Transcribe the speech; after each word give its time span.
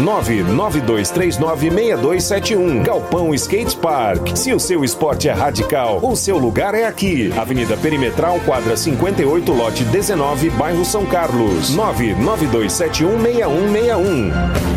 992396271. 0.00 2.82
Galpão 2.82 3.34
Skate 3.34 3.76
Park. 3.76 4.36
Se 4.36 4.52
o 4.52 4.60
seu 4.60 4.84
esporte 4.84 5.28
é 5.28 5.32
radical, 5.32 6.00
o 6.02 6.16
seu 6.16 6.38
lugar 6.38 6.74
é 6.74 6.86
aqui. 6.86 7.32
Avenida 7.36 7.76
Perimetral, 7.76 8.40
quadra 8.40 8.76
58, 8.76 9.52
lote 9.52 9.84
19, 9.84 10.50
bairro 10.50 10.84
São 10.84 11.06
Carlos. 11.06 11.76
992716161. 11.76 14.74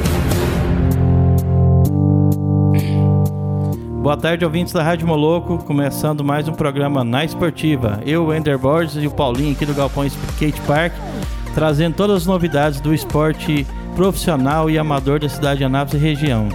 Boa 4.07 4.15
tarde, 4.15 4.45
ouvintes 4.45 4.71
da 4.71 4.81
Rádio 4.81 5.05
Moloco, 5.05 5.57
começando 5.57 6.23
mais 6.23 6.47
um 6.47 6.53
programa 6.53 7.03
na 7.03 7.25
Esportiva. 7.25 7.99
Eu, 8.05 8.33
Ender 8.33 8.57
Borges 8.57 9.03
e 9.03 9.05
o 9.05 9.11
Paulinho 9.11 9.51
aqui 9.51 9.65
do 9.65 9.73
Galpão 9.73 10.05
Skate 10.05 10.61
Park, 10.61 10.93
trazendo 11.53 11.95
todas 11.95 12.21
as 12.21 12.25
novidades 12.25 12.79
do 12.79 12.93
esporte 12.93 13.67
profissional 13.97 14.69
e 14.69 14.77
amador 14.77 15.19
da 15.19 15.27
cidade 15.27 15.57
de 15.57 15.63
Anápolis 15.63 15.99
e 15.99 16.05
região. 16.05 16.49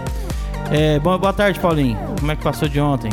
É, 0.71 1.01
boa, 1.01 1.19
boa 1.19 1.33
tarde, 1.33 1.59
Paulinho. 1.59 1.99
Como 2.21 2.31
é 2.31 2.37
que 2.37 2.43
passou 2.43 2.69
de 2.69 2.81
ontem? 2.81 3.11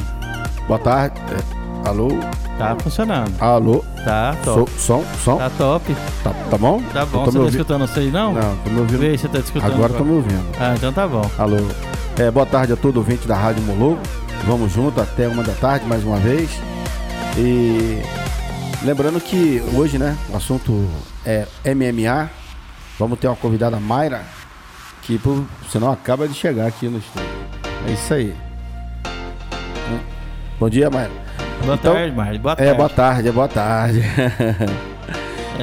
Boa 0.67 0.79
tarde. 0.79 1.19
É, 1.31 1.89
alô? 1.89 2.09
Tá 2.55 2.75
funcionando. 2.79 3.33
Alô? 3.41 3.83
Tá 4.05 4.35
top. 4.45 4.71
som, 4.77 5.03
som? 5.25 5.37
Tá 5.37 5.49
top. 5.57 5.95
Tá, 6.23 6.31
tá 6.47 6.57
bom? 6.59 6.79
Tá 6.93 7.07
bom. 7.07 7.25
Você 7.25 7.39
tá 7.39 7.45
escutando 7.45 7.87
você 7.87 8.01
aí, 8.01 8.11
não? 8.11 8.33
Não, 8.35 8.55
tô 8.57 8.69
me 8.69 8.79
ouvindo. 8.81 8.99
Vê 8.99 9.17
você 9.17 9.27
tá 9.27 9.39
escutando. 9.39 9.73
Agora 9.73 9.93
tô 9.93 10.03
me 10.03 10.11
ouvindo. 10.11 10.45
Ah, 10.59 10.75
então 10.77 10.93
tá 10.93 11.07
bom. 11.07 11.27
Alô? 11.35 11.57
É, 12.19 12.29
boa 12.29 12.45
tarde 12.45 12.71
a 12.71 12.75
todo 12.75 12.97
ouvinte 12.97 13.27
da 13.27 13.35
Rádio 13.35 13.63
Moloco. 13.63 13.99
Vamos 14.45 14.71
junto 14.71 15.01
até 15.01 15.27
uma 15.27 15.41
da 15.41 15.53
tarde 15.53 15.87
mais 15.87 16.03
uma 16.03 16.17
vez. 16.17 16.51
E 17.35 17.99
lembrando 18.83 19.19
que 19.19 19.59
hoje, 19.73 19.97
né, 19.97 20.15
o 20.31 20.37
assunto 20.37 20.87
é 21.25 21.47
MMA. 21.65 22.29
Vamos 22.99 23.17
ter 23.17 23.27
uma 23.27 23.35
convidada 23.35 23.79
Mayra, 23.79 24.23
que 25.03 25.17
por 25.17 25.45
sinal 25.71 25.91
acaba 25.93 26.27
de 26.27 26.33
chegar 26.33 26.67
aqui 26.67 26.87
no 26.89 26.99
estúdio. 26.99 27.29
É 27.87 27.93
isso 27.93 28.13
aí. 28.13 28.35
Bom 30.59 30.69
dia, 30.69 30.89
Mayra. 30.89 31.11
Boa 31.63 31.75
Então, 31.75 31.93
tarde, 31.93 32.15
Mário. 32.15 32.39
Boa 32.39 32.55
tarde. 32.55 32.71
É, 32.71 32.73
boa 32.75 32.89
tarde, 32.89 33.27
é 33.29 33.31
boa 33.31 33.47
tarde. 33.47 34.01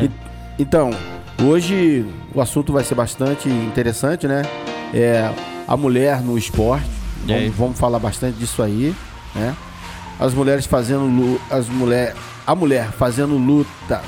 E- 0.02 0.10
Então, 0.58 0.90
hoje 1.42 2.06
o 2.34 2.40
assunto 2.40 2.72
vai 2.72 2.82
ser 2.82 2.94
bastante 2.94 3.48
interessante, 3.48 4.26
né? 4.26 4.42
É 4.94 5.30
a 5.68 5.76
mulher 5.76 6.22
no 6.22 6.38
esporte. 6.38 6.88
Vamos, 7.26 7.54
vamos 7.56 7.78
falar 7.78 7.98
bastante 7.98 8.38
disso 8.38 8.62
aí, 8.62 8.94
né? 9.34 9.54
As 10.18 10.32
mulheres 10.32 10.64
fazendo 10.64 11.38
as 11.50 11.68
mulher, 11.68 12.14
a 12.46 12.54
mulher 12.54 12.90
fazendo 12.92 13.36
lutas. 13.36 14.00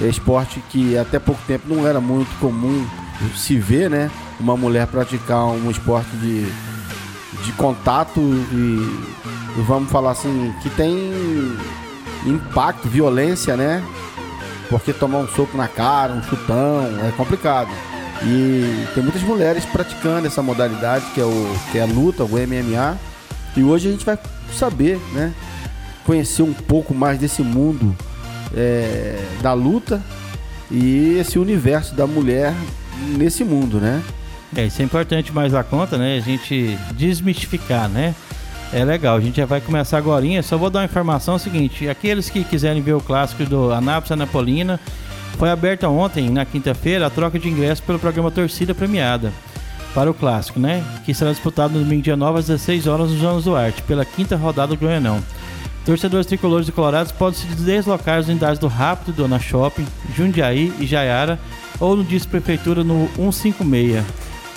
É 0.00 0.06
esporte 0.06 0.62
que 0.70 0.96
até 0.96 1.18
pouco 1.18 1.40
tempo 1.46 1.72
não 1.72 1.86
era 1.86 2.00
muito 2.00 2.30
comum 2.38 2.86
se 3.36 3.58
ver, 3.58 3.90
né? 3.90 4.10
Uma 4.40 4.56
mulher 4.56 4.86
praticar 4.86 5.46
um 5.46 5.70
esporte 5.70 6.10
de, 6.16 6.44
de 7.44 7.52
contato 7.52 8.20
e, 8.20 9.62
vamos 9.62 9.90
falar 9.90 10.12
assim, 10.12 10.52
que 10.62 10.70
tem 10.70 11.12
impacto, 12.26 12.88
violência, 12.88 13.56
né? 13.56 13.84
Porque 14.68 14.92
tomar 14.92 15.18
um 15.18 15.28
soco 15.28 15.56
na 15.56 15.68
cara, 15.68 16.12
um 16.12 16.22
chutão, 16.22 16.86
é 17.06 17.12
complicado. 17.16 17.70
E 18.24 18.86
tem 18.94 19.02
muitas 19.02 19.22
mulheres 19.22 19.64
praticando 19.64 20.26
essa 20.26 20.42
modalidade 20.42 21.04
que 21.12 21.20
é, 21.20 21.24
o, 21.24 21.56
que 21.70 21.78
é 21.78 21.82
a 21.82 21.86
luta, 21.86 22.24
o 22.24 22.28
MMA. 22.28 22.96
E 23.56 23.62
hoje 23.62 23.88
a 23.88 23.92
gente 23.92 24.04
vai 24.04 24.18
saber, 24.56 24.98
né? 25.12 25.32
Conhecer 26.04 26.42
um 26.42 26.52
pouco 26.52 26.94
mais 26.94 27.18
desse 27.18 27.42
mundo 27.42 27.94
é, 28.56 29.18
da 29.42 29.52
luta 29.52 30.02
e 30.70 31.18
esse 31.18 31.38
universo 31.38 31.94
da 31.94 32.06
mulher 32.06 32.54
nesse 33.16 33.44
mundo, 33.44 33.78
né? 33.78 34.02
É, 34.56 34.66
isso 34.66 34.82
é 34.82 34.84
importante 34.84 35.32
mais 35.32 35.54
a 35.54 35.62
conta, 35.64 35.96
né? 35.96 36.16
A 36.16 36.20
gente 36.20 36.78
desmistificar, 36.94 37.88
né? 37.88 38.14
É 38.72 38.84
legal, 38.84 39.16
a 39.16 39.20
gente 39.20 39.36
já 39.36 39.46
vai 39.46 39.60
começar 39.60 39.98
agora. 39.98 40.42
Só 40.42 40.56
vou 40.56 40.70
dar 40.70 40.80
uma 40.80 40.84
informação 40.84 41.36
é 41.36 41.38
seguinte: 41.38 41.88
aqueles 41.88 42.30
que 42.30 42.44
quiserem 42.44 42.82
ver 42.82 42.94
o 42.94 43.00
clássico 43.00 43.44
do 43.44 43.72
Anápolis 43.72 44.12
Anapolina, 44.12 44.80
foi 45.38 45.50
aberta 45.50 45.88
ontem, 45.88 46.30
na 46.30 46.44
quinta-feira, 46.44 47.06
a 47.06 47.10
troca 47.10 47.38
de 47.38 47.48
ingressos 47.48 47.84
pelo 47.84 47.98
programa 47.98 48.30
Torcida 48.30 48.74
Premiada 48.74 49.32
para 49.94 50.10
o 50.10 50.14
clássico, 50.14 50.58
né? 50.58 50.82
Que 51.04 51.12
será 51.12 51.30
disputado 51.30 51.74
no 51.74 51.84
domingo 51.84 52.02
dia 52.02 52.16
9 52.16 52.38
às 52.38 52.46
16 52.46 52.86
horas 52.86 53.10
no 53.10 53.18
João 53.18 53.40
Duarte, 53.40 53.82
pela 53.82 54.04
quinta 54.04 54.36
rodada 54.36 54.74
do 54.74 54.78
Goianão. 54.78 55.22
Torcedores 55.84 56.26
tricolores 56.26 56.68
e 56.68 56.72
colorados 56.72 57.10
podem 57.10 57.38
se 57.40 57.46
deslocar 57.46 58.18
às 58.18 58.28
unidades 58.28 58.58
do 58.58 58.68
Rápido, 58.68 59.16
Dona 59.16 59.40
Shopping, 59.40 59.86
Jundiaí 60.14 60.72
e 60.78 60.86
Jaiara 60.86 61.38
ou 61.80 61.96
no 61.96 62.04
Disco 62.04 62.30
Prefeitura 62.30 62.84
no 62.84 63.08
156 63.16 64.04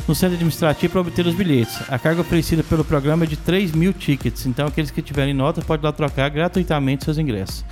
no 0.08 0.14
centro 0.14 0.36
administrativo 0.36 0.92
para 0.92 1.02
obter 1.02 1.26
os 1.26 1.34
bilhetes. 1.34 1.80
A 1.90 1.98
carga 1.98 2.22
oferecida 2.22 2.64
pelo 2.64 2.84
programa 2.84 3.24
é 3.24 3.28
de 3.28 3.36
3 3.36 3.72
mil 3.72 3.92
tickets, 3.92 4.46
então 4.46 4.68
aqueles 4.68 4.92
que 4.92 5.02
tiverem 5.02 5.34
nota 5.34 5.62
podem 5.62 5.86
lá 5.86 5.92
trocar 5.92 6.30
gratuitamente 6.30 7.06
seus 7.06 7.18
ingressos. 7.18 7.66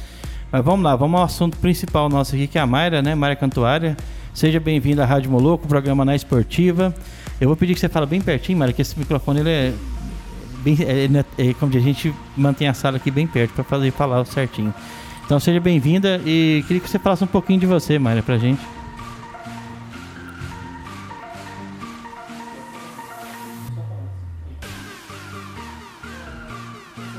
Mas 0.52 0.63
vamos 0.63 0.84
lá, 0.84 0.96
vamos 0.96 1.19
ao 1.19 1.25
assunto 1.25 1.58
principal 1.58 2.09
nosso 2.09 2.36
aqui, 2.36 2.47
que 2.47 2.58
é 2.58 2.62
a 2.62 2.68
Mayra, 2.68 3.02
né? 3.02 3.16
Mayra 3.16 3.36
Cantuária. 3.36 3.96
Seja 4.34 4.59
bem-vinda 4.59 5.03
à 5.03 5.06
Rádio 5.06 5.30
Moloco, 5.30 5.68
programa 5.68 6.03
na 6.03 6.16
Esportiva. 6.16 6.94
Eu 7.40 7.47
vou 7.47 7.56
pedir 7.56 7.74
que 7.74 7.80
você 7.80 7.90
fale 7.90 8.06
bem 8.06 8.22
pertinho, 8.22 8.58
Mayra, 8.58 8.74
que 8.74 8.81
esse 8.81 8.97
microfone 8.97 9.40
ele 9.42 9.50
é 9.50 9.74
bem. 10.63 10.78
É, 10.81 11.06
é- 11.06 11.50
é 11.50 11.53
como 11.53 11.75
a 11.75 11.79
gente 11.79 12.13
mantém 12.35 12.68
a 12.68 12.74
sala 12.74 12.97
aqui 12.97 13.12
bem 13.12 13.28
perto 13.28 13.53
para 13.53 13.63
fazer 13.63 13.91
falar 13.91 14.25
certinho. 14.25 14.74
Então 15.25 15.40
seja 15.40 15.59
bem-vinda 15.59 16.22
e 16.25 16.63
queria 16.68 16.81
que 16.81 16.90
você 16.90 17.00
falasse 17.00 17.24
um 17.24 17.28
pouquinho 17.28 17.59
de 17.59 17.66
você, 17.66 17.97
Mayra, 17.97 18.22
pra 18.22 18.38
gente. 18.38 18.62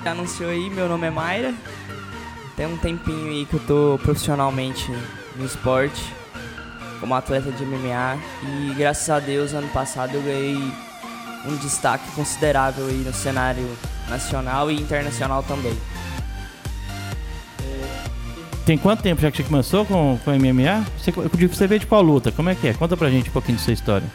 Anunciou 0.04 0.50
aí, 0.50 0.68
meu 0.70 0.88
nome 0.88 1.06
é 1.06 1.10
Mayra. 1.10 1.54
Tem 2.56 2.66
um 2.66 2.76
tempinho 2.76 3.28
aí 3.30 3.46
que 3.46 3.54
eu 3.54 3.60
tô 3.60 3.98
profissionalmente 4.02 4.92
no 5.36 5.44
esporte, 5.44 6.12
como 7.00 7.14
atleta 7.14 7.50
de 7.50 7.64
MMA. 7.64 8.18
E 8.42 8.74
graças 8.74 9.08
a 9.10 9.18
Deus, 9.18 9.52
ano 9.54 9.68
passado 9.68 10.14
eu 10.14 10.22
ganhei 10.22 10.58
um 11.46 11.56
destaque 11.56 12.10
considerável 12.12 12.86
aí 12.86 13.02
no 13.04 13.12
cenário 13.12 13.68
nacional 14.08 14.70
e 14.70 14.80
internacional 14.80 15.42
também. 15.42 15.76
Tem 18.64 18.78
quanto 18.78 19.02
tempo 19.02 19.20
já 19.20 19.30
que 19.30 19.36
você 19.36 19.42
começou 19.42 19.84
com, 19.84 20.18
com 20.24 20.30
MMA? 20.30 20.84
Você, 20.98 21.12
você 21.46 21.66
veio 21.66 21.80
de 21.80 21.86
qual 21.86 22.00
luta? 22.00 22.32
Como 22.32 22.48
é 22.48 22.54
que 22.54 22.68
é? 22.68 22.72
Conta 22.72 22.96
pra 22.96 23.10
gente 23.10 23.28
um 23.28 23.32
pouquinho 23.32 23.58
da 23.58 23.64
sua 23.64 23.74
história. 23.74 24.06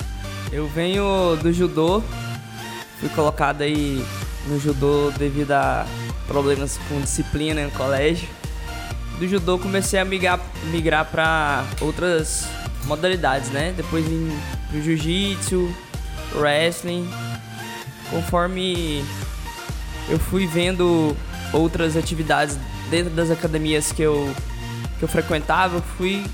Eu 0.51 0.67
venho 0.67 1.35
do 1.35 1.53
judô, 1.53 2.01
fui 2.99 3.09
colocado 3.09 3.61
aí 3.61 4.03
no 4.47 4.59
judô 4.59 5.11
devido 5.11 5.51
a 5.51 5.85
problemas 6.27 6.79
com 6.89 6.99
disciplina 6.99 7.63
no 7.63 7.71
colégio. 7.71 8.27
Do 9.19 9.27
judô 9.27 9.59
comecei 9.59 9.99
a 9.99 10.05
migrar, 10.05 10.39
migrar 10.71 11.05
para 11.05 11.63
outras 11.81 12.47
modalidades, 12.85 13.51
né? 13.51 13.71
Depois 13.77 14.03
vim 14.03 14.35
pro 14.71 14.81
jiu-jitsu, 14.81 15.71
wrestling. 16.35 17.07
Conforme 18.09 19.03
eu 20.09 20.17
fui 20.19 20.47
vendo 20.47 21.15
outras 21.53 21.95
atividades 21.95 22.57
dentro 22.89 23.11
das 23.11 23.29
academias 23.29 23.91
que 23.91 24.01
eu, 24.01 24.33
que 24.97 25.03
eu 25.03 25.07
frequentava, 25.07 25.77
eu 25.77 25.81
fui 25.97 26.25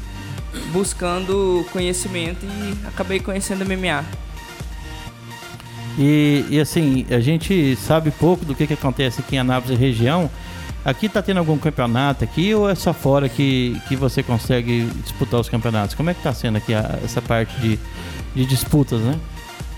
buscando 0.71 1.65
conhecimento 1.71 2.45
e 2.45 2.88
acabei 2.88 3.19
conhecendo 3.19 3.65
MMA. 3.65 4.03
E, 5.98 6.45
e, 6.50 6.59
assim, 6.59 7.06
a 7.09 7.19
gente 7.19 7.75
sabe 7.77 8.12
pouco 8.12 8.44
do 8.44 8.53
que, 8.53 8.68
que 8.68 8.74
acontece 8.74 9.21
aqui 9.21 9.36
em 9.36 9.39
Anápolis 9.39 9.77
e 9.77 9.81
região. 9.81 10.30
Aqui 10.83 11.09
tá 11.09 11.21
tendo 11.21 11.38
algum 11.38 11.57
campeonato 11.57 12.24
aqui 12.24 12.53
ou 12.53 12.69
é 12.69 12.75
só 12.75 12.94
fora 12.94 13.27
que, 13.27 13.81
que 13.88 13.95
você 13.95 14.21
consegue 14.21 14.86
disputar 15.03 15.39
os 15.39 15.50
campeonatos? 15.50 15.95
Como 15.95 16.09
é 16.09 16.13
que 16.13 16.21
tá 16.21 16.33
sendo 16.33 16.57
aqui 16.57 16.74
a- 16.74 17.00
essa 17.03 17.21
parte 17.21 17.57
de, 17.59 17.80
de 18.36 18.45
disputas, 18.45 19.00
né? 19.01 19.15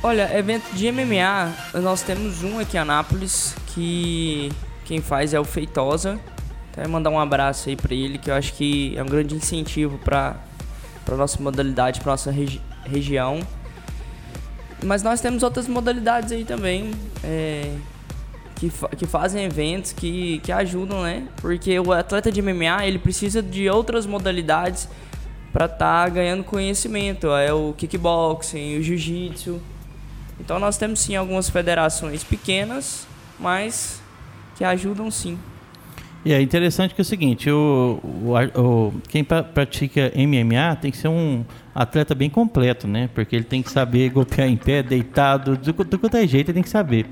Olha, 0.07 0.33
evento 0.39 0.73
de 0.73 0.89
MMA, 0.89 1.81
nós 1.81 2.01
temos 2.01 2.41
um 2.41 2.59
aqui 2.59 2.77
em 2.77 2.79
Anápolis 2.79 3.53
que 3.73 4.49
quem 4.85 5.01
faz 5.01 5.33
é 5.33 5.39
o 5.39 5.43
Feitosa. 5.43 6.17
Até 6.71 6.87
mandar 6.87 7.09
um 7.09 7.19
abraço 7.19 7.67
aí 7.67 7.75
pra 7.75 7.93
ele, 7.93 8.17
que 8.17 8.31
eu 8.31 8.33
acho 8.33 8.53
que 8.53 8.97
é 8.97 9.03
um 9.03 9.05
grande 9.05 9.35
incentivo 9.35 9.97
pra, 9.97 10.37
pra 11.03 11.17
nossa 11.17 11.43
modalidade, 11.43 11.99
pra 11.99 12.13
nossa 12.13 12.31
regi- 12.31 12.61
região. 12.85 13.41
mas 14.81 15.03
nós 15.03 15.19
temos 15.19 15.43
outras 15.43 15.67
modalidades 15.67 16.31
aí 16.31 16.45
também. 16.45 16.91
É, 17.21 17.69
que, 18.55 18.69
fa 18.69 18.87
que 18.87 19.05
fazem 19.05 19.43
eventos 19.43 19.91
que, 19.91 20.39
que 20.39 20.53
ajudam, 20.53 21.03
né? 21.03 21.27
Porque 21.41 21.77
o 21.81 21.91
atleta 21.91 22.31
de 22.31 22.41
MMA 22.41 22.87
ele 22.87 22.97
precisa 22.97 23.43
de 23.43 23.69
outras 23.69 24.05
modalidades 24.05 24.87
para 25.51 25.65
estar 25.65 26.05
tá 26.05 26.07
ganhando 26.07 26.45
conhecimento. 26.45 27.27
É 27.27 27.51
o 27.51 27.73
kickboxing, 27.77 28.77
o 28.77 28.81
jiu-jitsu. 28.81 29.59
Então 30.39 30.59
nós 30.59 30.77
temos 30.77 30.99
sim 30.99 31.15
algumas 31.15 31.49
federações 31.49 32.23
pequenas, 32.23 33.07
mas 33.39 34.01
que 34.55 34.63
ajudam 34.63 35.09
sim. 35.11 35.37
E 36.25 36.33
é 36.33 36.41
interessante 36.41 36.93
que 36.93 36.99
é 36.99 37.03
o 37.03 37.05
seguinte, 37.05 37.49
o, 37.49 37.99
o, 38.03 38.61
o, 38.61 38.93
quem 39.07 39.23
pratica 39.23 40.11
MMA 40.15 40.75
tem 40.75 40.91
que 40.91 40.97
ser 40.97 41.07
um 41.07 41.45
atleta 41.73 42.13
bem 42.13 42.29
completo, 42.29 42.87
né? 42.87 43.09
Porque 43.13 43.35
ele 43.35 43.45
tem 43.45 43.61
que 43.61 43.71
saber 43.71 44.09
golpear 44.09 44.47
em 44.47 44.57
pé, 44.57 44.83
deitado, 44.83 45.55
do, 45.55 45.71
do 45.71 45.99
quanto 45.99 46.17
é 46.17 46.27
jeito 46.27 46.49
ele 46.49 46.55
tem 46.55 46.63
que 46.63 46.69
saber. 46.69 47.05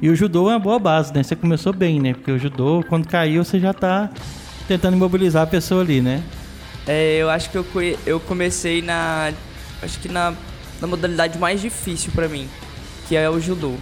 E 0.00 0.10
o 0.10 0.16
judô 0.16 0.50
é 0.50 0.54
uma 0.54 0.58
boa 0.58 0.78
base, 0.78 1.14
né? 1.14 1.22
Você 1.22 1.36
começou 1.36 1.72
bem, 1.72 2.00
né? 2.00 2.12
Porque 2.12 2.30
o 2.30 2.38
judô, 2.38 2.84
quando 2.88 3.06
caiu, 3.06 3.44
você 3.44 3.60
já 3.60 3.70
está 3.70 4.10
tentando 4.66 4.96
imobilizar 4.96 5.44
a 5.44 5.46
pessoa 5.46 5.82
ali, 5.82 6.00
né? 6.00 6.22
É, 6.86 7.18
eu 7.18 7.30
acho 7.30 7.50
que 7.50 7.56
eu, 7.56 7.66
eu 8.04 8.20
comecei 8.20 8.82
na. 8.82 9.32
Acho 9.82 10.00
que 10.00 10.08
na, 10.08 10.34
na 10.80 10.86
modalidade 10.86 11.38
mais 11.38 11.60
difícil 11.60 12.10
para 12.14 12.28
mim, 12.28 12.48
que 13.08 13.16
é 13.16 13.28
o 13.28 13.40
judô. 13.40 13.74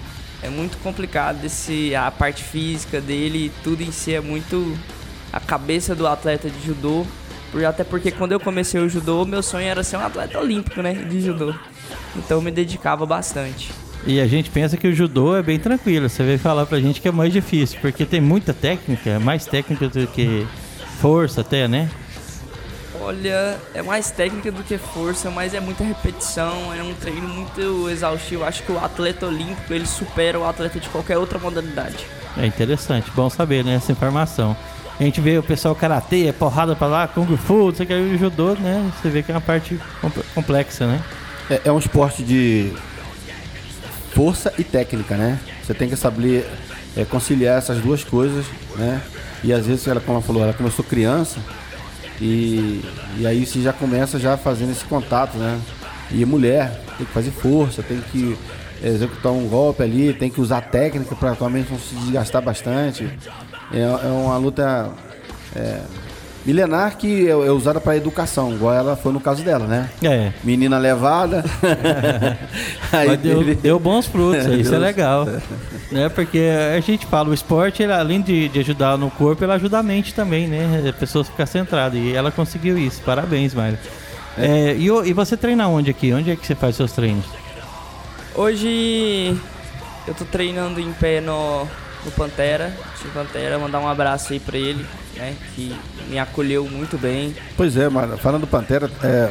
É 0.43 0.49
muito 0.49 0.77
complicado 0.79 1.45
esse, 1.45 1.95
a 1.95 2.11
parte 2.11 2.43
física 2.43 3.01
dele, 3.01 3.51
tudo 3.63 3.83
em 3.83 3.91
si 3.91 4.15
é 4.15 4.21
muito 4.21 4.77
a 5.33 5.41
cabeça 5.41 5.95
do 5.95 6.07
atleta 6.07 6.51
de 6.51 6.67
judô. 6.67 7.07
Até 7.67 7.85
porque 7.85 8.11
quando 8.11 8.33
eu 8.33 8.41
comecei 8.41 8.81
o 8.81 8.89
judô, 8.89 9.25
meu 9.25 9.43
sonho 9.43 9.67
era 9.67 9.83
ser 9.83 9.97
um 9.97 10.05
atleta 10.05 10.39
olímpico, 10.39 10.83
né? 10.83 10.93
De 10.93 11.21
judô. 11.21 11.55
Então 12.17 12.39
eu 12.39 12.43
me 12.43 12.51
dedicava 12.51 13.07
bastante. 13.07 13.71
E 14.07 14.21
a 14.21 14.27
gente 14.27 14.51
pensa 14.51 14.77
que 14.77 14.87
o 14.87 14.95
judô 14.95 15.37
é 15.37 15.43
bem 15.43 15.59
tranquilo. 15.59 16.09
Você 16.09 16.23
veio 16.23 16.39
falar 16.39 16.67
pra 16.67 16.79
gente 16.79 17.01
que 17.01 17.09
é 17.09 17.13
mais 17.13 17.33
difícil, 17.33 17.79
porque 17.81 18.05
tem 18.05 18.21
muita 18.21 18.53
técnica, 18.53 19.11
é 19.11 19.19
mais 19.19 19.47
técnica 19.47 19.89
do 19.89 20.07
que 20.09 20.47
força 21.01 21.41
até, 21.41 21.67
né? 21.67 21.89
Olha, 23.05 23.59
é 23.75 23.83
mais 23.83 24.11
técnica 24.11 24.51
do 24.51 24.63
que 24.63 24.79
força, 24.79 25.31
mas 25.31 25.53
é 25.53 25.61
muita 25.61 25.85
repetição, 25.85 26.73
é 26.73 26.83
um 26.83 26.95
treino 26.95 27.29
muito 27.29 27.91
exaustivo. 27.91 28.45
Acho 28.45 28.63
que 28.63 28.73
o 28.73 28.83
atleta 28.83 29.27
olímpico 29.27 29.75
ele 29.75 29.85
supera 29.85 30.41
o 30.41 30.47
atleta 30.47 30.81
de 30.81 30.89
qualquer 30.89 31.19
outra 31.19 31.39
modalidade. 31.39 32.07
É 32.35 32.47
interessante, 32.47 33.11
bom 33.15 33.29
saber 33.29 33.63
né, 33.63 33.75
essa 33.75 33.93
informação. 33.93 34.57
A 34.99 35.03
gente 35.03 35.21
vê 35.21 35.37
o 35.37 35.43
pessoal 35.43 35.75
karatê, 35.75 36.29
é 36.29 36.33
porrada 36.33 36.75
pra 36.75 36.87
lá, 36.87 37.07
kung 37.07 37.27
fu, 37.37 37.67
você 37.67 37.85
quer 37.85 37.97
o 38.01 38.17
judô, 38.17 38.55
né? 38.55 38.91
Você 38.97 39.11
vê 39.11 39.23
que 39.23 39.31
é 39.31 39.35
uma 39.35 39.41
parte 39.41 39.79
complexa, 40.35 40.87
né? 40.87 41.03
É, 41.51 41.61
é 41.67 41.73
um 41.73 41.79
esporte 41.79 42.23
de 42.23 42.73
força 44.15 44.51
e 44.57 44.65
técnica, 44.65 45.15
né? 45.15 45.39
Você 45.63 45.75
tem 45.75 45.91
que 45.91 45.97
saber 45.97 46.49
é, 46.97 47.05
conciliar 47.05 47.59
essas 47.59 47.83
duas 47.83 48.03
coisas, 48.03 48.47
né? 48.77 49.03
E 49.43 49.53
às 49.53 49.67
vezes, 49.67 49.87
ela, 49.87 50.01
como 50.01 50.17
ela 50.17 50.27
falou, 50.27 50.43
ela 50.43 50.55
começou 50.55 50.83
criança 50.83 51.39
e, 52.21 52.85
e 53.19 53.27
aí 53.27 53.45
você 53.45 53.61
já 53.61 53.73
começa 53.73 54.19
já 54.19 54.37
fazendo 54.37 54.71
esse 54.73 54.85
contato, 54.85 55.37
né? 55.37 55.61
E 56.11 56.25
mulher 56.25 56.81
tem 56.97 57.07
que 57.07 57.13
fazer 57.13 57.31
força, 57.31 57.83
tem 57.83 58.01
que 58.13 58.37
executar 58.83 59.33
um 59.33 59.49
golpe 59.49 59.83
ali, 59.83 60.13
tem 60.13 60.31
que 60.31 60.41
usar 60.41 60.61
técnica 60.61 61.15
para 61.17 61.33
atualmente 61.33 61.71
não 61.71 61.79
se 61.79 61.95
desgastar 61.95 62.43
bastante. 62.43 63.09
É, 63.73 63.81
é 63.81 64.09
uma 64.09 64.37
luta 64.37 64.91
é, 65.57 65.81
milenar 66.45 66.97
que 66.97 67.27
é, 67.27 67.31
é 67.31 67.51
usada 67.51 67.81
para 67.81 67.97
educação, 67.97 68.53
igual 68.53 68.75
ela 68.75 68.97
foi 68.97 69.13
no 69.13 69.21
caso 69.21 69.43
dela, 69.43 69.67
né? 69.67 69.91
É. 70.03 70.33
Menina 70.43 70.79
levada. 70.79 71.45
Mas 72.93 73.19
deu, 73.21 73.41
ele... 73.41 73.55
deu 73.55 73.79
bons 73.79 74.07
frutos, 74.07 74.47
isso 74.47 74.75
é 74.75 74.79
legal. 74.79 75.27
né? 75.91 76.09
Porque 76.09 76.41
a 76.77 76.81
gente 76.81 77.07
fala, 77.07 77.31
o 77.31 77.35
esporte, 77.35 77.83
ele, 77.83 77.93
além 77.93 78.21
de, 78.21 78.49
de, 78.49 78.61
ajudar 78.61 78.99
no 78.99 79.11
corpo, 79.11 79.45
ele 79.45 79.53
ajuda 79.53 79.79
a 79.79 79.83
mente 79.83 80.15
também, 80.15 80.47
né? 80.47 80.85
A 80.89 80.93
pessoa 80.93 81.25
ficar 81.25 81.47
centrada. 81.47 81.97
E 81.97 82.15
ela 82.15 82.31
conseguiu 82.31 82.79
isso. 82.79 83.01
Parabéns, 83.03 83.55
Mayra. 83.55 83.79
É. 84.37 84.71
É, 84.71 84.75
e, 84.75 84.87
e 84.87 85.13
você 85.13 85.37
treina 85.37 85.69
onde 85.69 85.91
aqui? 85.91 86.13
Onde 86.13 86.31
é 86.31 86.37
que 86.37 86.47
você 86.47 86.55
faz 86.55 86.77
seus 86.77 86.93
treinos? 86.93 87.25
Hoje 88.35 89.37
eu 90.07 90.15
tô 90.15 90.25
treinando 90.25 90.81
em 90.81 90.93
pé 90.93 91.21
no, 91.21 91.69
no 92.05 92.11
Pantera. 92.17 92.75
Tio 93.01 93.11
Pantera, 93.11 93.59
mandar 93.59 93.79
um 93.79 93.89
abraço 93.89 94.33
aí 94.33 94.41
pra 94.41 94.59
ele, 94.59 94.85
né? 95.17 95.35
Que 95.55 95.75
me 96.09 96.19
acolheu 96.19 96.69
muito 96.71 96.99
bem. 96.99 97.35
Pois 97.57 97.77
é, 97.77 97.89
mano. 97.89 98.17
Falando 98.19 98.43
do 98.43 98.47
Pantera, 98.47 98.91
é, 99.03 99.31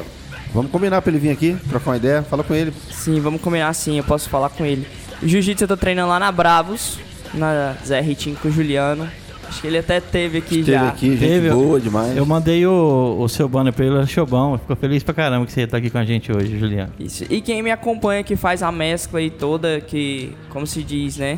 vamos 0.54 0.72
combinar 0.72 1.02
pra 1.02 1.12
ele 1.12 1.20
vir 1.20 1.30
aqui, 1.32 1.56
trocar 1.70 1.92
uma 1.92 1.98
ideia, 1.98 2.24
fala 2.24 2.44
com 2.44 2.54
ele. 2.54 2.74
Sim, 2.92 3.20
vamos 3.20 3.42
combinar 3.42 3.74
sim, 3.74 3.98
eu 3.98 4.04
posso 4.04 4.30
falar 4.30 4.50
com 4.50 4.66
ele. 4.66 4.88
Jiu-Jitsu 5.22 5.64
eu 5.64 5.68
tô 5.68 5.78
treinando 5.78 6.10
lá 6.10 6.20
na 6.20 6.32
Bravos, 6.32 7.00
na 7.34 7.76
Zé 7.86 8.02
Ritinho 8.02 8.36
com 8.36 8.48
o 8.48 8.52
Juliano. 8.52 9.08
Acho 9.48 9.62
que 9.62 9.68
ele 9.68 9.78
até 9.78 10.00
teve 10.00 10.40
aqui 10.40 10.62
Esteve 10.62 10.78
já. 10.78 10.88
aqui, 10.88 11.10
gente 11.12 11.20
teve, 11.20 11.52
boa 11.52 11.80
demais. 11.80 12.18
Eu 12.18 12.26
mandei 12.26 12.66
o, 12.66 13.18
o 13.20 13.30
seu 13.30 13.48
banner 13.48 13.72
pra 13.72 13.86
ele, 13.86 14.00
achou 14.00 14.26
bom. 14.26 14.58
Ficou 14.58 14.76
feliz 14.76 15.04
pra 15.04 15.14
caramba 15.14 15.46
que 15.46 15.52
você 15.52 15.68
tá 15.68 15.78
aqui 15.78 15.92
com 15.92 16.00
a 16.00 16.06
gente 16.06 16.32
hoje, 16.32 16.58
Juliano. 16.58 16.92
Isso. 17.00 17.24
E 17.30 17.40
quem 17.40 17.62
me 17.62 17.70
acompanha, 17.70 18.24
que 18.24 18.36
faz 18.36 18.64
a 18.64 18.72
mescla 18.72 19.20
aí 19.20 19.30
toda, 19.30 19.80
que, 19.80 20.36
como 20.50 20.66
se 20.66 20.82
diz, 20.82 21.18
né? 21.18 21.38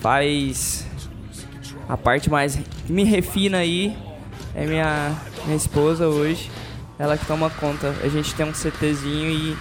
Faz 0.00 0.86
a 1.90 1.96
parte 1.96 2.30
mais 2.30 2.54
que 2.54 2.92
me 2.92 3.02
refina 3.02 3.58
aí 3.58 3.96
é 4.54 4.64
minha, 4.64 5.12
minha 5.44 5.56
esposa 5.56 6.06
hoje. 6.06 6.48
Ela 6.96 7.18
que 7.18 7.26
toma 7.26 7.50
conta. 7.50 7.92
A 8.02 8.08
gente 8.08 8.32
tem 8.34 8.46
um 8.46 8.52
CTzinho 8.52 9.30
e 9.30 9.56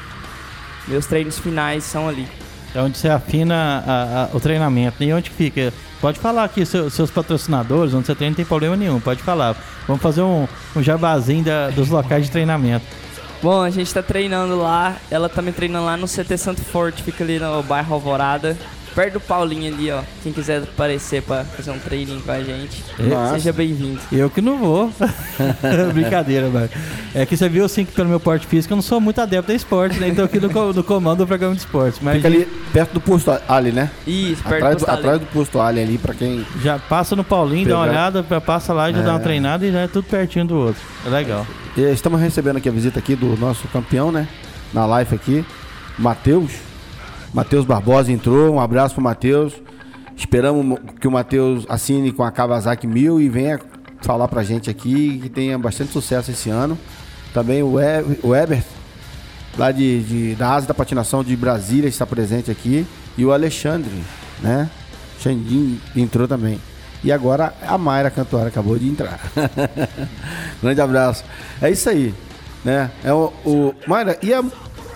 meus 0.87 1.07
treinos 1.07 1.39
finais 1.39 1.83
são 1.83 2.07
ali. 2.07 2.27
É 2.75 2.81
onde 2.81 2.99
você 2.99 3.09
afina 3.09 3.83
a, 3.87 4.23
a, 4.25 4.29
o 4.35 4.39
treinamento. 4.39 5.03
E 5.03 5.11
onde 5.11 5.31
fica? 5.31 5.73
Pode 5.99 6.19
falar 6.19 6.43
aqui, 6.43 6.65
seu, 6.65 6.89
seus 6.89 7.09
patrocinadores, 7.09 7.95
onde 7.95 8.05
você 8.05 8.13
treina, 8.13 8.31
não 8.31 8.35
tem 8.35 8.45
problema 8.45 8.75
nenhum. 8.75 8.99
Pode 8.99 9.23
falar. 9.23 9.55
Vamos 9.87 10.03
fazer 10.03 10.21
um, 10.21 10.47
um 10.75 10.83
jabazinho 10.83 11.43
da, 11.43 11.71
dos 11.71 11.89
locais 11.89 12.25
de 12.25 12.31
treinamento. 12.31 12.85
Bom, 13.41 13.63
a 13.63 13.71
gente 13.71 13.91
tá 13.91 14.03
treinando 14.03 14.55
lá. 14.55 14.97
Ela 15.09 15.29
tá 15.29 15.41
me 15.41 15.51
treinando 15.51 15.85
lá 15.85 15.97
no 15.97 16.07
CT 16.07 16.37
Santo 16.37 16.61
Forte, 16.61 17.01
fica 17.01 17.23
ali 17.23 17.39
no 17.39 17.63
bairro 17.63 17.95
Alvorada 17.95 18.55
perto 18.95 19.13
do 19.13 19.19
Paulinho 19.19 19.73
ali, 19.73 19.91
ó. 19.91 20.01
Quem 20.23 20.31
quiser 20.31 20.63
aparecer 20.63 21.21
pra 21.21 21.43
fazer 21.43 21.71
um 21.71 21.79
treininho 21.79 22.21
com 22.21 22.31
a 22.31 22.41
gente, 22.41 22.83
Nossa. 22.99 23.35
seja 23.35 23.53
bem-vindo. 23.53 23.99
Eu 24.11 24.29
que 24.29 24.41
não 24.41 24.57
vou. 24.57 24.91
Brincadeira, 25.93 26.49
mano. 26.49 26.69
É 27.13 27.25
que 27.25 27.35
você 27.35 27.49
viu 27.49 27.65
assim 27.65 27.85
que 27.85 27.91
pelo 27.91 28.09
meu 28.09 28.19
porte 28.19 28.45
físico 28.47 28.73
eu 28.73 28.77
não 28.77 28.81
sou 28.81 28.99
muito 28.99 29.19
adepto 29.19 29.51
a 29.51 29.55
esporte, 29.55 29.99
né? 29.99 30.09
Então 30.09 30.25
aqui 30.25 30.39
no, 30.39 30.73
no 30.73 30.83
comando 30.83 31.19
do 31.19 31.27
programa 31.27 31.55
de 31.55 31.61
esporte. 31.61 31.99
Mas 32.01 32.17
Fica 32.17 32.27
ali 32.27 32.45
perto 32.71 32.93
do 32.93 33.01
posto 33.01 33.31
Ali, 33.47 33.71
né? 33.71 33.89
Isso, 34.05 34.43
perto 34.43 34.65
atrás 34.65 34.75
do, 34.75 34.85
posto 34.85 34.91
Atrás 34.91 35.19
do 35.19 35.25
posto 35.27 35.61
Ali 35.61 35.81
ali, 35.81 35.97
pra 35.97 36.13
quem. 36.13 36.45
Já 36.61 36.79
passa 36.79 37.15
no 37.15 37.23
Paulinho, 37.23 37.65
Pegar. 37.65 37.75
dá 37.75 37.81
uma 37.81 37.89
olhada, 37.89 38.41
passa 38.41 38.73
lá 38.73 38.89
e 38.89 38.93
já 38.93 38.99
é. 38.99 39.03
dá 39.03 39.11
uma 39.11 39.19
treinada 39.19 39.65
e 39.65 39.71
já 39.71 39.79
é 39.81 39.87
tudo 39.87 40.05
pertinho 40.05 40.45
do 40.45 40.55
outro. 40.55 40.81
É 41.05 41.09
legal. 41.09 41.45
E 41.77 41.81
estamos 41.81 42.19
recebendo 42.19 42.57
aqui 42.57 42.69
a 42.69 42.71
visita 42.71 42.99
aqui 42.99 43.15
do 43.15 43.37
nosso 43.37 43.67
campeão, 43.69 44.11
né? 44.11 44.27
Na 44.73 44.85
live 44.85 45.15
aqui, 45.15 45.45
Matheus. 45.97 46.68
Matheus 47.33 47.65
Barbosa 47.65 48.11
entrou, 48.11 48.53
um 48.53 48.59
abraço 48.59 48.95
pro 48.95 49.03
Matheus. 49.03 49.53
Esperamos 50.15 50.79
que 50.99 51.07
o 51.07 51.11
Matheus 51.11 51.65
assine 51.69 52.11
com 52.11 52.23
a 52.23 52.31
Kawasaki 52.31 52.87
1000 52.87 53.21
e 53.21 53.29
venha 53.29 53.59
falar 54.01 54.27
pra 54.27 54.43
gente 54.43 54.69
aqui 54.69 55.19
que 55.21 55.29
tenha 55.29 55.57
bastante 55.57 55.91
sucesso 55.91 56.31
esse 56.31 56.49
ano. 56.49 56.77
Também 57.33 57.61
o, 57.61 57.79
Eber, 57.79 58.63
lá 59.57 59.71
de, 59.71 60.03
de, 60.03 60.35
da 60.35 60.53
Asa 60.53 60.67
da 60.67 60.73
Patinação 60.73 61.23
de 61.23 61.35
Brasília, 61.35 61.87
está 61.87 62.05
presente 62.05 62.49
aqui. 62.49 62.85
E 63.17 63.23
o 63.23 63.31
Alexandre, 63.31 63.91
né? 64.41 64.69
Xandinho 65.19 65.79
entrou 65.95 66.27
também. 66.27 66.59
E 67.03 67.11
agora 67.11 67.53
a 67.65 67.77
Mayra 67.77 68.09
Cantora 68.09 68.47
acabou 68.47 68.77
de 68.77 68.87
entrar. 68.89 69.19
Grande 70.61 70.81
abraço. 70.81 71.23
É 71.61 71.69
isso 71.69 71.89
aí, 71.89 72.13
né? 72.63 72.89
É 73.03 73.13
o, 73.13 73.31
o 73.45 73.75
Mayra, 73.87 74.17
e 74.21 74.33
a 74.33 74.43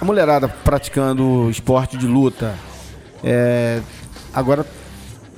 a 0.03 0.05
mulherada 0.05 0.49
praticando 0.49 1.49
esporte 1.49 1.97
de 1.97 2.05
luta. 2.05 2.53
É, 3.23 3.81
agora 4.33 4.65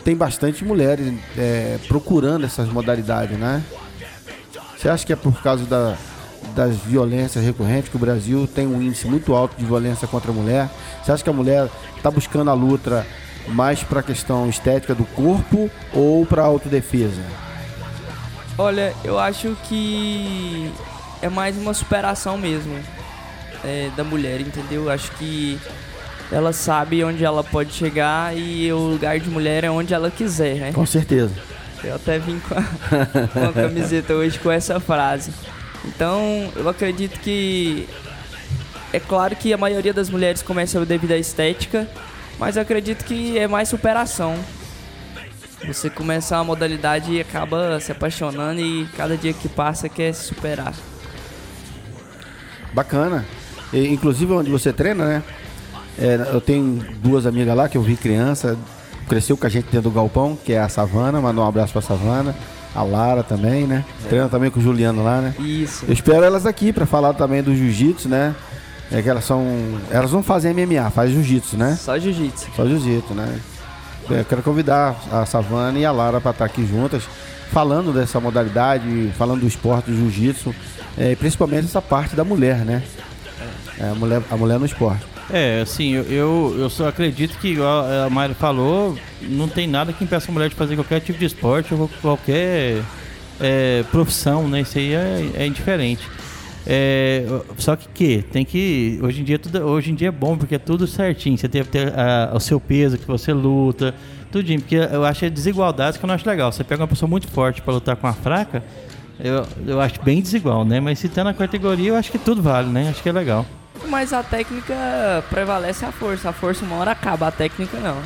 tem 0.03 0.15
bastante 0.15 0.65
mulheres 0.65 1.13
é, 1.37 1.77
procurando 1.87 2.45
essas 2.45 2.67
modalidades, 2.67 3.37
né? 3.37 3.63
Você 4.75 4.89
acha 4.89 5.05
que 5.05 5.13
é 5.13 5.15
por 5.15 5.39
causa 5.43 5.65
da, 5.65 5.95
das 6.55 6.77
violências 6.77 7.45
recorrentes 7.45 7.89
que 7.89 7.95
o 7.95 7.99
Brasil 7.99 8.47
tem 8.47 8.65
um 8.65 8.81
índice 8.81 9.07
muito 9.07 9.35
alto 9.35 9.55
de 9.55 9.63
violência 9.63 10.07
contra 10.07 10.31
a 10.31 10.33
mulher? 10.33 10.67
Você 11.03 11.11
acha 11.11 11.23
que 11.23 11.29
a 11.29 11.33
mulher 11.33 11.69
está 11.95 12.09
buscando 12.09 12.49
a 12.49 12.53
luta 12.53 13.05
mais 13.47 13.83
para 13.83 13.99
a 13.99 14.03
questão 14.03 14.49
estética 14.49 14.95
do 14.95 15.05
corpo 15.05 15.69
ou 15.93 16.25
para 16.25 16.41
autodefesa? 16.43 17.21
Olha, 18.57 18.95
eu 19.03 19.19
acho 19.19 19.55
que 19.65 20.71
é 21.21 21.29
mais 21.29 21.55
uma 21.55 21.73
superação 21.73 22.35
mesmo 22.35 22.94
é, 23.65 23.89
da 23.95 24.03
mulher, 24.03 24.41
entendeu? 24.41 24.89
Acho 24.89 25.11
que 25.13 25.59
ela 26.31 26.53
sabe 26.53 27.03
onde 27.03 27.23
ela 27.23 27.43
pode 27.43 27.73
chegar 27.73 28.35
e 28.35 28.71
o 28.71 28.77
lugar 28.77 29.19
de 29.19 29.29
mulher 29.29 29.63
é 29.63 29.69
onde 29.69 29.93
ela 29.93 30.09
quiser, 30.09 30.55
né? 30.55 30.71
Com 30.73 30.85
certeza. 30.85 31.33
Eu 31.83 31.95
até 31.95 32.17
vim 32.17 32.39
com 32.39 32.55
a, 32.55 33.27
com 33.27 33.49
a 33.49 33.53
camiseta 33.53 34.13
hoje 34.13 34.39
com 34.39 34.51
essa 34.51 34.79
frase. 34.79 35.31
Então, 35.85 36.51
eu 36.55 36.67
acredito 36.67 37.19
que 37.19 37.87
é 38.91 38.99
claro 38.99 39.35
que 39.35 39.53
a 39.53 39.57
maioria 39.57 39.93
das 39.93 40.09
mulheres 40.09 40.41
começa 40.41 40.83
devido 40.85 41.11
à 41.11 41.17
estética, 41.17 41.87
mas 42.39 42.55
eu 42.55 42.61
acredito 42.61 43.03
que 43.05 43.37
é 43.37 43.47
mais 43.47 43.69
superação. 43.69 44.35
Você 45.67 45.89
começa 45.89 46.35
uma 46.37 46.43
modalidade 46.43 47.11
e 47.11 47.21
acaba 47.21 47.79
se 47.79 47.91
apaixonando 47.91 48.59
e 48.59 48.87
cada 48.97 49.15
dia 49.15 49.33
que 49.33 49.47
passa 49.47 49.87
quer 49.87 50.13
se 50.13 50.25
superar. 50.25 50.73
Bacana. 52.73 53.25
E, 53.73 53.87
inclusive 53.87 54.31
onde 54.33 54.49
você 54.49 54.71
treina, 54.71 55.05
né? 55.05 55.23
É, 55.97 56.29
eu 56.33 56.41
tenho 56.41 56.85
duas 57.01 57.25
amigas 57.25 57.55
lá 57.55 57.69
que 57.69 57.77
eu 57.77 57.81
vi 57.81 57.95
criança, 57.95 58.57
cresceu 59.07 59.37
com 59.37 59.45
a 59.45 59.49
gente 59.49 59.65
dentro 59.65 59.89
do 59.89 59.91
galpão, 59.91 60.37
que 60.43 60.53
é 60.53 60.59
a 60.59 60.67
Savana, 60.67 61.21
mandou 61.21 61.43
um 61.43 61.47
abraço 61.47 61.73
pra 61.73 61.81
Savana. 61.81 62.35
A 62.73 62.83
Lara 62.83 63.23
também, 63.23 63.65
né? 63.65 63.85
É. 64.03 64.09
Treina 64.09 64.27
também 64.27 64.51
com 64.51 64.59
o 64.59 64.63
Juliano 64.63 65.01
lá, 65.01 65.21
né? 65.21 65.33
Isso. 65.39 65.85
Eu 65.87 65.93
espero 65.93 66.23
elas 66.23 66.45
aqui 66.45 66.73
para 66.73 66.85
falar 66.85 67.13
também 67.13 67.41
do 67.41 67.55
jiu-jitsu, 67.55 68.09
né? 68.09 68.35
É 68.91 69.01
que 69.01 69.09
elas 69.09 69.23
são. 69.23 69.45
Elas 69.89 70.11
não 70.11 70.21
fazem 70.21 70.53
MMA, 70.53 70.89
faz 70.89 71.09
jiu-jitsu, 71.09 71.55
né? 71.55 71.77
Só 71.79 71.97
jiu-jitsu. 71.97 72.49
Só 72.53 72.67
jiu-jitsu, 72.67 73.13
né? 73.13 73.39
É, 74.11 74.19
eu 74.19 74.25
quero 74.25 74.43
convidar 74.43 74.95
a 75.09 75.25
Savana 75.25 75.79
e 75.79 75.85
a 75.85 75.91
Lara 75.91 76.19
para 76.19 76.31
estar 76.31 76.45
aqui 76.45 76.67
juntas, 76.67 77.03
falando 77.49 77.93
dessa 77.93 78.19
modalidade, 78.19 79.11
falando 79.17 79.39
do 79.39 79.47
esporte 79.47 79.89
do 79.89 79.97
jiu-jitsu, 79.97 80.53
é, 80.97 81.15
principalmente 81.15 81.65
essa 81.65 81.81
parte 81.81 82.13
da 82.13 82.25
mulher, 82.25 82.57
né? 82.57 82.83
É, 83.79 83.89
a, 83.89 83.95
mulher, 83.95 84.21
a 84.29 84.37
mulher 84.37 84.59
no 84.59 84.65
esporte. 84.65 85.05
É, 85.29 85.61
assim, 85.61 85.93
eu, 85.93 86.55
eu 86.57 86.69
só 86.69 86.87
acredito 86.87 87.37
que, 87.39 87.49
igual 87.49 87.85
a 88.05 88.09
Mari 88.09 88.35
falou, 88.35 88.97
não 89.21 89.47
tem 89.47 89.67
nada 89.67 89.91
que 89.91 90.03
impeça 90.03 90.29
a 90.29 90.33
mulher 90.33 90.49
de 90.49 90.55
fazer 90.55 90.75
qualquer 90.75 91.01
tipo 91.01 91.17
de 91.17 91.25
esporte 91.25 91.73
ou 91.73 91.89
qualquer 92.01 92.83
é, 93.39 93.83
profissão, 93.91 94.47
né? 94.47 94.61
Isso 94.61 94.77
aí 94.77 94.93
é, 94.93 95.31
é 95.35 95.47
indiferente. 95.47 96.07
É, 96.67 97.23
só 97.57 97.75
que, 97.75 97.87
que 97.89 98.21
tem 98.23 98.43
que 98.43 98.99
hoje 99.03 99.21
em 99.21 99.23
dia 99.23 99.37
tudo, 99.37 99.63
hoje 99.65 99.91
em 99.91 99.95
dia 99.95 100.07
é 100.07 100.11
bom 100.11 100.37
porque 100.37 100.55
é 100.55 100.59
tudo 100.59 100.87
certinho. 100.87 101.37
Você 101.37 101.47
tem 101.47 101.63
que 101.63 101.69
ter 101.69 101.93
a, 101.97 102.31
o 102.33 102.39
seu 102.39 102.59
peso 102.59 102.97
que 102.97 103.05
você 103.05 103.33
luta, 103.33 103.93
tudinho. 104.31 104.61
Porque 104.61 104.75
eu 104.75 105.05
acho 105.05 105.25
a 105.25 105.29
desigualdade 105.29 105.97
que 105.99 106.05
eu 106.05 106.07
não 106.07 106.15
acho 106.15 106.27
legal. 106.27 106.51
Você 106.51 106.63
pega 106.63 106.81
uma 106.81 106.87
pessoa 106.87 107.09
muito 107.09 107.27
forte 107.27 107.61
para 107.61 107.73
lutar 107.73 107.95
com 107.95 108.07
a 108.07 108.13
fraca, 108.13 108.63
eu, 109.19 109.45
eu 109.65 109.81
acho 109.81 110.01
bem 110.03 110.21
desigual, 110.21 110.65
né? 110.65 110.79
Mas 110.79 110.99
se 110.99 111.07
tá 111.07 111.23
na 111.23 111.33
categoria, 111.33 111.89
eu 111.89 111.95
acho 111.95 112.11
que 112.11 112.17
tudo 112.19 112.41
vale, 112.41 112.69
né? 112.69 112.89
Acho 112.89 113.01
que 113.01 113.09
é 113.09 113.11
legal. 113.11 113.45
Mas 113.87 114.13
a 114.13 114.23
técnica 114.23 114.73
prevalece 115.29 115.85
a 115.85 115.91
força. 115.91 116.29
A 116.29 116.33
força 116.33 116.65
uma 116.65 116.75
hora 116.77 116.91
acaba, 116.91 117.27
a 117.27 117.31
técnica 117.31 117.77
não. 117.79 117.97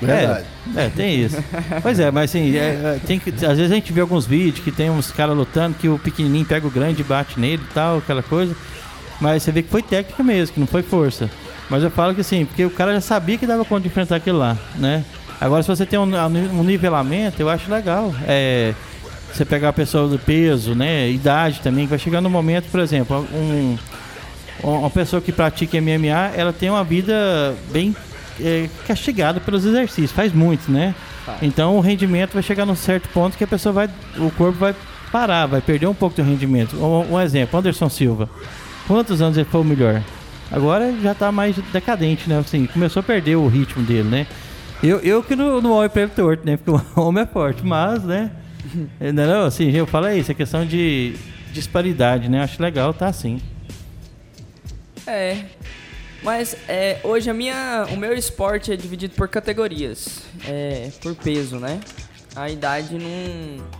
Verdade. 0.00 0.46
É, 0.76 0.84
é 0.84 0.88
tem 0.88 1.20
isso. 1.20 1.42
pois 1.82 1.98
é, 1.98 2.10
mas 2.10 2.30
assim, 2.30 2.56
é, 2.56 2.96
é, 2.96 3.00
tem 3.04 3.18
que, 3.18 3.30
às 3.30 3.56
vezes 3.56 3.70
a 3.70 3.74
gente 3.74 3.92
vê 3.92 4.00
alguns 4.00 4.26
vídeos 4.26 4.64
que 4.64 4.70
tem 4.70 4.90
uns 4.90 5.10
caras 5.10 5.36
lutando 5.36 5.76
que 5.76 5.88
o 5.88 5.98
pequenininho 5.98 6.46
pega 6.46 6.66
o 6.66 6.70
grande 6.70 7.00
e 7.00 7.04
bate 7.04 7.38
nele 7.38 7.62
e 7.68 7.74
tal, 7.74 7.98
aquela 7.98 8.22
coisa. 8.22 8.54
Mas 9.20 9.42
você 9.42 9.50
vê 9.50 9.62
que 9.62 9.68
foi 9.68 9.82
técnica 9.82 10.22
mesmo, 10.22 10.54
que 10.54 10.60
não 10.60 10.66
foi 10.66 10.82
força. 10.82 11.28
Mas 11.68 11.82
eu 11.82 11.90
falo 11.90 12.14
que 12.14 12.20
assim, 12.20 12.44
porque 12.44 12.64
o 12.64 12.70
cara 12.70 12.94
já 12.94 13.00
sabia 13.00 13.36
que 13.36 13.46
dava 13.46 13.64
conta 13.64 13.82
de 13.82 13.88
enfrentar 13.88 14.16
aquilo 14.16 14.38
lá, 14.38 14.56
né? 14.76 15.04
Agora, 15.40 15.62
se 15.62 15.68
você 15.68 15.84
tem 15.84 15.98
um, 15.98 16.04
um 16.04 16.64
nivelamento, 16.64 17.40
eu 17.40 17.48
acho 17.48 17.70
legal. 17.70 18.14
É, 18.26 18.74
você 19.32 19.44
pegar 19.44 19.68
a 19.68 19.72
pessoa 19.72 20.08
do 20.08 20.18
peso, 20.18 20.74
né? 20.74 21.10
Idade 21.10 21.60
também, 21.60 21.86
vai 21.86 21.98
chegar 21.98 22.20
no 22.20 22.30
momento, 22.30 22.70
por 22.70 22.80
exemplo, 22.80 23.26
um 23.32 23.76
uma 24.62 24.90
pessoa 24.90 25.20
que 25.22 25.32
pratica 25.32 25.80
MMA, 25.80 26.32
ela 26.36 26.52
tem 26.52 26.70
uma 26.70 26.84
vida 26.84 27.54
bem 27.70 27.94
é, 28.40 28.68
castigada 28.86 29.40
pelos 29.40 29.64
exercícios, 29.64 30.12
faz 30.12 30.32
muito, 30.32 30.70
né? 30.70 30.94
Então 31.42 31.76
o 31.76 31.80
rendimento 31.80 32.32
vai 32.32 32.42
chegar 32.42 32.64
num 32.64 32.74
certo 32.74 33.08
ponto 33.10 33.36
que 33.36 33.44
a 33.44 33.46
pessoa 33.46 33.72
vai, 33.72 33.90
o 34.16 34.30
corpo 34.30 34.58
vai 34.58 34.74
parar, 35.12 35.46
vai 35.46 35.60
perder 35.60 35.86
um 35.86 35.94
pouco 35.94 36.16
do 36.16 36.22
rendimento. 36.22 36.76
Um, 36.76 37.14
um 37.14 37.20
exemplo, 37.20 37.58
Anderson 37.58 37.88
Silva. 37.88 38.28
Quantos 38.86 39.20
anos 39.20 39.36
ele 39.36 39.48
foi 39.48 39.60
o 39.60 39.64
melhor? 39.64 40.02
Agora 40.50 40.94
já 41.02 41.12
está 41.12 41.30
mais 41.30 41.56
decadente, 41.72 42.28
né? 42.28 42.38
Assim, 42.38 42.66
começou 42.66 43.00
a 43.00 43.02
perder 43.02 43.36
o 43.36 43.46
ritmo 43.46 43.82
dele, 43.82 44.08
né? 44.08 44.26
Eu, 44.82 45.00
eu 45.00 45.22
que 45.22 45.36
não, 45.36 45.60
não 45.60 45.72
olho 45.72 45.90
pra 45.90 46.02
ele 46.02 46.10
torto, 46.14 46.46
né? 46.46 46.56
Porque 46.56 46.70
o 46.98 47.02
homem 47.02 47.24
é 47.24 47.26
forte, 47.26 47.64
mas, 47.64 48.02
né? 48.04 48.30
Não, 49.00 49.26
não, 49.26 49.44
assim, 49.46 49.70
eu 49.70 49.86
falo 49.86 50.10
isso, 50.10 50.30
é 50.30 50.34
questão 50.34 50.66
de 50.66 51.14
disparidade, 51.52 52.28
né? 52.28 52.42
Acho 52.42 52.62
legal 52.62 52.92
tá 52.92 53.06
assim. 53.06 53.40
É. 55.08 55.44
Mas 56.22 56.56
é, 56.68 56.98
hoje 57.04 57.30
a 57.30 57.34
minha, 57.34 57.86
o 57.92 57.96
meu 57.96 58.12
esporte 58.12 58.72
é 58.72 58.76
dividido 58.76 59.14
por 59.14 59.28
categorias, 59.28 60.22
é, 60.46 60.90
por 61.00 61.14
peso, 61.14 61.58
né? 61.58 61.80
A 62.34 62.50
idade 62.50 62.98
não. 62.98 63.78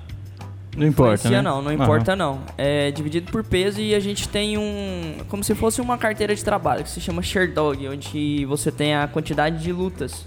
Não 0.76 0.86
importa, 0.86 1.28
né? 1.28 1.42
não, 1.42 1.60
não 1.60 1.72
importa 1.72 2.14
não. 2.14 2.40
É 2.56 2.92
dividido 2.92 3.32
por 3.32 3.42
peso 3.42 3.80
e 3.80 3.96
a 3.96 4.00
gente 4.00 4.28
tem 4.28 4.56
um, 4.56 5.18
como 5.28 5.42
se 5.42 5.52
fosse 5.54 5.80
uma 5.80 5.98
carteira 5.98 6.32
de 6.32 6.44
trabalho 6.44 6.84
que 6.84 6.90
se 6.90 7.00
chama 7.00 7.20
Sherdog, 7.20 7.88
onde 7.88 8.44
você 8.46 8.70
tem 8.70 8.94
a 8.94 9.08
quantidade 9.08 9.60
de 9.60 9.72
lutas. 9.72 10.24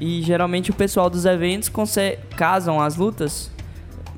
E 0.00 0.20
geralmente 0.22 0.72
o 0.72 0.74
pessoal 0.74 1.08
dos 1.08 1.24
eventos 1.24 1.68
consegue, 1.68 2.18
casam 2.36 2.80
as 2.80 2.96
lutas 2.96 3.52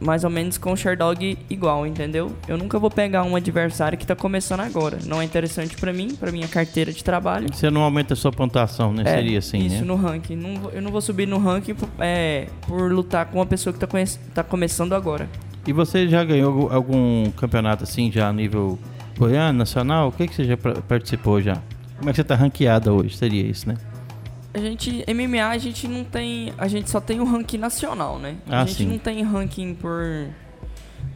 mais 0.05 0.25
ou 0.25 0.31
menos 0.31 0.59
com 0.59 0.73
o 0.73 0.77
Sherdog 0.77 1.39
igual, 1.49 1.87
entendeu? 1.87 2.33
Eu 2.47 2.59
nunca 2.59 2.79
vou 2.79 2.91
pegar 2.91 3.25
um 3.25 3.35
adversário 3.35 3.97
que 3.97 4.07
tá 4.07 4.15
começando 4.15 4.61
agora. 4.61 4.99
Não 5.05 5.21
é 5.21 5.25
interessante 5.25 5.77
para 5.77 5.93
mim, 5.93 6.15
para 6.15 6.31
minha 6.31 6.47
carteira 6.47 6.93
de 6.93 7.03
trabalho. 7.03 7.49
Você 7.53 7.71
não 7.71 7.83
aumenta 7.83 8.15
a 8.15 8.17
sua 8.17 8.31
pontuação, 8.31 8.93
né? 8.93 9.03
É, 9.07 9.17
Seria 9.17 9.39
assim, 9.39 9.67
isso 9.67 9.81
né? 9.81 9.83
no 9.83 9.97
ranking. 9.97 10.37
Não, 10.37 10.71
eu 10.71 10.83
não 10.83 10.91
vou 10.91 11.01
subir 11.01 11.27
no 11.27 11.39
ranking 11.39 11.75
é, 11.99 12.47
por 12.67 12.93
lutar 12.93 13.27
com 13.27 13.39
uma 13.39 13.47
pessoa 13.47 13.73
que 13.73 13.79
tá, 13.79 13.89
tá 14.35 14.45
começando 14.45 14.93
agora. 14.93 15.29
E 15.67 15.73
você 15.73 16.07
já 16.07 16.23
ganhou 16.23 16.71
algum 16.71 17.31
campeonato 17.31 17.85
assim, 17.85 18.13
já 18.13 18.29
a 18.29 18.33
nível 18.33 18.79
goiano, 19.17 19.59
nacional? 19.59 20.09
O 20.09 20.13
que, 20.13 20.29
que 20.29 20.35
você 20.35 20.45
já 20.45 20.57
participou 20.57 21.41
já? 21.41 21.57
Como 21.97 22.11
é 22.11 22.13
que 22.13 22.17
você 22.17 22.25
tá 22.25 22.35
ranqueada 22.35 22.93
hoje? 22.93 23.17
Seria 23.17 23.43
isso, 23.43 23.69
né? 23.69 23.77
A 24.55 24.59
gente 24.61 25.05
MMA 25.09 25.49
a 25.49 25.59
gente 25.59 25.89
não 25.89 26.05
tem, 26.05 26.53
a 26.57 26.69
gente 26.69 26.89
só 26.89 27.01
tem 27.01 27.21
o 27.21 27.25
ranking 27.25 27.59
nacional, 27.59 28.19
né? 28.19 28.37
Ah, 28.49 28.63
a 28.63 28.67
gente 28.67 28.79
sim. 28.79 28.87
não 28.87 28.99
tem 28.99 29.23
ranking 29.23 29.75
por 29.75 30.29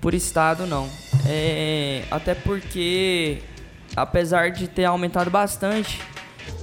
por 0.00 0.12
estado 0.12 0.66
não. 0.66 0.88
É, 1.26 2.02
até 2.11 2.35
porque 2.35 3.38
apesar 3.97 4.50
de 4.50 4.66
ter 4.66 4.85
aumentado 4.85 5.30
bastante 5.30 6.00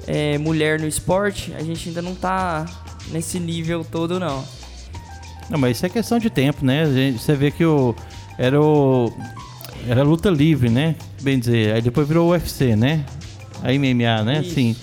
é, 0.06 0.38
mulher 0.38 0.80
no 0.80 0.88
esporte, 0.88 1.54
a 1.54 1.64
gente 1.64 1.90
ainda 1.90 2.02
não 2.02 2.14
tá 2.14 2.66
nesse 3.12 3.40
nível 3.40 3.84
todo 3.84 4.20
não. 4.20 4.44
Não, 5.50 5.60
mas 5.60 5.78
isso 5.78 5.86
é 5.86 5.90
questão 5.90 6.20
de 6.20 6.30
tempo, 6.30 6.66
né? 6.66 6.86
Você 7.18 7.36
vê 7.36 7.52
que 7.52 7.64
o 7.64 7.96
era 8.38 8.60
o 8.60 9.14
era 9.88 10.04
luta 10.04 10.30
livre, 10.30 10.70
né? 10.70 10.96
Bem 11.22 11.40
dizer. 11.40 11.76
Aí 11.76 11.82
depois 11.82 12.08
virou 12.08 12.32
UFC, 12.32 12.76
né? 12.76 13.06
A 13.64 13.72
MMA, 13.72 14.24
né? 14.24 14.42
Isso. 14.42 14.56
Sim. 14.56 14.76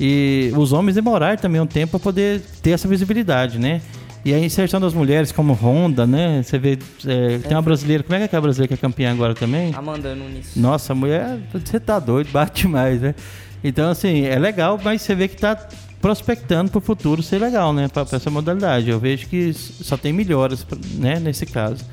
E 0.00 0.50
os 0.56 0.72
homens 0.72 0.94
demoraram 0.94 1.36
também 1.36 1.60
um 1.60 1.66
tempo 1.66 1.90
para 1.90 2.00
poder 2.00 2.40
ter 2.62 2.70
essa 2.70 2.88
visibilidade, 2.88 3.58
né? 3.58 3.82
E 4.24 4.32
a 4.32 4.38
inserção 4.38 4.80
das 4.80 4.94
mulheres 4.94 5.30
como 5.30 5.52
Honda, 5.52 6.06
né? 6.06 6.42
Você 6.42 6.58
vê, 6.58 6.78
é, 7.06 7.38
tem 7.38 7.54
uma 7.54 7.62
brasileira, 7.62 8.02
como 8.02 8.14
é 8.14 8.18
que 8.18 8.22
é 8.22 8.26
aquela 8.26 8.42
brasileira 8.42 8.68
que 8.68 8.74
é 8.74 8.76
campeã 8.76 9.12
agora 9.12 9.34
também? 9.34 9.74
Amanda 9.74 10.14
Nunes. 10.14 10.56
Nossa, 10.56 10.94
a 10.94 10.96
mulher, 10.96 11.38
você 11.52 11.78
tá 11.78 11.98
doido, 11.98 12.30
bate 12.32 12.66
mais, 12.66 13.00
né? 13.00 13.14
Então, 13.62 13.90
assim, 13.90 14.24
é 14.24 14.38
legal, 14.38 14.80
mas 14.82 15.02
você 15.02 15.14
vê 15.14 15.28
que 15.28 15.36
tá 15.36 15.56
prospectando 16.00 16.70
para 16.70 16.78
o 16.78 16.80
futuro 16.80 17.22
ser 17.22 17.38
legal, 17.38 17.72
né? 17.72 17.88
Para 17.88 18.06
essa 18.10 18.30
modalidade. 18.30 18.88
Eu 18.88 18.98
vejo 18.98 19.26
que 19.26 19.52
só 19.52 19.98
tem 19.98 20.12
melhoras, 20.14 20.66
né? 20.94 21.20
Nesse 21.20 21.44
caso. 21.44 21.84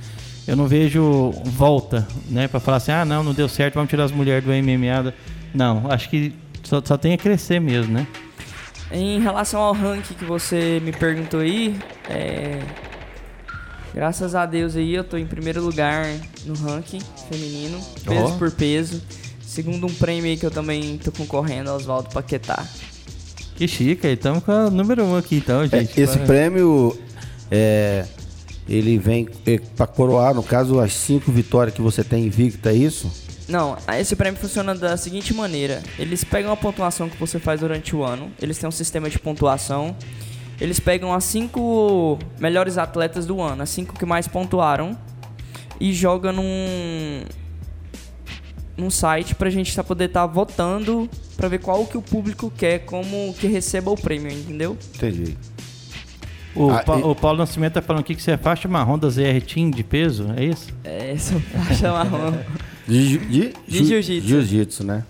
Eu 0.47 0.55
não 0.55 0.65
vejo 0.65 1.31
volta, 1.43 2.07
né? 2.29 2.47
Para 2.47 2.61
falar 2.61 2.77
assim, 2.77 2.91
ah, 2.91 3.03
não, 3.03 3.21
não 3.21 3.33
deu 3.33 3.49
certo, 3.49 3.75
vamos 3.75 3.89
tirar 3.89 4.05
as 4.05 4.11
mulheres 4.13 4.45
do 4.45 4.51
MMA. 4.51 5.13
Não, 5.53 5.91
acho 5.91 6.09
que 6.09 6.33
só, 6.67 6.81
só 6.83 6.97
tem 6.97 7.13
a 7.13 7.17
crescer 7.17 7.59
mesmo, 7.59 7.93
né? 7.93 8.05
Em 8.91 9.19
relação 9.19 9.59
ao 9.62 9.74
ranking 9.74 10.13
que 10.13 10.25
você 10.25 10.81
me 10.83 10.91
perguntou 10.91 11.39
aí, 11.41 11.77
é... 12.09 12.62
graças 13.93 14.36
a 14.36 14.45
Deus 14.45 14.75
aí 14.75 14.93
eu 14.93 15.03
tô 15.03 15.17
em 15.17 15.25
primeiro 15.25 15.62
lugar 15.62 16.05
no 16.45 16.53
ranking 16.55 17.01
feminino, 17.29 17.79
peso 18.05 18.33
Ó. 18.33 18.38
por 18.38 18.51
peso. 18.51 19.01
Segundo 19.41 19.88
um 19.88 19.93
prêmio 19.93 20.29
aí 20.29 20.38
que 20.38 20.45
eu 20.45 20.51
também 20.51 20.97
tô 20.97 21.12
concorrendo, 21.12 21.71
Oswaldo 21.71 22.09
Paquetá. 22.09 22.65
Que 23.55 23.67
chique, 23.67 24.05
aí 24.05 24.13
estamos 24.13 24.43
com 24.43 24.51
a 24.51 24.69
número 24.69 25.03
um 25.03 25.15
aqui 25.15 25.38
então, 25.38 25.63
É, 25.63 25.67
gente. 25.67 26.00
esse 26.00 26.19
prêmio 26.19 26.97
é, 27.50 28.05
ele 28.67 28.97
vem 28.97 29.27
para 29.75 29.88
coroar, 29.88 30.33
no 30.33 30.43
caso, 30.43 30.79
as 30.79 30.93
cinco 30.93 31.31
vitórias 31.31 31.74
que 31.74 31.81
você 31.81 32.03
tem 32.03 32.25
invicta, 32.25 32.71
é 32.71 32.75
isso? 32.75 33.09
Não, 33.47 33.77
esse 33.97 34.15
prêmio 34.15 34.39
funciona 34.39 34.75
da 34.75 34.97
seguinte 34.97 35.33
maneira: 35.33 35.81
eles 35.97 36.23
pegam 36.23 36.51
a 36.51 36.57
pontuação 36.57 37.07
que 37.09 37.17
você 37.17 37.39
faz 37.39 37.61
durante 37.61 37.95
o 37.95 38.03
ano, 38.03 38.31
eles 38.41 38.57
têm 38.57 38.67
um 38.67 38.71
sistema 38.71 39.09
de 39.09 39.17
pontuação. 39.19 39.95
Eles 40.59 40.79
pegam 40.79 41.13
as 41.13 41.23
cinco 41.23 42.17
melhores 42.39 42.79
atletas 42.79 43.27
do 43.27 43.39
ano, 43.39 43.61
as 43.61 43.69
cinco 43.69 43.93
que 43.97 44.05
mais 44.07 44.27
pontuaram, 44.27 44.97
e 45.79 45.93
jogam 45.93 46.33
num 46.33 47.23
num 48.75 48.89
site 48.89 49.33
pra 49.33 49.49
gente 49.49 49.75
tá 49.75 49.83
poder 49.83 50.05
estar 50.05 50.25
votando 50.27 51.09
pra 51.35 51.47
ver 51.47 51.59
qual 51.59 51.85
que 51.85 51.97
o 51.97 52.01
público 52.01 52.51
quer 52.55 52.79
como 52.79 53.33
que 53.39 53.47
receba 53.47 53.89
o 53.91 53.95
prêmio, 53.97 54.31
entendeu? 54.31 54.77
Entendi. 54.95 55.35
O, 56.55 56.69
Ah, 56.71 56.83
Pa- 56.83 56.97
e- 56.99 57.03
o 57.03 57.15
Paulo 57.15 57.37
Nascimento 57.39 57.73
tá 57.73 57.81
falando 57.81 58.01
aqui 58.01 58.15
que 58.15 58.21
você 58.21 58.31
é 58.31 58.37
faixa 58.37 58.67
marrom 58.67 58.97
da 58.97 59.09
ZR 59.09 59.39
Team 59.41 59.69
de 59.71 59.83
peso, 59.83 60.31
é 60.35 60.43
isso? 60.45 60.69
É, 60.83 61.11
essa 61.11 61.39
faixa 61.39 61.91
marrom. 61.91 62.33
De, 62.88 63.17
de, 63.17 63.53
De 63.67 63.86
jiu-jitsu. 63.86 64.27
Jiu-jitsu, 64.27 64.84
né? 64.84 65.03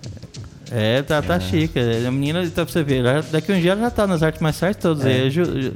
É, 0.71 1.01
tá, 1.01 1.21
tá 1.21 1.39
chique. 1.39 1.79
A 2.05 2.11
menina, 2.11 2.43
tá 2.49 2.65
pra 2.65 2.71
você 2.71 2.83
ver, 2.83 3.03
já- 3.03 3.21
daqui 3.21 3.51
um 3.51 3.59
dia 3.61 3.71
ela 3.71 3.81
já 3.81 3.91
tá 3.91 4.05
nas 4.07 4.21
artes 4.23 4.41
marciais 4.41 4.75
todas. 4.75 5.05
É. 5.05 5.29
Ju- 5.29 5.61
ju- 5.61 5.73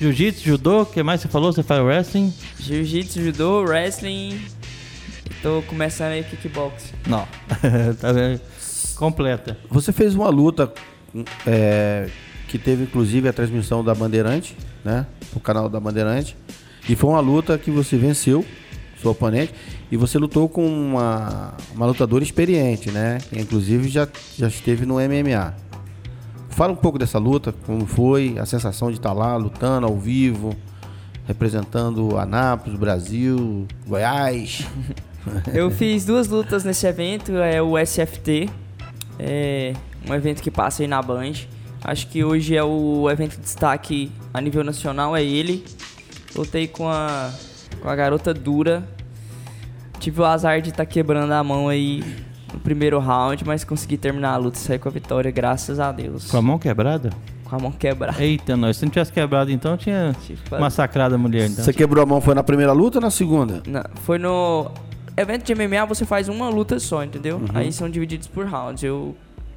Jiu-jitsu, 0.00 0.42
judô, 0.44 0.82
o 0.82 0.86
que 0.86 1.00
mais 1.02 1.20
você 1.20 1.28
falou? 1.28 1.52
Você 1.52 1.62
faz 1.62 1.80
wrestling? 1.84 2.32
Jiu-jitsu, 2.58 3.22
judô, 3.22 3.60
wrestling. 3.62 4.40
Tô 5.42 5.62
começando 5.68 6.12
aí 6.12 6.24
kickbox. 6.24 6.92
Não. 7.06 7.26
tá 8.00 8.10
vendo? 8.12 8.40
Completa. 8.96 9.56
Você 9.70 9.92
fez 9.92 10.14
uma 10.14 10.28
luta 10.28 10.72
é, 11.46 12.08
que 12.48 12.58
teve 12.58 12.82
inclusive 12.84 13.28
a 13.28 13.32
transmissão 13.32 13.84
da 13.84 13.94
Bandeirante, 13.94 14.56
né? 14.84 15.06
O 15.34 15.38
canal 15.40 15.68
da 15.68 15.78
Bandeirante. 15.78 16.36
E 16.88 16.96
foi 16.96 17.10
uma 17.10 17.20
luta 17.20 17.56
que 17.56 17.70
você 17.70 17.96
venceu, 17.96 18.44
seu 19.00 19.12
oponente, 19.12 19.52
e 19.92 19.96
você 19.98 20.16
lutou 20.16 20.48
com 20.48 20.66
uma, 20.66 21.52
uma 21.74 21.84
lutadora 21.84 22.24
experiente, 22.24 22.90
né? 22.90 23.18
Que, 23.28 23.38
inclusive 23.38 23.90
já, 23.90 24.08
já 24.38 24.48
esteve 24.48 24.86
no 24.86 24.94
MMA. 24.94 25.54
Fala 26.48 26.72
um 26.72 26.76
pouco 26.76 26.98
dessa 26.98 27.18
luta, 27.18 27.52
como 27.66 27.84
foi, 27.84 28.38
a 28.38 28.46
sensação 28.46 28.90
de 28.90 28.96
estar 28.96 29.12
lá 29.12 29.36
lutando 29.36 29.86
ao 29.86 29.94
vivo, 29.98 30.56
representando 31.26 32.16
Anápolis, 32.16 32.78
Brasil, 32.78 33.68
Goiás. 33.86 34.66
Eu 35.52 35.70
fiz 35.70 36.06
duas 36.06 36.26
lutas 36.26 36.64
nesse 36.64 36.86
evento, 36.86 37.36
é 37.36 37.60
o 37.60 37.78
SFT, 37.78 38.48
é 39.18 39.74
um 40.08 40.14
evento 40.14 40.42
que 40.42 40.50
passa 40.50 40.82
aí 40.82 40.88
na 40.88 41.02
Band. 41.02 41.34
Acho 41.84 42.08
que 42.08 42.24
hoje 42.24 42.56
é 42.56 42.64
o 42.64 43.10
evento 43.10 43.32
de 43.32 43.42
destaque 43.42 44.10
a 44.32 44.40
nível 44.40 44.64
nacional, 44.64 45.14
é 45.14 45.22
ele. 45.22 45.62
Lutei 46.34 46.66
com 46.66 46.88
a, 46.88 47.30
com 47.82 47.90
a 47.90 47.94
garota 47.94 48.32
dura. 48.32 48.88
Tive 50.02 50.20
o 50.20 50.24
azar 50.24 50.60
de 50.60 50.70
estar 50.70 50.84
quebrando 50.84 51.30
a 51.32 51.44
mão 51.44 51.68
aí 51.68 52.02
no 52.52 52.58
primeiro 52.58 52.98
round, 52.98 53.44
mas 53.46 53.62
consegui 53.62 53.96
terminar 53.96 54.32
a 54.32 54.36
luta 54.36 54.58
e 54.58 54.60
sair 54.60 54.78
com 54.80 54.88
a 54.88 54.92
vitória, 54.92 55.30
graças 55.30 55.78
a 55.78 55.92
Deus. 55.92 56.28
Com 56.30 56.36
a 56.38 56.42
mão 56.42 56.58
quebrada? 56.58 57.10
Com 57.44 57.54
a 57.54 57.58
mão 57.60 57.70
quebrada. 57.70 58.20
Eita, 58.22 58.56
nós. 58.56 58.76
Se 58.78 58.84
não 58.84 58.90
tivesse 58.90 59.12
quebrado, 59.12 59.50
então 59.52 59.76
tinha 59.76 60.12
quase- 60.48 60.60
massacrado 60.60 61.14
a 61.14 61.18
mulher. 61.18 61.48
Então. 61.48 61.64
Você 61.64 61.72
quebrou 61.72 62.02
a 62.02 62.06
mão, 62.06 62.20
foi 62.20 62.34
na 62.34 62.42
primeira 62.42 62.72
luta 62.72 62.98
ou 62.98 63.02
na 63.02 63.10
segunda? 63.10 63.62
Não, 63.66 63.84
foi 64.02 64.18
no 64.18 64.70
evento 65.16 65.44
de 65.44 65.54
MMA 65.54 65.84
você 65.86 66.04
faz 66.04 66.28
uma 66.28 66.48
luta 66.48 66.80
só, 66.80 67.04
entendeu? 67.04 67.36
Uhum. 67.36 67.46
Aí 67.54 67.72
são 67.72 67.88
divididos 67.88 68.26
por 68.26 68.44
rounds. 68.46 68.82
Eu 68.82 69.14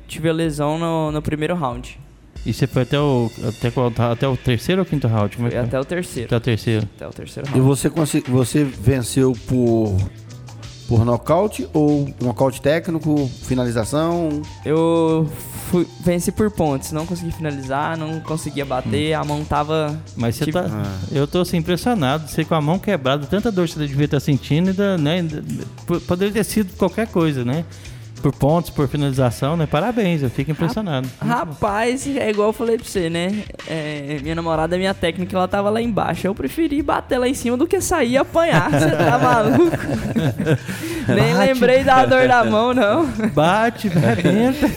tive 0.07 0.29
a 0.29 0.33
lesão 0.33 0.77
no, 0.77 1.11
no 1.11 1.21
primeiro 1.23 1.55
round. 1.55 1.99
E 2.45 2.53
você 2.53 2.67
foi 2.67 2.83
até 2.83 2.99
o, 2.99 3.31
até, 3.47 3.71
qual- 3.71 3.91
até 4.11 4.27
o 4.27 4.37
terceiro 4.37 4.81
ou 4.81 4.85
quinto 4.85 5.07
round? 5.07 5.35
Como 5.35 5.47
é 5.47 5.51
Foi 5.51 5.59
foi? 5.61 5.67
até 5.67 5.79
o 5.79 5.85
terceiro. 5.85 6.27
Até 6.27 6.37
o 6.37 6.39
terceiro. 6.41 6.87
Até 6.95 7.07
o 7.07 7.09
terceiro 7.11 7.49
E 7.49 7.51
round. 7.53 7.65
você, 7.67 7.89
consi- 7.89 8.23
você 8.27 8.63
venceu 8.63 9.33
por, 9.47 9.97
por 10.87 11.03
nocaute 11.05 11.67
ou 11.73 12.07
nocaute 12.21 12.61
técnico, 12.61 13.29
finalização? 13.43 14.41
Eu 14.63 15.27
fui, 15.69 15.87
venci 16.01 16.31
por 16.31 16.51
pontos, 16.51 16.91
não 16.91 17.05
consegui 17.05 17.31
finalizar, 17.31 17.97
não 17.97 18.19
conseguia 18.19 18.65
bater, 18.65 19.17
Hum. 19.17 19.21
a 19.21 19.23
mão 19.25 19.43
tava. 19.43 19.99
Mas 20.15 20.35
você 20.35 20.45
Tipo- 20.45 20.59
tá. 20.61 20.69
Eu 21.11 21.25
tô 21.27 21.41
assim 21.41 21.57
impressionado. 21.57 22.27
Você 22.29 22.45
com 22.45 22.55
a 22.55 22.61
mão 22.61 22.77
quebrada, 22.77 23.25
tanta 23.25 23.51
dor 23.51 23.67
que 23.67 23.73
você 23.73 23.87
devia 23.87 24.05
estar 24.05 24.19
sentindo, 24.19 24.69
ainda, 24.69 24.97
né? 24.97 25.25
Poderia 26.07 26.33
ter 26.33 26.43
sido 26.43 26.75
qualquer 26.77 27.07
coisa, 27.07 27.43
né? 27.43 27.65
Por 28.25 28.33
pontos, 28.33 28.71
por 28.71 28.87
finalização, 28.87 29.55
né? 29.55 29.67
Parabéns, 29.67 30.23
eu 30.23 30.31
fico 30.31 30.49
impressionado. 30.49 31.07
Rapaz, 31.21 32.07
é 32.07 32.31
igual 32.31 32.49
eu 32.49 32.53
falei 32.53 32.75
pra 32.75 32.83
você, 32.83 33.07
né? 33.07 33.43
É, 33.67 34.17
minha 34.23 34.33
namorada, 34.33 34.75
minha 34.79 34.95
técnica, 34.95 35.37
ela 35.37 35.47
tava 35.47 35.69
lá 35.69 35.79
embaixo. 35.79 36.25
Eu 36.25 36.33
preferi 36.33 36.81
bater 36.81 37.19
lá 37.19 37.27
em 37.29 37.35
cima 37.35 37.55
do 37.55 37.67
que 37.67 37.79
sair 37.79 38.13
e 38.13 38.17
apanhar. 38.17 38.71
Você 38.71 38.89
tá 38.89 39.19
maluco? 39.21 39.77
Nem 41.07 41.33
Bate. 41.35 41.53
lembrei 41.53 41.83
da 41.83 42.03
dor 42.03 42.27
da 42.27 42.43
mão, 42.43 42.73
não. 42.73 43.05
Bate, 43.29 43.89
arrebenta. 43.89 44.71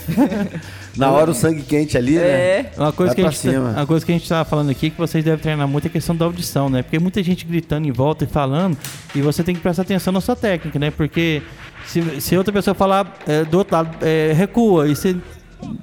Na 0.95 1.09
hora 1.11 1.31
o 1.31 1.33
sangue 1.33 1.63
quente 1.63 1.97
ali, 1.97 2.17
né? 2.19 2.23
É. 2.27 2.71
Uma 2.77 2.91
coisa, 2.91 3.15
Vai 3.15 3.15
que 3.15 3.27
a 3.27 3.31
gente, 3.31 3.41
tá- 3.41 3.51
cima. 3.51 3.69
uma 3.71 3.87
coisa 3.87 4.05
que 4.05 4.11
a 4.11 4.15
gente 4.15 4.29
tava 4.29 4.47
falando 4.47 4.69
aqui 4.69 4.91
que 4.91 4.97
vocês 4.97 5.23
devem 5.23 5.39
treinar 5.39 5.67
muito 5.67 5.85
é 5.85 5.87
a 5.87 5.91
questão 5.91 6.15
da 6.15 6.25
audição, 6.25 6.69
né? 6.69 6.83
Porque 6.83 6.99
muita 6.99 7.23
gente 7.23 7.45
gritando 7.45 7.87
em 7.87 7.91
volta 7.91 8.25
e 8.25 8.27
falando, 8.27 8.77
e 9.15 9.21
você 9.21 9.43
tem 9.43 9.55
que 9.55 9.61
prestar 9.61 9.81
atenção 9.83 10.13
na 10.13 10.21
sua 10.21 10.35
técnica, 10.35 10.77
né? 10.77 10.91
Porque 10.91 11.41
se, 11.89 12.21
se 12.21 12.37
outra 12.37 12.53
pessoa 12.53 12.75
falar 12.75 13.17
é, 13.25 13.43
do 13.43 13.57
outro 13.57 13.75
lado, 13.75 13.97
é, 14.05 14.31
recua, 14.31 14.87
e 14.87 14.95
você 14.95 15.17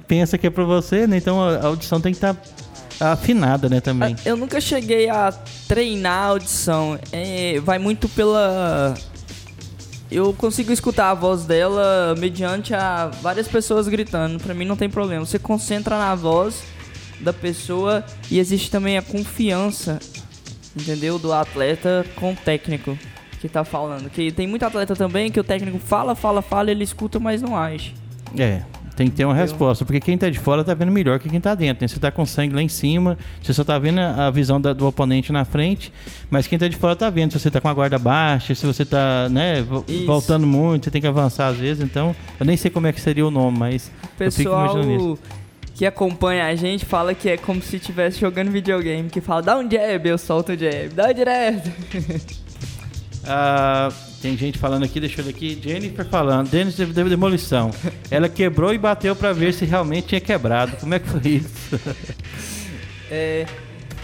pensa 0.07 0.37
que 0.37 0.47
é 0.47 0.49
pra 0.49 0.63
você, 0.63 1.05
né? 1.05 1.17
Então 1.17 1.43
a 1.43 1.65
audição 1.65 1.99
tem 1.99 2.13
que 2.13 2.17
estar 2.17 2.35
afinada, 2.97 3.67
né? 3.67 3.81
Também. 3.81 4.15
Eu 4.25 4.37
nunca 4.37 4.61
cheguei 4.61 5.09
a 5.09 5.33
treinar 5.67 6.23
a 6.23 6.25
audição. 6.27 6.97
É, 7.11 7.59
vai 7.59 7.77
muito 7.77 8.07
pela. 8.07 8.93
Eu 10.09 10.33
consigo 10.33 10.71
escutar 10.71 11.11
a 11.11 11.13
voz 11.13 11.43
dela 11.43 12.15
mediante 12.17 12.73
a 12.73 13.07
várias 13.21 13.49
pessoas 13.49 13.89
gritando. 13.89 14.41
Pra 14.41 14.53
mim 14.53 14.63
não 14.63 14.77
tem 14.77 14.89
problema. 14.89 15.25
Você 15.25 15.37
concentra 15.37 15.97
na 15.97 16.15
voz 16.15 16.63
da 17.19 17.33
pessoa 17.33 18.05
e 18.31 18.39
existe 18.39 18.71
também 18.71 18.97
a 18.97 19.01
confiança, 19.01 19.99
entendeu? 20.73 21.19
Do 21.19 21.33
atleta 21.33 22.05
com 22.15 22.31
o 22.31 22.35
técnico 22.37 22.97
que 23.39 23.47
tá 23.49 23.63
falando. 23.63 24.09
Que 24.09 24.31
tem 24.31 24.47
muito 24.47 24.63
atleta 24.65 24.95
também 24.95 25.31
que 25.31 25.39
o 25.39 25.43
técnico 25.43 25.77
fala, 25.79 26.15
fala, 26.15 26.41
fala, 26.41 26.71
ele 26.71 26.83
escuta, 26.83 27.19
mas 27.19 27.41
não 27.41 27.55
age. 27.55 27.93
É, 28.37 28.61
tem 28.95 29.09
que 29.09 29.15
ter 29.15 29.25
uma 29.25 29.33
resposta, 29.35 29.85
porque 29.85 29.99
quem 30.01 30.17
tá 30.17 30.29
de 30.29 30.37
fora 30.39 30.63
tá 30.63 30.73
vendo 30.73 30.91
melhor 30.91 31.17
que 31.19 31.29
quem 31.29 31.39
tá 31.39 31.53
dentro, 31.55 31.83
né? 31.83 31.87
Você 31.87 31.99
tá 31.99 32.11
com 32.11 32.25
sangue 32.25 32.53
lá 32.55 32.61
em 32.61 32.67
cima, 32.67 33.17
você 33.41 33.53
só 33.53 33.63
tá 33.63 33.77
vendo 33.79 33.99
a 33.99 34.29
visão 34.31 34.59
da- 34.59 34.73
do 34.73 34.85
oponente 34.87 35.31
na 35.31 35.45
frente, 35.45 35.93
mas 36.29 36.45
quem 36.47 36.57
tá 36.59 36.67
de 36.67 36.75
fora 36.75 36.95
tá 36.95 37.09
vendo 37.09 37.31
se 37.31 37.39
você 37.39 37.49
tá 37.51 37.61
com 37.61 37.69
a 37.69 37.73
guarda 37.73 37.97
baixa, 37.99 38.53
se 38.55 38.65
você 38.65 38.83
tá, 38.83 39.29
né, 39.29 39.63
Isso. 39.87 40.05
voltando 40.05 40.45
muito, 40.47 40.85
você 40.85 40.91
tem 40.91 40.99
que 40.99 41.07
avançar 41.07 41.47
às 41.49 41.57
vezes, 41.57 41.81
então, 41.83 42.13
eu 42.39 42.45
nem 42.45 42.57
sei 42.57 42.69
como 42.71 42.87
é 42.87 42.91
que 42.91 42.99
seria 42.99 43.25
o 43.25 43.31
nome, 43.31 43.57
mas 43.57 43.91
O 44.03 44.17
pessoal 44.17 45.17
que 45.75 45.85
acompanha 45.85 46.47
a 46.47 46.55
gente 46.55 46.85
fala 46.85 47.13
que 47.13 47.29
é 47.29 47.37
como 47.37 47.61
se 47.61 47.75
estivesse 47.75 48.19
jogando 48.19 48.49
videogame, 48.49 49.09
que 49.09 49.21
fala, 49.21 49.43
dá 49.43 49.57
um 49.59 49.69
jab, 49.69 50.09
eu 50.09 50.17
solto 50.17 50.51
o 50.53 50.57
jab, 50.57 50.89
dá 50.89 51.11
direto. 51.13 51.71
Ah, 53.27 53.89
tem 54.21 54.37
gente 54.37 54.57
falando 54.57 54.83
aqui, 54.83 54.99
deixa 54.99 55.19
eu 55.21 55.25
ver 55.25 55.31
aqui, 55.31 55.59
Jennifer 55.61 56.05
falando, 56.05 56.49
Dennis 56.49 56.75
teve 56.75 56.93
teve 56.93 57.09
demolição. 57.09 57.71
Ela 58.09 58.27
quebrou 58.29 58.73
e 58.73 58.77
bateu 58.77 59.15
pra 59.15 59.33
ver 59.33 59.53
se 59.53 59.65
realmente 59.65 60.07
tinha 60.07 60.21
quebrado. 60.21 60.77
Como 60.77 60.93
é 60.93 60.99
que 60.99 61.07
foi 61.09 61.21
isso? 61.31 61.79
É, 63.09 63.45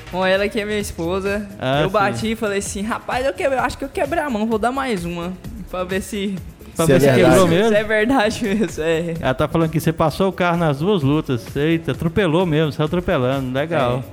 com 0.09 0.25
ela 0.25 0.47
que 0.47 0.57
é 0.61 0.63
minha 0.63 0.79
esposa, 0.79 1.45
Ah, 1.59 1.81
eu 1.81 1.87
sim. 1.87 1.93
bati 1.93 2.31
e 2.31 2.35
falei 2.37 2.59
assim, 2.59 2.81
rapaz, 2.81 3.25
eu, 3.25 3.33
quebrei, 3.33 3.59
eu 3.59 3.63
acho 3.63 3.77
que 3.77 3.83
eu 3.83 3.89
quebrei 3.89 4.23
a 4.23 4.29
mão, 4.29 4.47
vou 4.47 4.57
dar 4.57 4.71
mais 4.71 5.03
uma, 5.03 5.33
pra 5.69 5.83
ver 5.83 6.01
se, 6.01 6.35
Pra 6.73 6.85
Se 6.85 6.91
é 6.93 6.95
ver 6.97 7.01
se 7.01 7.05
verdade. 7.07 7.29
quebrou 7.31 7.47
se 7.49 7.53
mesmo? 7.53 7.75
é 7.75 7.83
verdade 7.83 8.43
mesmo. 8.45 8.81
É. 8.83 9.13
Ela 9.19 9.33
tá 9.33 9.45
falando 9.47 9.69
que 9.69 9.79
você 9.81 9.91
passou 9.91 10.29
o 10.29 10.31
carro 10.31 10.55
nas 10.57 10.79
duas 10.79 11.03
lutas. 11.03 11.53
Eita, 11.55 11.91
atropelou 11.91 12.45
mesmo, 12.45 12.71
saiu 12.71 12.85
atropelando. 12.85 13.51
Legal. 13.53 14.03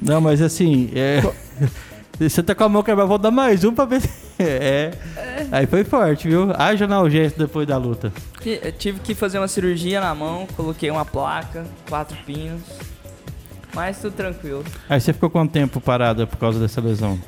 Não, 0.00 0.20
mas 0.20 0.40
assim, 0.40 0.90
é... 0.94 1.20
você 2.18 2.42
tá 2.42 2.54
com 2.54 2.64
a 2.64 2.68
mão 2.68 2.82
quebrada, 2.82 3.08
vou 3.08 3.18
dar 3.18 3.30
mais 3.30 3.64
um 3.64 3.74
pra 3.74 3.84
ver 3.84 4.00
se. 4.00 4.08
É. 4.38 4.90
Aí 5.50 5.66
foi 5.66 5.82
forte, 5.82 6.28
viu? 6.28 6.52
Haja 6.58 6.84
analgésico 6.84 7.40
depois 7.40 7.66
da 7.66 7.78
luta. 7.78 8.12
Eu 8.44 8.70
Tive 8.70 9.00
que 9.00 9.14
fazer 9.14 9.38
uma 9.38 9.48
cirurgia 9.48 9.98
na 9.98 10.14
mão, 10.14 10.46
coloquei 10.54 10.90
uma 10.90 11.06
placa, 11.06 11.64
quatro 11.88 12.14
pinos, 12.26 12.60
mas 13.74 13.98
tudo 13.98 14.12
tranquilo. 14.14 14.62
Aí 14.90 15.00
você 15.00 15.14
ficou 15.14 15.30
quanto 15.30 15.52
tempo 15.52 15.80
parada 15.80 16.26
por 16.26 16.36
causa 16.36 16.60
dessa 16.60 16.82
lesão? 16.82 17.18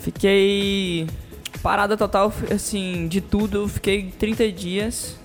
Fiquei 0.00 1.06
parada 1.62 1.96
total, 1.96 2.30
assim, 2.54 3.08
de 3.08 3.22
tudo, 3.22 3.66
fiquei 3.66 4.12
30 4.18 4.52
dias. 4.52 5.16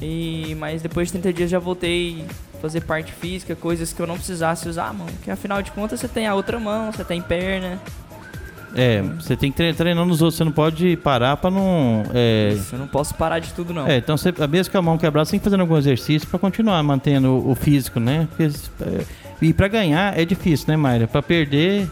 E 0.00 0.54
mas 0.60 0.82
depois 0.82 1.08
de 1.08 1.14
30 1.14 1.32
dias 1.32 1.50
já 1.50 1.58
voltei 1.58 2.24
a 2.54 2.58
fazer 2.58 2.82
parte 2.82 3.12
física, 3.12 3.56
coisas 3.56 3.92
que 3.92 4.00
eu 4.00 4.06
não 4.06 4.14
precisasse 4.16 4.68
usar 4.68 4.86
a 4.86 4.92
mão, 4.92 5.06
porque 5.06 5.32
afinal 5.32 5.60
de 5.62 5.72
contas 5.72 5.98
você 5.98 6.06
tem 6.06 6.28
a 6.28 6.34
outra 6.36 6.60
mão, 6.60 6.92
você 6.92 7.02
tem 7.02 7.20
perna. 7.20 7.80
É, 8.76 9.00
você 9.02 9.34
tem 9.34 9.50
que 9.50 9.56
tre- 9.56 9.72
treinar 9.72 10.04
nos 10.04 10.20
outros, 10.20 10.36
você 10.36 10.44
não 10.44 10.52
pode 10.52 10.96
parar 10.98 11.36
pra 11.38 11.50
não. 11.50 12.04
É, 12.12 12.52
Isso, 12.54 12.74
eu 12.74 12.78
não 12.78 12.86
posso 12.86 13.14
parar 13.14 13.38
de 13.38 13.52
tudo 13.54 13.72
não. 13.72 13.86
é, 13.86 13.96
então 13.96 14.16
você, 14.16 14.32
mesmo 14.50 14.70
com 14.70 14.78
a 14.78 14.82
mão 14.82 14.98
quebrada, 14.98 15.24
você 15.24 15.30
tem 15.32 15.40
que 15.40 15.44
fazer 15.44 15.58
algum 15.60 15.76
exercício 15.78 16.28
pra 16.28 16.38
continuar 16.38 16.82
mantendo 16.82 17.28
o, 17.30 17.52
o 17.52 17.54
físico, 17.54 17.98
né? 17.98 18.28
Porque, 18.28 18.44
é, 18.82 19.04
e 19.40 19.52
pra 19.52 19.66
ganhar 19.68 20.18
é 20.18 20.24
difícil, 20.24 20.66
né, 20.68 20.76
Mayra? 20.76 21.06
Pra 21.08 21.22
perder 21.22 21.88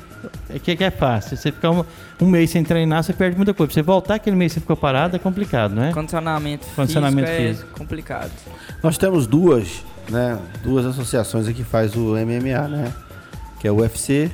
é 0.48 0.58
que, 0.58 0.74
que 0.76 0.84
é 0.84 0.90
fácil. 0.90 1.36
Você 1.36 1.50
ficar 1.52 1.70
um, 1.70 1.84
um 2.20 2.26
mês 2.26 2.50
sem 2.50 2.62
treinar, 2.64 3.02
você 3.02 3.12
perde 3.12 3.36
muita 3.36 3.52
coisa. 3.54 3.68
Pra 3.68 3.74
você 3.74 3.82
voltar 3.82 4.14
aquele 4.16 4.36
mês 4.36 4.52
que 4.52 4.54
você 4.56 4.60
ficou 4.60 4.76
parado 4.76 5.16
é 5.16 5.18
complicado, 5.18 5.74
né? 5.74 5.90
Condicionamento, 5.92 6.66
Condicionamento 6.76 7.28
físico, 7.28 7.48
físico. 7.48 7.68
é 7.74 7.78
complicado. 7.78 8.30
Nós 8.82 8.96
temos 8.98 9.26
duas, 9.26 9.82
né? 10.10 10.38
Duas 10.62 10.84
associações 10.86 11.46
aqui 11.46 11.58
que 11.58 11.64
faz 11.64 11.94
o 11.94 12.14
MMA, 12.16 12.68
né? 12.68 12.92
Que 13.60 13.68
é 13.68 13.72
o 13.72 13.76
UFC 13.80 14.30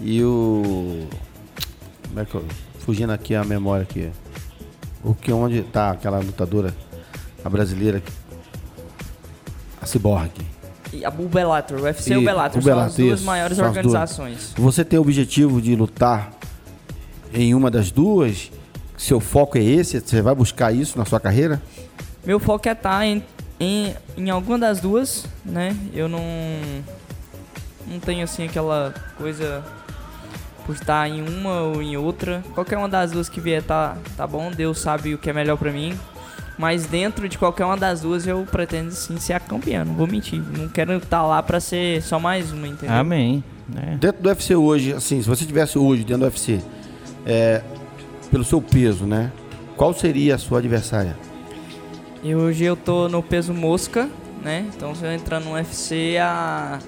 e 0.00 0.22
o. 0.22 1.06
Como 2.14 2.22
é 2.22 2.24
que 2.24 2.34
eu. 2.36 2.44
Fugindo 2.78 3.12
aqui 3.12 3.34
a 3.34 3.42
memória 3.42 3.82
aqui. 3.82 4.08
O 5.02 5.14
que 5.14 5.32
onde 5.32 5.62
tá 5.62 5.90
aquela 5.90 6.20
lutadora, 6.20 6.72
a 7.44 7.50
brasileira, 7.50 8.00
a 9.82 9.84
Cyborg. 9.86 10.30
E 10.92 11.04
a 11.04 11.08
o 11.08 11.28
Bellator, 11.28 11.80
o 11.80 11.82
UFC 11.82 12.10
e 12.10 12.12
E 12.12 12.16
o 12.18 12.22
Bellator 12.24 12.60
o 12.60 12.62
são 12.62 12.72
Bellator, 12.72 12.90
as 12.90 12.96
duas 12.96 13.18
isso, 13.18 13.26
maiores 13.26 13.58
as 13.58 13.66
duas. 13.66 13.76
organizações. 13.76 14.54
Você 14.56 14.84
tem 14.84 14.96
o 14.96 15.02
objetivo 15.02 15.60
de 15.60 15.74
lutar 15.74 16.32
em 17.32 17.52
uma 17.52 17.68
das 17.68 17.90
duas? 17.90 18.52
Seu 18.96 19.18
foco 19.18 19.58
é 19.58 19.62
esse? 19.62 19.98
Você 19.98 20.22
vai 20.22 20.36
buscar 20.36 20.72
isso 20.72 20.96
na 20.96 21.04
sua 21.04 21.18
carreira? 21.18 21.60
Meu 22.24 22.38
foco 22.38 22.68
é 22.68 22.72
estar 22.72 23.04
Em, 23.58 23.94
em 24.16 24.30
alguma 24.30 24.56
das 24.56 24.78
duas, 24.78 25.26
né? 25.44 25.76
Eu 25.92 26.08
não. 26.08 26.22
Não 27.88 27.98
tenho 27.98 28.22
assim 28.22 28.44
aquela 28.44 28.94
coisa 29.18 29.64
por 30.64 30.74
estar 30.74 31.08
em 31.08 31.22
uma 31.22 31.60
ou 31.62 31.82
em 31.82 31.96
outra. 31.96 32.42
Qualquer 32.54 32.76
uma 32.78 32.88
das 32.88 33.12
duas 33.12 33.28
que 33.28 33.40
vier 33.40 33.62
tá, 33.62 33.96
tá 34.16 34.26
bom, 34.26 34.50
Deus 34.50 34.78
sabe 34.80 35.14
o 35.14 35.18
que 35.18 35.30
é 35.30 35.32
melhor 35.32 35.56
pra 35.56 35.70
mim. 35.70 35.96
Mas 36.56 36.86
dentro 36.86 37.28
de 37.28 37.36
qualquer 37.36 37.64
uma 37.64 37.76
das 37.76 38.00
duas 38.00 38.26
eu 38.26 38.46
pretendo 38.50 38.92
sim 38.92 39.18
ser 39.18 39.32
a 39.32 39.40
campeã, 39.40 39.84
não 39.84 39.94
vou 39.94 40.06
mentir. 40.06 40.40
Não 40.56 40.68
quero 40.68 40.92
estar 40.96 41.22
lá 41.26 41.42
pra 41.42 41.58
ser 41.58 42.00
só 42.02 42.18
mais 42.20 42.52
uma, 42.52 42.68
entendeu? 42.68 42.94
Amém. 42.94 43.42
né? 43.68 43.96
Dentro 44.00 44.22
do 44.22 44.28
UFC 44.28 44.54
hoje, 44.54 44.92
assim, 44.92 45.20
se 45.20 45.28
você 45.28 45.44
tivesse 45.44 45.76
hoje 45.78 46.04
dentro 46.04 46.20
do 46.20 46.26
UFC, 46.26 46.60
é, 47.26 47.60
pelo 48.30 48.44
seu 48.44 48.62
peso, 48.62 49.04
né? 49.04 49.32
Qual 49.76 49.92
seria 49.92 50.36
a 50.36 50.38
sua 50.38 50.58
adversária? 50.58 51.16
E 52.22 52.34
hoje 52.34 52.64
eu 52.64 52.76
tô 52.76 53.08
no 53.08 53.22
peso 53.22 53.52
mosca, 53.52 54.08
né? 54.42 54.64
Então 54.74 54.94
se 54.94 55.04
eu 55.04 55.12
entrar 55.12 55.40
no 55.40 55.54
UFC, 55.54 56.16
a 56.20 56.78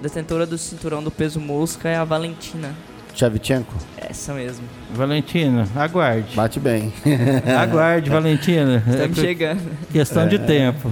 detentora 0.00 0.46
do 0.46 0.56
cinturão 0.56 1.02
do 1.02 1.10
peso 1.10 1.38
mosca 1.38 1.88
é 1.88 1.96
a 1.96 2.04
Valentina. 2.04 2.74
Tchavchenko? 3.14 3.72
Essa 3.96 4.32
mesmo. 4.34 4.64
Valentina, 4.92 5.66
aguarde. 5.76 6.34
Bate 6.34 6.58
bem. 6.58 6.92
Aguarde, 7.60 8.08
Valentina. 8.10 8.82
Estamos 8.88 9.18
É 9.18 9.20
chegando. 9.20 9.60
questão 9.92 10.26
de 10.28 10.38
tempo. 10.38 10.90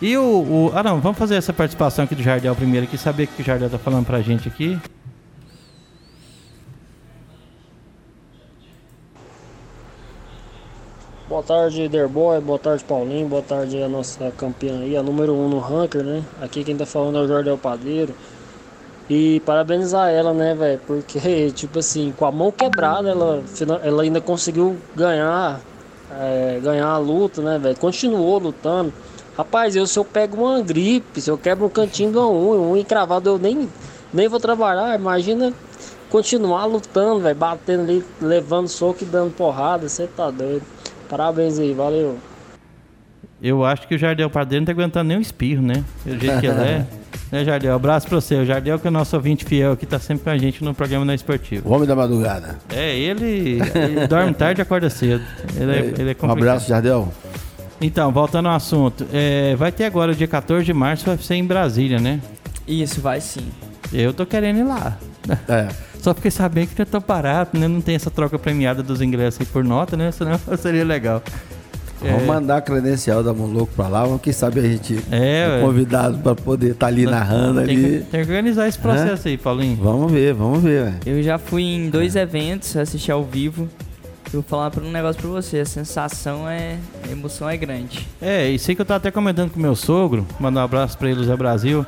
E 0.00 0.16
o, 0.16 0.22
o- 0.22 0.72
Ah, 0.74 0.82
não, 0.82 1.00
vamos 1.00 1.18
fazer 1.18 1.36
essa 1.36 1.52
participação 1.52 2.04
aqui 2.04 2.14
do 2.14 2.22
Jardel 2.22 2.54
primeiro 2.54 2.86
aqui, 2.86 2.96
saber 2.98 3.24
o 3.24 3.26
que 3.28 3.42
o 3.42 3.44
Jardel 3.44 3.70
tá 3.70 3.78
falando 3.78 4.06
pra 4.06 4.20
gente 4.20 4.48
aqui. 4.48 4.78
Boa 11.28 11.42
tarde, 11.42 11.88
Derboy. 11.88 12.40
Boa 12.40 12.58
tarde, 12.58 12.84
Paulinho. 12.84 13.26
Boa 13.28 13.42
tarde 13.42 13.82
a 13.82 13.88
nossa 13.88 14.30
campeã 14.32 14.80
aí, 14.80 14.96
a 14.96 15.02
número 15.02 15.32
1 15.34 15.46
um 15.46 15.48
no 15.48 15.58
ranker, 15.58 16.02
né? 16.02 16.22
Aqui 16.40 16.62
quem 16.62 16.76
tá 16.76 16.84
falando 16.84 17.18
é 17.18 17.20
o 17.22 17.28
Jordel 17.28 17.56
Padeiro. 17.56 18.14
E 19.10 19.40
parabenizar 19.40 20.10
ela, 20.10 20.32
né, 20.32 20.54
velho? 20.54 20.80
Porque, 20.86 21.50
tipo 21.54 21.78
assim, 21.78 22.12
com 22.16 22.24
a 22.24 22.32
mão 22.32 22.50
quebrada, 22.50 23.10
ela, 23.10 23.42
ela 23.82 24.02
ainda 24.02 24.20
conseguiu 24.20 24.76
ganhar, 24.94 25.60
é, 26.10 26.60
ganhar 26.62 26.88
a 26.88 26.98
luta, 26.98 27.42
né, 27.42 27.58
velho? 27.58 27.76
Continuou 27.76 28.38
lutando. 28.38 28.92
Rapaz, 29.36 29.74
eu 29.74 29.86
se 29.86 29.98
eu 29.98 30.04
pego 30.04 30.44
uma 30.44 30.60
gripe, 30.60 31.20
se 31.20 31.30
eu 31.30 31.38
quebro 31.38 31.64
um 31.66 31.70
cantinho 31.70 32.12
de 32.12 32.18
uma 32.18 32.30
unha, 32.30 32.60
um 32.60 32.72
unha 32.72 32.82
encravado, 32.82 33.30
eu 33.30 33.38
nem, 33.38 33.68
nem 34.12 34.28
vou 34.28 34.38
trabalhar. 34.38 34.94
Imagina 34.94 35.52
continuar 36.10 36.66
lutando, 36.66 37.20
velho, 37.20 37.34
batendo 37.34 37.82
ali, 37.82 38.04
levando 38.20 38.68
soco 38.68 39.02
e 39.02 39.06
dando 39.06 39.32
porrada. 39.34 39.88
Você 39.88 40.06
tá 40.06 40.30
doido. 40.30 40.62
Parabéns 41.08 41.58
aí, 41.58 41.72
valeu. 41.72 42.18
Eu 43.42 43.64
acho 43.64 43.88
que 43.88 43.94
o 43.94 43.98
Jardel 43.98 44.30
Padeiro 44.30 44.60
não 44.60 44.66
tá 44.66 44.72
aguentando 44.72 45.08
nem 45.08 45.16
um 45.16 45.20
espirro, 45.20 45.62
né? 45.62 45.82
Do 46.04 46.18
jeito 46.18 46.40
que 46.40 46.46
ele 46.46 46.60
é. 46.60 46.86
Né, 47.32 47.44
Jardel? 47.44 47.74
Abraço 47.74 48.06
pra 48.06 48.20
você. 48.20 48.34
O 48.36 48.44
Jardel 48.44 48.78
que 48.78 48.86
é 48.86 48.90
o 48.90 48.92
nosso 48.92 49.16
ouvinte 49.16 49.42
fiel 49.46 49.74
que 49.74 49.86
tá 49.86 49.98
sempre 49.98 50.24
com 50.24 50.30
a 50.30 50.36
gente 50.36 50.62
no 50.62 50.74
programa 50.74 51.02
Na 51.06 51.14
Esportivo. 51.14 51.66
O 51.66 51.72
homem 51.72 51.88
da 51.88 51.96
madrugada. 51.96 52.58
É, 52.68 52.94
ele, 52.94 53.58
ele 53.74 54.06
dorme 54.06 54.34
tarde 54.34 54.60
e 54.60 54.62
acorda 54.62 54.90
cedo. 54.90 55.24
Ele 55.58 55.72
é, 55.72 55.78
ele 55.78 56.10
é 56.10 56.12
um 56.12 56.14
complicado. 56.14 56.32
abraço, 56.32 56.68
Jardel. 56.68 57.10
Então, 57.80 58.12
voltando 58.12 58.48
ao 58.48 58.54
assunto. 58.54 59.06
é, 59.12 59.56
vai 59.56 59.72
ter 59.72 59.84
agora, 59.86 60.14
dia 60.14 60.28
14 60.28 60.64
de 60.64 60.74
março, 60.74 61.06
vai 61.06 61.16
ser 61.16 61.34
em 61.36 61.44
Brasília, 61.44 61.98
né? 61.98 62.20
Isso, 62.68 63.00
vai 63.00 63.20
sim. 63.20 63.48
Eu 63.92 64.12
tô 64.12 64.26
querendo 64.26 64.58
ir 64.58 64.64
lá. 64.64 64.98
É. 65.48 65.68
Só 66.02 66.12
fiquei 66.12 66.30
sabendo 66.30 66.68
que 66.68 66.82
eu 66.82 66.86
tô 66.86 67.00
parado, 67.00 67.58
né? 67.58 67.66
Não 67.66 67.80
tem 67.80 67.94
essa 67.94 68.10
troca 68.10 68.38
premiada 68.38 68.82
dos 68.82 69.00
ingressos 69.00 69.40
aí 69.40 69.46
por 69.46 69.64
nota, 69.64 69.96
né? 69.96 70.10
Senão 70.12 70.38
seria 70.60 70.84
legal. 70.84 71.22
Vamos 72.10 72.26
mandar 72.26 72.56
a 72.56 72.60
credencial 72.60 73.22
da 73.22 73.32
Moloco 73.32 73.72
pra 73.74 73.88
lá, 73.88 74.04
vamos 74.04 74.20
quem 74.20 74.32
sabe 74.32 74.60
a 74.60 74.62
gente 74.62 74.98
É, 75.10 75.58
é 75.58 75.60
convidado 75.64 76.18
pra 76.18 76.34
poder 76.34 76.72
estar 76.72 76.86
ali 76.88 77.06
narrando 77.06 77.64
Tem 77.64 77.76
que, 77.78 77.84
ali. 77.84 77.98
tem 78.10 78.24
que 78.24 78.30
organizar 78.30 78.68
esse 78.68 78.78
processo 78.78 79.28
aí, 79.28 79.36
Paulinho. 79.38 79.76
Vamos 79.76 80.10
ver, 80.10 80.34
vamos 80.34 80.62
ver, 80.62 80.84
velho. 80.84 80.96
Eu 81.06 81.22
já 81.22 81.38
fui 81.38 81.62
em 81.62 81.88
dois 81.90 82.16
eventos, 82.16 82.76
assisti 82.76 83.10
ao 83.12 83.24
vivo. 83.24 83.68
Eu 84.26 84.40
vou 84.40 84.42
falar 84.42 84.70
pra 84.70 84.82
um 84.82 84.90
negócio 84.90 85.20
pra 85.20 85.30
você, 85.30 85.58
a 85.58 85.66
sensação 85.66 86.48
é. 86.48 86.76
A 87.06 87.12
emoção 87.12 87.48
é 87.48 87.56
grande. 87.56 88.08
É, 88.20 88.48
e 88.48 88.58
sei 88.58 88.74
que 88.74 88.80
eu 88.80 88.86
tava 88.86 88.96
até 88.98 89.10
comentando 89.10 89.50
com 89.50 89.60
meu 89.60 89.76
sogro, 89.76 90.26
mandar 90.40 90.62
um 90.62 90.64
abraço 90.64 90.96
pra 90.96 91.10
ele, 91.10 91.22
Zé 91.24 91.36
Brasil. 91.36 91.84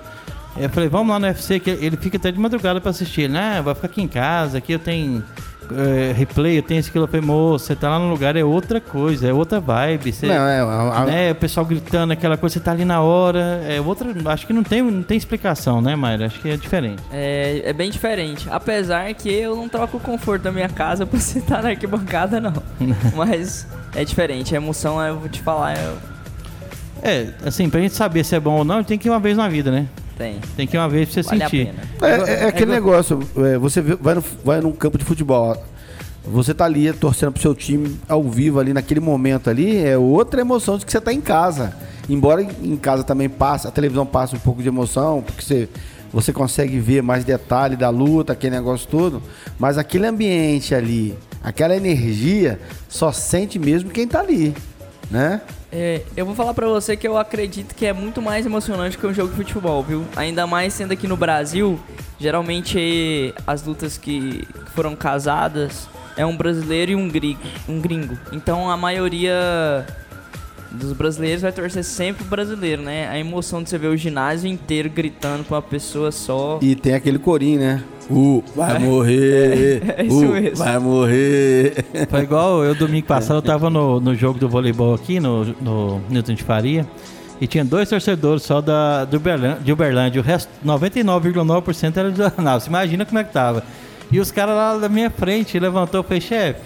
Eu 0.56 0.68
falei, 0.70 0.88
vamos 0.88 1.08
lá 1.08 1.18
no 1.18 1.26
UFC, 1.26 1.58
que 1.58 1.70
ele 1.70 1.96
fica 1.96 2.16
até 2.16 2.30
de 2.30 2.38
madrugada 2.38 2.80
pra 2.80 2.90
assistir. 2.90 3.22
Ele, 3.22 3.36
ah, 3.36 3.60
vai 3.62 3.74
ficar 3.74 3.86
aqui 3.88 4.02
em 4.02 4.06
casa, 4.08 4.58
aqui 4.58 4.72
eu 4.72 4.78
tenho 4.78 5.24
é, 5.72 6.12
replay, 6.12 6.58
eu 6.58 6.62
tenho 6.62 6.80
esse 6.80 6.88
aquilo. 6.88 7.04
Eu 7.04 7.08
falei, 7.08 7.24
moço, 7.26 7.66
você 7.66 7.74
tá 7.76 7.88
lá 7.88 7.98
no 7.98 8.10
lugar, 8.10 8.36
é 8.36 8.44
outra 8.44 8.80
coisa, 8.80 9.28
é 9.28 9.32
outra 9.32 9.60
vibe. 9.60 10.12
Você, 10.12 10.26
Não, 10.26 10.34
é, 10.34 10.60
a- 10.60 10.92
a- 11.02 11.04
né, 11.06 11.32
o 11.32 11.34
pessoal 11.34 11.64
gritando, 11.66 12.12
aquela 12.12 12.36
coisa, 12.36 12.54
você 12.54 12.60
tá 12.60 12.72
ali 12.72 12.84
na 12.84 13.00
hora. 13.00 13.62
É 13.68 13.80
outra. 13.80 14.08
Acho 14.32 14.46
que 14.46 14.52
não 14.52 14.62
tem, 14.62 14.82
não 14.82 15.02
tem 15.02 15.16
explicação, 15.16 15.80
né, 15.80 15.94
Mayra? 15.96 16.26
Acho 16.26 16.40
que 16.40 16.48
é 16.48 16.56
diferente. 16.56 17.02
É, 17.12 17.62
é 17.64 17.72
bem 17.72 17.90
diferente. 17.90 18.46
Apesar 18.50 19.12
que 19.14 19.30
eu 19.32 19.56
não 19.56 19.68
troco 19.68 19.96
o 19.96 20.00
conforto 20.00 20.42
da 20.42 20.52
minha 20.52 20.68
casa 20.68 21.04
pra 21.06 21.18
você 21.18 21.38
estar 21.38 21.62
na 21.62 21.70
arquibancada, 21.70 22.40
não. 22.40 22.54
Mas 23.16 23.66
é 23.94 24.04
diferente. 24.04 24.54
A 24.54 24.56
emoção, 24.58 25.00
eu 25.02 25.18
vou 25.18 25.28
te 25.28 25.40
falar, 25.40 25.76
eu... 25.78 25.94
É, 27.02 27.28
assim, 27.44 27.68
pra 27.68 27.80
gente 27.80 27.94
saber 27.94 28.24
se 28.24 28.34
é 28.34 28.40
bom 28.40 28.58
ou 28.58 28.64
não, 28.64 28.82
tem 28.82 28.96
que 28.96 29.08
ir 29.08 29.10
uma 29.10 29.20
vez 29.20 29.36
na 29.36 29.46
vida, 29.48 29.70
né? 29.70 29.86
Tem. 30.16 30.36
Tem 30.56 30.66
que 30.66 30.76
ir 30.76 30.80
uma 30.80 30.88
vez 30.88 31.08
pra 31.08 31.22
você 31.22 31.28
Vale 31.28 31.42
a 31.42 31.48
sentir. 31.48 31.66
pena. 31.66 31.82
É, 32.02 32.30
é- 32.30 32.44
é 32.44 32.48
aquele 32.48 32.70
é- 32.72 32.74
negócio, 32.74 33.18
é, 33.36 33.58
você 33.58 33.80
vai, 33.80 34.14
no, 34.14 34.24
vai 34.44 34.60
num 34.60 34.72
campo 34.72 34.96
de 34.98 35.04
futebol, 35.04 35.56
você 36.24 36.54
tá 36.54 36.64
ali 36.64 36.92
torcendo 36.92 37.32
pro 37.32 37.42
seu 37.42 37.54
time 37.54 37.98
ao 38.08 38.22
vivo 38.22 38.58
ali 38.58 38.72
naquele 38.72 39.00
momento 39.00 39.50
ali, 39.50 39.76
é 39.84 39.98
outra 39.98 40.40
emoção 40.40 40.78
de 40.78 40.86
que 40.86 40.92
você 40.92 41.00
tá 41.00 41.12
em 41.12 41.20
casa. 41.20 41.74
Embora 42.08 42.42
em 42.42 42.76
casa 42.76 43.02
também 43.02 43.28
passe, 43.28 43.66
a 43.66 43.70
televisão 43.70 44.04
passe 44.06 44.34
um 44.34 44.38
pouco 44.38 44.62
de 44.62 44.68
emoção, 44.68 45.22
porque 45.22 45.42
você, 45.42 45.68
você 46.12 46.32
consegue 46.32 46.78
ver 46.78 47.02
mais 47.02 47.24
detalhe 47.24 47.76
da 47.76 47.88
luta, 47.90 48.32
aquele 48.34 48.56
negócio 48.56 48.86
todo, 48.88 49.22
mas 49.58 49.76
aquele 49.78 50.06
ambiente 50.06 50.74
ali, 50.74 51.14
aquela 51.42 51.74
energia, 51.76 52.58
só 52.88 53.10
sente 53.12 53.58
mesmo 53.58 53.90
quem 53.90 54.06
tá 54.06 54.20
ali, 54.20 54.54
né? 55.10 55.40
É, 55.76 56.02
eu 56.16 56.24
vou 56.24 56.36
falar 56.36 56.54
pra 56.54 56.68
você 56.68 56.96
que 56.96 57.06
eu 57.06 57.18
acredito 57.18 57.74
que 57.74 57.84
é 57.84 57.92
muito 57.92 58.22
mais 58.22 58.46
emocionante 58.46 58.96
que 58.96 59.04
um 59.04 59.12
jogo 59.12 59.30
de 59.30 59.36
futebol, 59.36 59.82
viu? 59.82 60.04
Ainda 60.14 60.46
mais 60.46 60.72
sendo 60.72 60.92
aqui 60.92 61.08
no 61.08 61.16
Brasil, 61.16 61.80
geralmente 62.16 63.34
as 63.44 63.64
lutas 63.64 63.98
que 63.98 64.46
foram 64.72 64.94
casadas 64.94 65.88
é 66.16 66.24
um 66.24 66.36
brasileiro 66.36 66.92
e 66.92 66.94
um 66.94 67.08
gringo, 67.08 67.40
um 67.68 67.80
gringo. 67.80 68.16
Então 68.30 68.70
a 68.70 68.76
maioria 68.76 69.84
dos 70.70 70.92
brasileiros 70.92 71.42
vai 71.42 71.50
torcer 71.50 71.82
sempre 71.82 72.24
o 72.24 72.26
brasileiro, 72.28 72.80
né? 72.80 73.08
A 73.08 73.18
emoção 73.18 73.60
de 73.60 73.68
você 73.68 73.76
ver 73.76 73.88
o 73.88 73.96
ginásio 73.96 74.48
inteiro 74.48 74.88
gritando 74.88 75.42
pra 75.42 75.56
uma 75.56 75.62
pessoa 75.62 76.12
só. 76.12 76.60
E 76.62 76.76
tem 76.76 76.94
aquele 76.94 77.18
corinho, 77.18 77.58
né? 77.58 77.84
Uh, 78.10 78.44
vai 78.54 78.78
morrer! 78.78 79.82
É 79.96 80.04
isso 80.04 80.26
uh, 80.26 80.32
mesmo. 80.32 80.56
vai 80.56 80.78
morrer! 80.78 81.84
Foi 82.08 82.20
igual 82.20 82.64
eu 82.64 82.74
domingo 82.74 83.06
passado, 83.06 83.36
eu 83.36 83.42
tava 83.42 83.70
no, 83.70 84.00
no 84.00 84.14
jogo 84.14 84.38
do 84.38 84.48
voleibol 84.48 84.94
aqui, 84.94 85.18
no, 85.18 85.44
no 85.44 86.00
Newton 86.10 86.34
de 86.34 86.42
Faria, 86.42 86.86
e 87.40 87.46
tinha 87.46 87.64
dois 87.64 87.88
torcedores 87.88 88.42
só 88.42 88.60
da, 88.60 89.04
do 89.04 89.16
Uberlândia, 89.16 89.60
de 89.62 89.72
Uberlândia. 89.72 90.20
O 90.20 90.24
resto, 90.24 90.50
99,9% 90.64 91.96
era 91.96 92.10
de 92.10 92.22
Anápolis. 92.22 92.66
Imagina 92.66 93.04
como 93.04 93.18
é 93.18 93.24
que 93.24 93.32
tava. 93.32 93.64
E 94.10 94.20
os 94.20 94.30
caras 94.30 94.54
lá 94.54 94.76
da 94.76 94.88
minha 94.88 95.10
frente 95.10 95.58
levantou 95.58 96.00
e 96.00 96.04
falei, 96.04 96.20
chefe, 96.20 96.60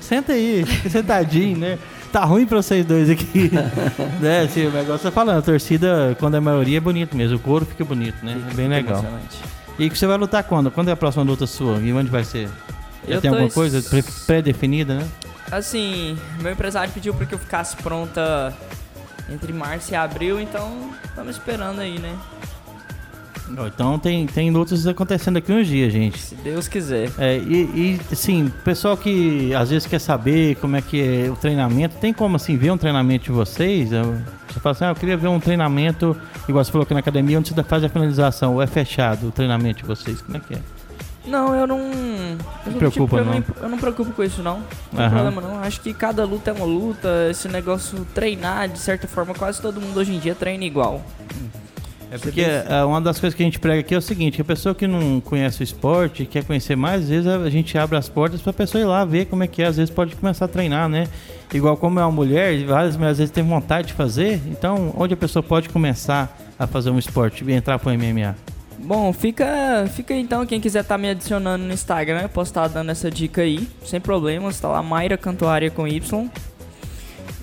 senta 0.00 0.32
aí, 0.32 0.64
fica 0.64 0.88
sentadinho, 0.88 1.58
né? 1.58 1.78
Tá 2.12 2.24
ruim 2.24 2.46
pra 2.46 2.62
vocês 2.62 2.86
dois 2.86 3.10
aqui. 3.10 3.50
né, 4.22 4.42
assim, 4.42 4.66
o 4.66 4.70
negócio 4.70 5.02
tá 5.02 5.10
falando, 5.10 5.38
a 5.38 5.42
torcida, 5.42 6.16
quando 6.20 6.36
é 6.36 6.40
maioria, 6.40 6.78
é 6.78 6.80
bonito 6.80 7.16
mesmo. 7.16 7.36
O 7.36 7.40
couro 7.40 7.66
fica 7.66 7.84
bonito, 7.84 8.24
né? 8.24 8.40
É 8.50 8.54
bem 8.54 8.68
legal. 8.68 9.04
E 9.78 9.90
que 9.90 9.98
você 9.98 10.06
vai 10.06 10.16
lutar 10.16 10.44
quando? 10.44 10.70
Quando 10.70 10.88
é 10.88 10.92
a 10.92 10.96
próxima 10.96 11.24
luta 11.24 11.46
sua? 11.46 11.78
E 11.78 11.92
onde 11.92 12.10
vai 12.10 12.24
ser? 12.24 12.48
Já 13.08 13.14
Eu 13.16 13.20
tem 13.20 13.28
alguma 13.30 13.48
es- 13.48 13.54
coisa 13.54 13.82
pré- 13.82 14.04
pré-definida, 14.26 14.94
né? 14.98 15.08
Assim, 15.50 16.18
meu 16.40 16.52
empresário 16.52 16.92
pediu 16.92 17.12
pra 17.14 17.26
que 17.26 17.34
eu 17.34 17.38
ficasse 17.38 17.76
pronta 17.76 18.52
entre 19.28 19.52
março 19.52 19.92
e 19.92 19.96
abril, 19.96 20.40
então 20.40 20.90
estamos 21.04 21.36
esperando 21.36 21.80
aí, 21.80 21.98
né? 21.98 22.16
Então 23.66 23.98
tem, 23.98 24.26
tem 24.26 24.50
lutas 24.50 24.86
acontecendo 24.86 25.36
aqui 25.36 25.52
uns 25.52 25.66
dias, 25.66 25.92
gente. 25.92 26.18
Se 26.18 26.34
Deus 26.36 26.66
quiser. 26.66 27.10
É, 27.18 27.36
e, 27.36 27.62
e, 27.74 28.00
assim, 28.10 28.50
pessoal 28.64 28.96
que 28.96 29.54
às 29.54 29.70
vezes 29.70 29.86
quer 29.86 29.98
saber 30.00 30.56
como 30.56 30.76
é 30.76 30.80
que 30.82 31.00
é 31.26 31.30
o 31.30 31.36
treinamento, 31.36 31.96
tem 31.98 32.12
como 32.12 32.36
assim 32.36 32.56
ver 32.56 32.70
um 32.72 32.78
treinamento 32.78 33.24
de 33.26 33.32
vocês? 33.32 33.92
Eu- 33.92 34.16
Você 34.48 34.60
fala 34.60 34.72
assim, 34.72 34.84
ah, 34.84 34.88
eu 34.90 34.94
queria 34.94 35.16
ver 35.16 35.26
um 35.28 35.40
treinamento, 35.40 36.16
igual 36.48 36.64
você 36.64 36.70
falou 36.70 36.84
aqui 36.84 36.94
na 36.94 37.00
academia, 37.00 37.38
onde 37.38 37.52
você 37.52 37.62
faz 37.64 37.82
a 37.82 37.88
finalização, 37.88 38.54
ou 38.54 38.62
é 38.62 38.66
fechado 38.68 39.26
o 39.28 39.30
treinamento 39.32 39.80
de 39.82 39.84
vocês, 39.84 40.22
como 40.22 40.36
é 40.36 40.40
que 40.40 40.54
é? 40.54 40.58
Não, 41.26 41.54
eu 41.54 41.66
não. 41.66 41.78
Eu 42.66 42.72
do 42.72 42.78
preocupa, 42.78 43.16
eu 43.16 43.24
não? 43.24 43.32
não. 43.34 43.44
Eu 43.62 43.68
não 43.68 43.78
preocupo 43.78 44.12
com 44.12 44.22
isso, 44.22 44.42
não. 44.42 44.58
Não 44.92 45.00
tem 45.00 45.10
problema, 45.10 45.40
não. 45.40 45.58
Acho 45.58 45.80
que 45.80 45.92
cada 45.94 46.24
luta 46.24 46.50
é 46.50 46.52
uma 46.54 46.66
luta. 46.66 47.08
Esse 47.30 47.48
negócio 47.48 48.06
treinar, 48.14 48.68
de 48.68 48.78
certa 48.78 49.08
forma, 49.08 49.34
quase 49.34 49.60
todo 49.60 49.80
mundo 49.80 49.98
hoje 49.98 50.14
em 50.14 50.18
dia 50.18 50.34
treina 50.34 50.64
igual. 50.64 51.02
É 52.14 52.18
porque 52.18 52.42
é, 52.42 52.84
uma 52.84 53.00
das 53.00 53.18
coisas 53.18 53.36
que 53.36 53.42
a 53.42 53.46
gente 53.46 53.58
prega 53.58 53.80
aqui 53.80 53.92
é 53.92 53.98
o 53.98 54.00
seguinte, 54.00 54.36
que 54.36 54.42
a 54.42 54.44
pessoa 54.44 54.72
que 54.72 54.86
não 54.86 55.20
conhece 55.20 55.60
o 55.60 55.64
esporte, 55.64 56.24
quer 56.24 56.44
conhecer 56.44 56.76
mais, 56.76 57.02
às 57.02 57.08
vezes 57.08 57.26
a 57.26 57.50
gente 57.50 57.76
abre 57.76 57.98
as 57.98 58.08
portas 58.08 58.40
para 58.40 58.50
a 58.50 58.54
pessoa 58.54 58.80
ir 58.80 58.84
lá 58.84 59.04
ver 59.04 59.24
como 59.24 59.42
é 59.42 59.48
que 59.48 59.60
é, 59.60 59.66
às 59.66 59.78
vezes 59.78 59.92
pode 59.92 60.14
começar 60.14 60.44
a 60.44 60.48
treinar, 60.48 60.88
né? 60.88 61.08
Igual 61.52 61.76
como 61.76 61.98
é 61.98 62.04
uma 62.04 62.12
mulher, 62.12 62.64
várias 62.66 62.94
às 62.94 63.18
vezes 63.18 63.30
tem 63.32 63.42
vontade 63.42 63.88
de 63.88 63.94
fazer, 63.94 64.40
então 64.46 64.94
onde 64.96 65.12
a 65.12 65.16
pessoa 65.16 65.42
pode 65.42 65.68
começar 65.68 66.38
a 66.56 66.68
fazer 66.68 66.90
um 66.90 67.00
esporte 67.00 67.42
e 67.44 67.52
entrar 67.52 67.80
para 67.80 67.90
o 67.90 67.98
MMA? 67.98 68.36
Bom, 68.78 69.12
fica, 69.12 69.84
fica 69.92 70.14
então, 70.14 70.46
quem 70.46 70.60
quiser 70.60 70.82
estar 70.82 70.94
tá 70.94 70.98
me 70.98 71.10
adicionando 71.10 71.64
no 71.64 71.72
Instagram, 71.72 72.20
eu 72.22 72.28
posso 72.28 72.52
estar 72.52 72.68
tá 72.68 72.68
dando 72.68 72.90
essa 72.90 73.10
dica 73.10 73.42
aí, 73.42 73.68
sem 73.84 74.00
problemas, 74.00 74.60
tá 74.60 74.68
lá 74.68 74.80
Mayra 74.84 75.18
Cantuária 75.18 75.68
com 75.68 75.88
Y. 75.88 76.30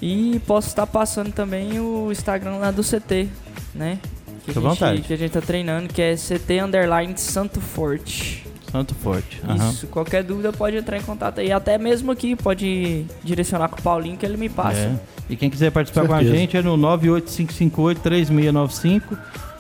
E 0.02 0.42
posso 0.48 0.70
estar 0.70 0.88
passando 0.88 1.34
também 1.34 1.78
o 1.78 2.10
Instagram 2.10 2.56
lá 2.56 2.72
do 2.72 2.82
CT, 2.82 3.28
né? 3.76 4.00
Que, 4.46 4.58
a 4.58 4.96
gente, 4.96 5.08
que 5.08 5.14
a 5.14 5.18
gente 5.18 5.32
tá 5.32 5.42
treinando, 5.42 5.94
que 5.94 6.02
é 6.02 6.16
CT 6.16 6.62
Underline 6.62 7.14
Santo 7.18 7.62
Forte. 7.62 8.44
Santo 8.72 8.96
Forte. 8.96 9.40
Uhum. 9.48 9.70
Isso, 9.70 9.86
qualquer 9.88 10.24
dúvida 10.24 10.52
pode 10.54 10.78
entrar 10.78 10.98
em 10.98 11.02
contato 11.02 11.42
aí. 11.42 11.52
Até 11.52 11.78
mesmo 11.78 12.12
aqui 12.12 12.36
pode 12.36 13.06
direcionar 13.24 13.68
com 13.68 13.80
o 13.80 13.82
Paulinho 13.82 14.18
que 14.18 14.26
ele 14.26 14.38
me 14.38 14.50
passa. 14.50 14.80
É. 14.80 14.96
E 15.30 15.36
quem 15.36 15.50
quiser 15.50 15.72
participar 15.72 16.08
com 16.08 16.14
a 16.14 16.24
gente 16.24 16.56
é 16.58 16.62
no 16.62 16.78
985583695 16.78 19.02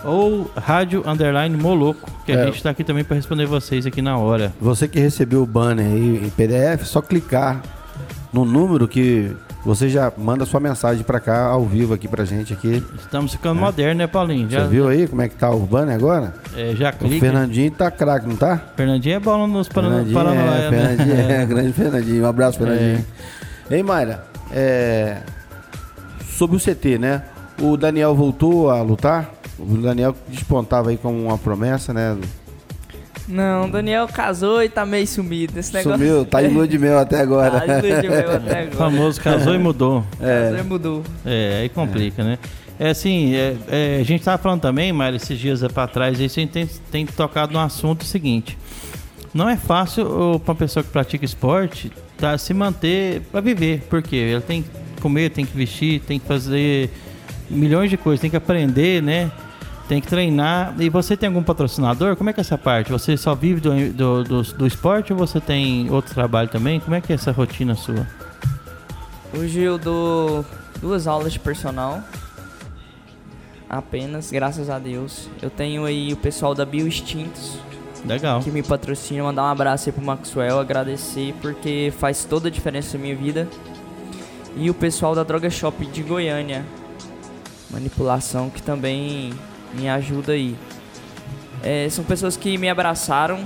ou 0.04 0.50
Rádio 0.56 1.08
Underline 1.08 1.56
Moloco, 1.56 2.10
que 2.26 2.32
é. 2.32 2.42
a 2.42 2.46
gente 2.46 2.56
está 2.56 2.72
aqui 2.72 2.84
também 2.84 3.04
para 3.04 3.16
responder 3.16 3.46
vocês 3.46 3.86
aqui 3.86 4.02
na 4.02 4.18
hora. 4.18 4.52
Você 4.60 4.88
que 4.88 5.00
recebeu 5.00 5.44
o 5.44 5.46
banner 5.46 5.86
aí 5.86 6.26
em 6.26 6.30
PDF, 6.30 6.86
só 6.86 7.02
clicar 7.02 7.62
no 8.34 8.44
número 8.46 8.88
que 8.88 9.32
você 9.64 9.90
já 9.90 10.12
manda 10.18 10.46
sua 10.46 10.60
mensagem 10.60 11.04
para 11.04 11.20
cá 11.20 11.46
ao 11.46 11.66
vivo 11.66 11.94
aqui 11.94 12.08
pra 12.08 12.26
gente 12.26 12.54
aqui. 12.54 12.84
Estamos 12.98 13.32
ficando 13.34 13.60
é. 13.60 13.62
moderno, 13.62 14.00
né, 14.00 14.08
Paulinho? 14.08 14.50
Já, 14.50 14.64
Você 14.64 14.70
viu 14.70 14.88
aí 14.88 15.08
como 15.08 15.22
é 15.22 15.30
que 15.30 15.36
tá 15.36 15.52
o 15.52 15.60
banner 15.60 15.96
agora? 15.96 16.34
É, 16.56 16.76
já 16.76 16.92
clica. 16.92 17.16
O 17.16 17.20
Fernandinho 17.20 17.72
tá 17.72 17.92
craque, 17.92 18.28
não 18.28 18.36
tá? 18.36 18.60
Fernandinho 18.76 19.16
é 19.16 19.20
bom 19.20 19.48
nos 19.48 19.68
Fernandinho, 19.68 20.20
é, 20.20 20.24
né? 20.24 20.70
Fernandinho 20.70 21.16
é, 21.32 21.46
grande 21.46 21.74
Fernandinho. 21.74 22.24
Um 22.24 22.28
abraço, 22.28 22.58
Fernandinho. 22.58 23.06
É. 23.70 23.76
Ei, 23.76 23.84
Mayra, 23.84 24.26
é, 24.52 25.18
sobre 26.38 26.58
o 26.58 26.60
CT, 26.60 26.98
né? 26.98 27.24
O 27.62 27.78
Daniel 27.78 28.16
voltou 28.16 28.72
a 28.72 28.82
lutar? 28.82 29.30
O 29.60 29.78
Daniel 29.78 30.16
despontava 30.28 30.90
aí 30.90 30.98
como 30.98 31.22
uma 31.24 31.38
promessa, 31.38 31.94
né? 31.94 32.18
Não, 33.28 33.66
o 33.66 33.72
Daniel 33.72 34.08
casou 34.08 34.64
e 34.64 34.70
tá 34.70 34.86
meio 34.86 35.08
sumido. 35.08 35.58
Esse 35.60 35.74
negócio... 35.74 35.98
Sumiu, 35.98 36.26
tá 36.26 36.44
em 36.44 36.50
lua 36.50 36.68
de 36.68 36.78
mel 36.78 37.00
até 37.00 37.20
agora. 37.22 37.62
Tá 37.62 37.80
em 37.80 37.82
lua 37.82 38.02
de 38.02 38.10
mel 38.10 38.36
até 38.36 38.60
agora. 38.60 38.70
O 38.74 38.78
famoso 38.78 39.22
casou 39.22 39.56
e 39.56 39.58
mudou. 39.58 40.04
É. 40.20 40.44
Casou 40.44 40.60
e 40.60 40.64
mudou. 40.64 41.04
É, 41.26 41.60
aí 41.62 41.70
complica, 41.70 42.22
é. 42.22 42.26
né? 42.26 42.40
É 42.80 42.90
assim, 42.90 43.36
é, 43.36 43.56
é, 43.70 43.98
a 44.02 44.04
gente 44.04 44.24
tava 44.24 44.38
falando 44.40 44.62
também, 44.62 44.92
Mário, 44.92 45.16
esses 45.16 45.38
dias 45.38 45.62
para 45.72 45.88
trás, 45.88 46.20
isso 46.20 46.40
a 46.40 46.42
gente 46.42 46.52
tem, 46.52 46.68
tem 46.90 47.06
tocado 47.06 47.54
no 47.54 47.60
assunto 47.60 48.04
seguinte. 48.04 48.58
Não 49.34 49.48
é 49.48 49.56
fácil 49.56 50.40
para 50.44 50.52
uma 50.52 50.58
pessoa 50.58 50.84
que 50.84 50.90
pratica 50.90 51.24
esporte 51.24 51.92
tá, 52.18 52.38
se 52.38 52.54
manter 52.54 53.22
para 53.32 53.40
viver, 53.40 53.84
porque 53.90 54.16
ela 54.32 54.42
tem 54.42 54.64
que 54.64 54.70
comer, 55.00 55.30
tem 55.30 55.46
que 55.46 55.56
vestir, 55.56 56.00
tem 56.02 56.20
que 56.20 56.26
fazer 56.26 56.90
milhões 57.50 57.90
de 57.90 57.98
coisas, 57.98 58.20
tem 58.20 58.30
que 58.30 58.36
aprender, 58.36 59.02
né? 59.02 59.32
Tem 59.92 60.00
que 60.00 60.08
treinar. 60.08 60.74
E 60.80 60.88
você 60.90 61.18
tem 61.18 61.28
algum 61.28 61.44
patrocinador? 61.44 62.16
Como 62.16 62.30
é 62.30 62.34
que 62.34 62.40
é 62.40 62.44
essa 62.44 62.58
parte? 62.58 62.90
Você 62.94 63.18
só 63.18 63.36
vive 63.36 63.60
do, 63.60 63.92
do, 63.92 64.24
do, 64.24 64.42
do 64.42 64.66
esporte 64.66 65.12
ou 65.12 65.20
você 65.20 65.42
tem 65.42 65.92
outro 65.92 66.14
trabalho 66.14 66.48
também? 66.48 66.80
Como 66.80 66.96
é 66.96 67.02
que 67.02 67.12
é 67.12 67.16
essa 67.16 67.30
rotina 67.34 67.76
sua? 67.76 68.08
Hoje 69.38 69.60
eu 69.60 69.78
dou 69.78 70.46
duas 70.80 71.08
aulas 71.08 71.34
de 71.34 71.40
personal. 71.40 72.02
Apenas, 73.70 74.32
graças 74.32 74.70
a 74.70 74.80
Deus. 74.80 75.28
Eu 75.42 75.50
tenho 75.50 75.84
aí 75.84 76.14
o 76.14 76.16
pessoal 76.16 76.56
da 76.56 76.66
Bioextintos. 76.66 77.58
Legal. 78.06 78.40
Que 78.40 78.50
me 78.50 78.64
patrocina. 78.64 79.24
Mandar 79.24 79.44
um 79.44 79.48
abraço 79.48 79.90
aí 79.90 79.94
pro 79.94 80.06
Maxwell, 80.06 80.58
agradecer, 80.58 81.36
porque 81.42 81.92
faz 82.00 82.24
toda 82.24 82.48
a 82.48 82.52
diferença 82.52 82.98
na 82.98 83.04
minha 83.04 83.16
vida. 83.18 83.46
E 84.56 84.70
o 84.70 84.74
pessoal 84.74 85.14
da 85.14 85.24
Droga 85.24 85.50
Shop 85.50 85.86
de 85.86 86.02
Goiânia. 86.02 86.66
Manipulação 87.70 88.50
que 88.50 88.62
também 88.62 89.34
me 89.74 89.90
ajuda 89.90 90.34
aí. 90.34 90.56
É, 91.64 91.88
são 91.90 92.04
pessoas 92.04 92.36
que 92.36 92.58
me 92.58 92.70
abraçaram, 92.70 93.44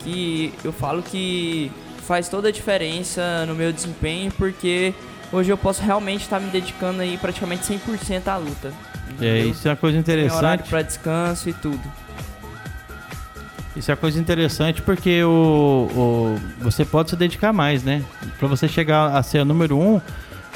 que 0.00 0.52
eu 0.62 0.72
falo 0.72 1.02
que 1.02 1.70
faz 2.06 2.28
toda 2.28 2.48
a 2.48 2.52
diferença 2.52 3.46
no 3.46 3.54
meu 3.54 3.72
desempenho, 3.72 4.30
porque 4.32 4.92
hoje 5.32 5.50
eu 5.50 5.56
posso 5.56 5.82
realmente 5.82 6.22
estar 6.22 6.40
me 6.40 6.50
dedicando 6.50 7.00
aí 7.00 7.16
praticamente 7.16 7.64
100% 7.64 8.28
à 8.28 8.36
luta. 8.36 8.72
É, 9.20 9.38
isso 9.40 9.66
é 9.66 9.70
uma 9.70 9.76
coisa 9.76 9.98
interessante. 9.98 10.68
Para 10.68 10.82
descanso 10.82 11.48
e 11.48 11.52
tudo. 11.52 11.80
Isso 13.74 13.90
é 13.90 13.94
uma 13.94 14.00
coisa 14.00 14.20
interessante 14.20 14.82
porque 14.82 15.24
o, 15.24 15.88
o, 15.94 16.40
você 16.60 16.84
pode 16.84 17.10
se 17.10 17.16
dedicar 17.16 17.52
mais, 17.52 17.82
né? 17.82 18.04
Para 18.38 18.46
você 18.46 18.68
chegar 18.68 19.16
a 19.16 19.22
ser 19.22 19.40
o 19.40 19.44
número 19.44 19.78
um, 19.78 20.00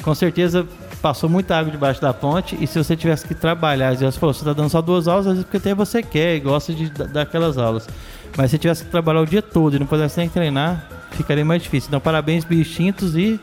com 0.03 0.13
certeza 0.13 0.67
passou 1.01 1.29
muita 1.29 1.57
água 1.57 1.71
debaixo 1.71 2.01
da 2.01 2.13
ponte 2.13 2.57
e 2.59 2.67
se 2.67 2.81
você 2.81 2.95
tivesse 2.95 3.25
que 3.27 3.35
trabalhar, 3.35 3.89
às 3.89 3.99
vezes 3.99 4.17
falou, 4.17 4.33
você 4.33 4.41
está 4.41 4.53
dando 4.53 4.69
só 4.69 4.81
duas 4.81 5.07
aulas, 5.07 5.27
às 5.27 5.33
vezes 5.33 5.45
porque 5.45 5.57
até 5.57 5.73
você 5.73 6.01
quer 6.01 6.35
e 6.35 6.39
gosta 6.39 6.73
de 6.73 6.89
dar 6.89 7.21
aquelas 7.21 7.57
aulas. 7.57 7.87
Mas 8.35 8.51
se 8.51 8.57
tivesse 8.57 8.83
que 8.83 8.91
trabalhar 8.91 9.21
o 9.21 9.25
dia 9.25 9.41
todo 9.41 9.75
e 9.75 9.79
não 9.79 9.87
pudesse 9.87 10.19
nem 10.19 10.29
treinar, 10.29 10.87
ficaria 11.11 11.43
mais 11.43 11.63
difícil. 11.63 11.87
Então, 11.87 11.99
parabéns, 11.99 12.43
bichinhos 12.43 13.15
e. 13.15 13.39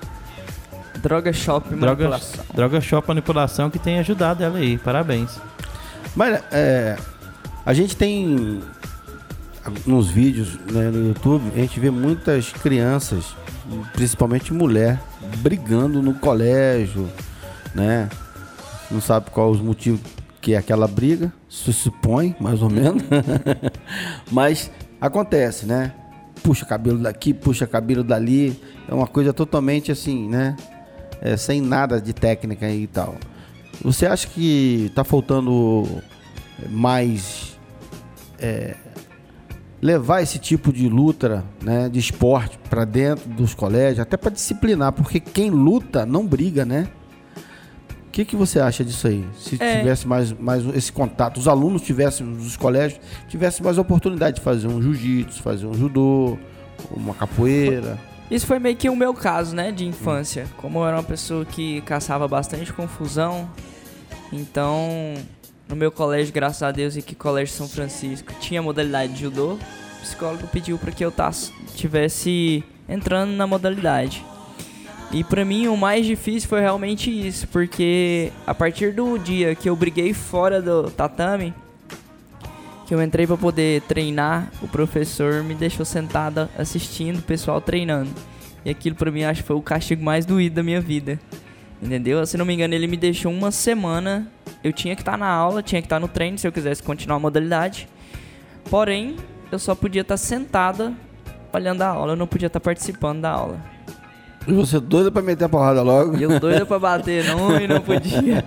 Droga 1.02 1.32
Shop 1.32 1.68
Manipulação. 1.74 2.44
Droga, 2.44 2.54
Droga 2.54 2.80
Shop 2.80 3.06
Manipulação 3.06 3.70
que 3.70 3.78
tem 3.78 3.98
ajudado 3.98 4.42
ela 4.42 4.58
aí. 4.58 4.78
Parabéns. 4.78 5.38
Mas 6.14 6.42
é, 6.52 6.96
a 7.66 7.74
gente 7.74 7.96
tem 7.96 8.62
nos 9.86 10.08
vídeos 10.08 10.58
né, 10.70 10.90
no 10.90 11.08
YouTube, 11.08 11.50
a 11.54 11.58
gente 11.58 11.80
vê 11.80 11.90
muitas 11.90 12.52
crianças, 12.52 13.34
principalmente 13.92 14.52
mulher, 14.52 15.00
brigando 15.38 16.00
no 16.02 16.14
colégio, 16.14 17.08
né? 17.74 18.08
Não 18.90 19.00
sabe 19.00 19.30
qual 19.30 19.50
os 19.50 19.60
motivos 19.60 20.00
que 20.40 20.52
é 20.52 20.58
aquela 20.58 20.87
briga, 20.87 21.32
se 21.48 21.72
supõe, 21.72 22.37
mais 22.38 22.60
ou 22.60 22.68
menos. 22.68 23.02
Mas 24.30 24.70
acontece, 25.00 25.64
né? 25.64 25.94
Puxa 26.42 26.66
cabelo 26.66 26.98
daqui, 26.98 27.32
puxa 27.32 27.66
cabelo 27.66 28.04
dali. 28.04 28.60
É 28.87 28.92
uma 28.92 29.06
coisa 29.06 29.32
totalmente 29.32 29.90
assim, 29.90 30.28
né? 30.28 30.54
É, 31.22 31.34
sem 31.38 31.62
nada 31.62 31.98
de 31.98 32.12
técnica 32.12 32.68
e 32.68 32.87
tal. 32.87 33.14
Você 33.82 34.04
acha 34.04 34.26
que 34.28 34.92
tá 34.94 35.02
faltando 35.02 36.02
mais 36.68 37.58
é, 38.38 38.76
levar 39.80 40.20
esse 40.20 40.38
tipo 40.38 40.72
de 40.72 40.88
luta, 40.88 41.42
né, 41.62 41.88
de 41.88 41.98
esporte 41.98 42.58
para 42.68 42.84
dentro 42.84 43.28
dos 43.30 43.54
colégios, 43.54 44.00
até 44.00 44.16
para 44.16 44.30
disciplinar, 44.30 44.92
porque 44.92 45.20
quem 45.20 45.50
luta 45.50 46.04
não 46.04 46.26
briga, 46.26 46.64
né? 46.64 46.88
Que, 48.14 48.24
que 48.24 48.37
você 48.37 48.61
acha 48.61 48.85
disso 48.85 49.09
aí? 49.09 49.24
Se 49.37 49.61
é. 49.61 49.79
tivesse 49.79 50.07
mais, 50.07 50.33
mais 50.33 50.64
esse 50.77 50.92
contato, 50.92 51.38
os 51.38 51.48
alunos 51.48 51.83
tivessem, 51.83 52.24
os 52.37 52.57
colégios, 52.57 53.00
tivessem 53.29 53.64
mais 53.64 53.77
oportunidade 53.77 54.37
de 54.37 54.42
fazer 54.42 54.68
um 54.68 54.81
jiu-jitsu, 54.81 55.42
fazer 55.42 55.66
um 55.66 55.74
judô, 55.74 56.38
uma 56.92 57.12
capoeira. 57.12 57.98
Isso 58.31 58.46
foi 58.46 58.61
meio 58.61 58.77
que 58.77 58.88
o 58.88 58.94
meu 58.94 59.12
caso, 59.12 59.57
né, 59.57 59.72
de 59.72 59.85
infância. 59.85 60.46
Como 60.59 60.79
eu 60.79 60.87
era 60.87 60.96
uma 60.96 61.03
pessoa 61.03 61.44
que 61.44 61.81
caçava 61.81 62.29
bastante 62.29 62.72
confusão, 62.72 63.50
então 64.33 65.14
no 65.68 65.74
meu 65.74 65.90
colégio, 65.90 66.33
graças 66.33 66.62
a 66.62 66.70
Deus, 66.70 66.96
e 66.96 67.03
que 67.03 67.16
colégio 67.16 67.53
São 67.53 67.68
Francisco 67.68 68.33
tinha 68.38 68.62
modalidade 68.62 69.12
de 69.12 69.22
judô, 69.22 69.55
o 69.55 70.03
psicólogo 70.03 70.46
pediu 70.53 70.79
para 70.79 70.92
que 70.92 71.05
eu 71.05 71.12
tivesse 71.74 72.62
entrando 72.88 73.33
na 73.33 73.44
modalidade. 73.44 74.24
E 75.14 75.22
para 75.22 75.44
mim 75.44 75.68
o 75.68 75.77
mais 75.77 76.05
difícil 76.05 76.48
foi 76.48 76.61
realmente 76.61 77.09
isso, 77.09 77.46
porque 77.46 78.33
a 78.44 78.53
partir 78.53 78.92
do 78.92 79.16
dia 79.16 79.55
que 79.55 79.70
eu 79.70 79.77
briguei 79.77 80.12
fora 80.12 80.61
do 80.61 80.90
tatame, 80.90 81.55
que 82.85 82.92
eu 82.92 83.00
entrei 83.00 83.24
para 83.24 83.37
poder 83.37 83.83
treinar, 83.83 84.50
o 84.61 84.66
professor 84.66 85.44
me 85.44 85.55
deixou 85.55 85.87
sentada 85.87 86.50
assistindo 86.59 87.20
o 87.20 87.22
pessoal 87.22 87.61
treinando. 87.61 88.11
E 88.64 88.70
aquilo 88.70 88.96
para 88.96 89.09
mim 89.12 89.22
acho 89.22 89.42
que 89.42 89.46
foi 89.46 89.55
o 89.55 89.62
castigo 89.62 90.03
mais 90.03 90.27
doído 90.27 90.57
da 90.57 90.64
minha 90.64 90.81
vida. 90.81 91.20
Entendeu? 91.81 92.27
Se 92.27 92.37
não 92.37 92.44
me 92.44 92.53
engano, 92.53 92.74
ele 92.74 92.88
me 92.88 92.96
deixou 92.96 93.31
uma 93.31 93.53
semana. 93.53 94.27
Eu 94.64 94.72
tinha 94.72 94.96
que 94.96 95.03
estar 95.03 95.12
tá 95.12 95.18
na 95.18 95.29
aula, 95.29 95.62
tinha 95.62 95.81
que 95.81 95.87
estar 95.87 95.96
tá 95.96 96.00
no 96.00 96.09
treino 96.09 96.38
se 96.38 96.48
eu 96.48 96.50
quisesse 96.50 96.83
continuar 96.83 97.18
a 97.18 97.20
modalidade. 97.20 97.87
Porém, 98.68 99.14
eu 99.53 99.61
só 99.61 99.77
podia 99.77 100.03
estar 100.03 100.14
tá 100.14 100.18
sentada 100.18 100.92
olhando 101.53 101.83
a 101.83 101.87
aula, 101.87 102.14
eu 102.14 102.16
não 102.16 102.27
podia 102.27 102.48
estar 102.48 102.59
participando 102.59 103.20
da 103.20 103.31
aula. 103.31 103.73
E 104.46 104.52
você 104.52 104.78
doida 104.78 105.11
pra 105.11 105.22
meter 105.22 105.44
a 105.44 105.48
porrada 105.48 105.83
logo? 105.83 106.16
E 106.16 106.22
eu 106.22 106.38
doida 106.38 106.66
pra 106.66 106.78
bater 106.78 107.24
não 107.24 107.57
e 107.61 107.66
não 107.66 107.80
podia. 107.80 108.44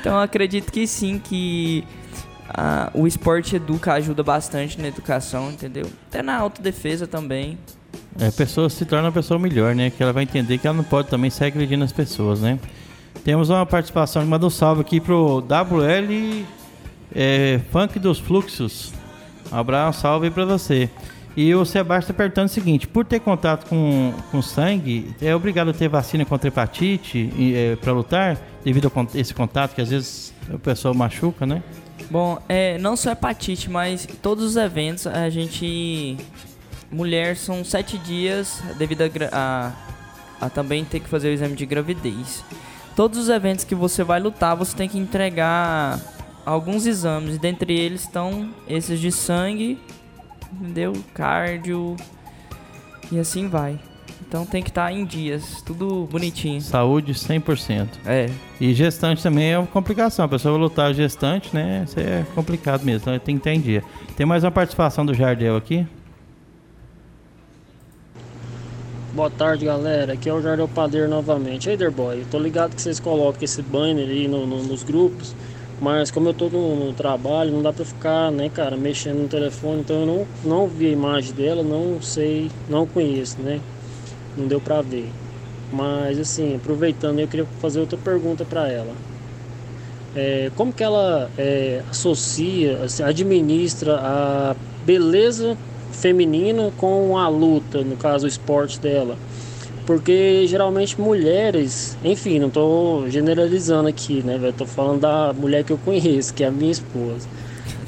Então 0.00 0.14
eu 0.14 0.20
acredito 0.20 0.72
que 0.72 0.86
sim, 0.86 1.18
que 1.22 1.84
uh, 2.48 3.00
o 3.00 3.06
esporte 3.06 3.56
educa, 3.56 3.92
ajuda 3.94 4.22
bastante 4.22 4.80
na 4.80 4.88
educação, 4.88 5.50
entendeu? 5.50 5.86
Até 6.08 6.22
na 6.22 6.36
autodefesa 6.36 7.06
também. 7.06 7.58
É, 8.18 8.28
a 8.28 8.32
pessoa 8.32 8.68
se 8.68 8.84
torna 8.84 9.06
uma 9.06 9.12
pessoa 9.12 9.38
melhor, 9.38 9.74
né? 9.74 9.90
Que 9.90 10.02
ela 10.02 10.12
vai 10.12 10.22
entender 10.22 10.58
que 10.58 10.66
ela 10.66 10.76
não 10.76 10.84
pode 10.84 11.08
também 11.08 11.30
sair 11.30 11.48
agredindo 11.48 11.84
as 11.84 11.92
pessoas, 11.92 12.40
né? 12.40 12.58
Temos 13.24 13.50
uma 13.50 13.66
participação, 13.66 14.24
manda 14.24 14.46
um 14.46 14.50
salve 14.50 14.80
aqui 14.80 15.00
pro 15.00 15.40
WL 15.40 16.44
É, 17.14 17.60
funk 17.70 17.98
dos 17.98 18.18
Fluxos. 18.18 18.92
Um 19.52 19.56
abraço, 19.56 20.00
salve 20.00 20.30
pra 20.30 20.44
você. 20.44 20.90
E 21.38 21.54
o 21.54 21.64
Sebastião 21.64 22.12
tá 22.12 22.18
perguntando 22.18 22.46
o 22.46 22.52
seguinte: 22.52 22.88
por 22.88 23.04
ter 23.04 23.20
contato 23.20 23.68
com, 23.68 24.12
com 24.28 24.42
sangue, 24.42 25.14
é 25.22 25.32
obrigado 25.36 25.70
a 25.70 25.72
ter 25.72 25.88
vacina 25.88 26.24
contra 26.24 26.48
hepatite 26.48 27.32
é, 27.54 27.76
para 27.76 27.92
lutar, 27.92 28.36
devido 28.64 28.90
a 28.92 29.16
esse 29.16 29.32
contato 29.32 29.72
que 29.72 29.80
às 29.80 29.88
vezes 29.88 30.34
o 30.52 30.58
pessoal 30.58 30.92
machuca, 30.94 31.46
né? 31.46 31.62
Bom, 32.10 32.42
é, 32.48 32.76
não 32.78 32.96
só 32.96 33.12
hepatite, 33.12 33.70
mas 33.70 34.04
todos 34.20 34.42
os 34.44 34.56
eventos 34.56 35.06
a 35.06 35.30
gente. 35.30 36.16
Mulher 36.90 37.36
são 37.36 37.64
sete 37.64 37.98
dias 37.98 38.60
devido 38.76 39.02
a, 39.02 39.06
a, 40.40 40.46
a 40.46 40.50
também 40.50 40.84
ter 40.84 40.98
que 40.98 41.08
fazer 41.08 41.28
o 41.28 41.32
exame 41.32 41.54
de 41.54 41.66
gravidez. 41.66 42.42
Todos 42.96 43.16
os 43.16 43.28
eventos 43.28 43.64
que 43.64 43.76
você 43.76 44.02
vai 44.02 44.18
lutar, 44.18 44.56
você 44.56 44.76
tem 44.76 44.88
que 44.88 44.98
entregar 44.98 46.00
alguns 46.44 46.84
exames, 46.84 47.36
e 47.36 47.38
dentre 47.38 47.78
eles 47.78 48.00
estão 48.00 48.50
esses 48.66 48.98
de 48.98 49.12
sangue, 49.12 49.78
entendeu? 50.52 50.92
Cardio 51.14 51.96
e 53.10 53.18
assim 53.18 53.48
vai. 53.48 53.78
Então 54.26 54.44
tem 54.44 54.62
que 54.62 54.68
estar 54.68 54.86
tá 54.86 54.92
em 54.92 55.06
dias, 55.06 55.62
tudo 55.62 56.06
bonitinho. 56.10 56.60
Saúde 56.60 57.14
100%. 57.14 57.88
É. 58.04 58.28
E 58.60 58.74
gestante 58.74 59.22
também 59.22 59.52
é 59.52 59.58
uma 59.58 59.66
complicação. 59.66 60.24
A 60.24 60.28
pessoa 60.28 60.52
vai 60.52 60.60
lutar 60.60 60.92
gestante, 60.92 61.54
né? 61.54 61.84
Isso 61.88 61.98
é 61.98 62.26
complicado 62.34 62.84
mesmo. 62.84 63.00
Então 63.00 63.18
tem 63.18 63.36
que 63.36 63.40
estar 63.40 63.54
em 63.54 63.60
dia. 63.60 63.82
Tem 64.16 64.26
mais 64.26 64.44
uma 64.44 64.50
participação 64.50 65.06
do 65.06 65.14
Jardel 65.14 65.56
aqui. 65.56 65.86
Boa 69.14 69.30
tarde, 69.30 69.64
galera. 69.64 70.12
Aqui 70.12 70.28
é 70.28 70.32
o 70.32 70.42
Jardel 70.42 70.68
Padeiro 70.68 71.08
novamente. 71.08 71.70
Aí, 71.70 71.76
Boy, 71.90 72.20
eu 72.20 72.26
tô 72.30 72.38
ligado 72.38 72.76
que 72.76 72.82
vocês 72.82 73.00
colocam 73.00 73.42
esse 73.42 73.62
banner 73.62 74.08
aí 74.08 74.28
no, 74.28 74.46
no, 74.46 74.62
nos 74.62 74.82
grupos. 74.82 75.34
Mas 75.80 76.10
como 76.10 76.28
eu 76.28 76.34
tô 76.34 76.48
no, 76.48 76.86
no, 76.86 76.92
trabalho, 76.92 77.52
não 77.52 77.62
dá 77.62 77.72
pra 77.72 77.84
ficar, 77.84 78.32
né, 78.32 78.48
cara, 78.48 78.76
mexendo 78.76 79.18
no 79.18 79.28
telefone. 79.28 79.80
Então 79.80 80.00
eu 80.00 80.06
não, 80.06 80.26
não 80.42 80.66
vi 80.66 80.86
a 80.86 80.90
imagem 80.90 81.32
dela, 81.32 81.62
não 81.62 82.00
sei, 82.00 82.50
não 82.68 82.86
conheço, 82.86 83.40
né? 83.40 83.60
Não 84.36 84.46
deu 84.46 84.60
pra 84.60 84.82
ver. 84.82 85.12
Mas 85.70 86.18
assim, 86.18 86.56
aproveitando, 86.56 87.20
eu 87.20 87.28
queria 87.28 87.46
fazer 87.60 87.80
outra 87.80 87.98
pergunta 87.98 88.44
para 88.44 88.68
ela. 88.68 88.94
É, 90.14 90.50
como 90.56 90.72
que 90.72 90.82
ela 90.82 91.30
é, 91.36 91.82
associa, 91.90 92.78
assim, 92.82 93.02
administra 93.02 94.00
a 94.00 94.56
beleza 94.84 95.56
feminina 95.92 96.72
com 96.76 97.16
a 97.16 97.28
luta, 97.28 97.84
no 97.84 97.96
caso 97.96 98.24
o 98.24 98.28
esporte 98.28 98.80
dela? 98.80 99.16
Porque 99.88 100.46
geralmente 100.46 101.00
mulheres, 101.00 101.96
enfim, 102.04 102.38
não 102.38 102.48
estou 102.48 103.08
generalizando 103.08 103.88
aqui, 103.88 104.22
né, 104.22 104.36
velho? 104.36 104.52
Tô 104.52 104.66
falando 104.66 105.00
da 105.00 105.32
mulher 105.32 105.64
que 105.64 105.72
eu 105.72 105.78
conheço, 105.78 106.34
que 106.34 106.44
é 106.44 106.48
a 106.48 106.50
minha 106.50 106.70
esposa. 106.70 107.26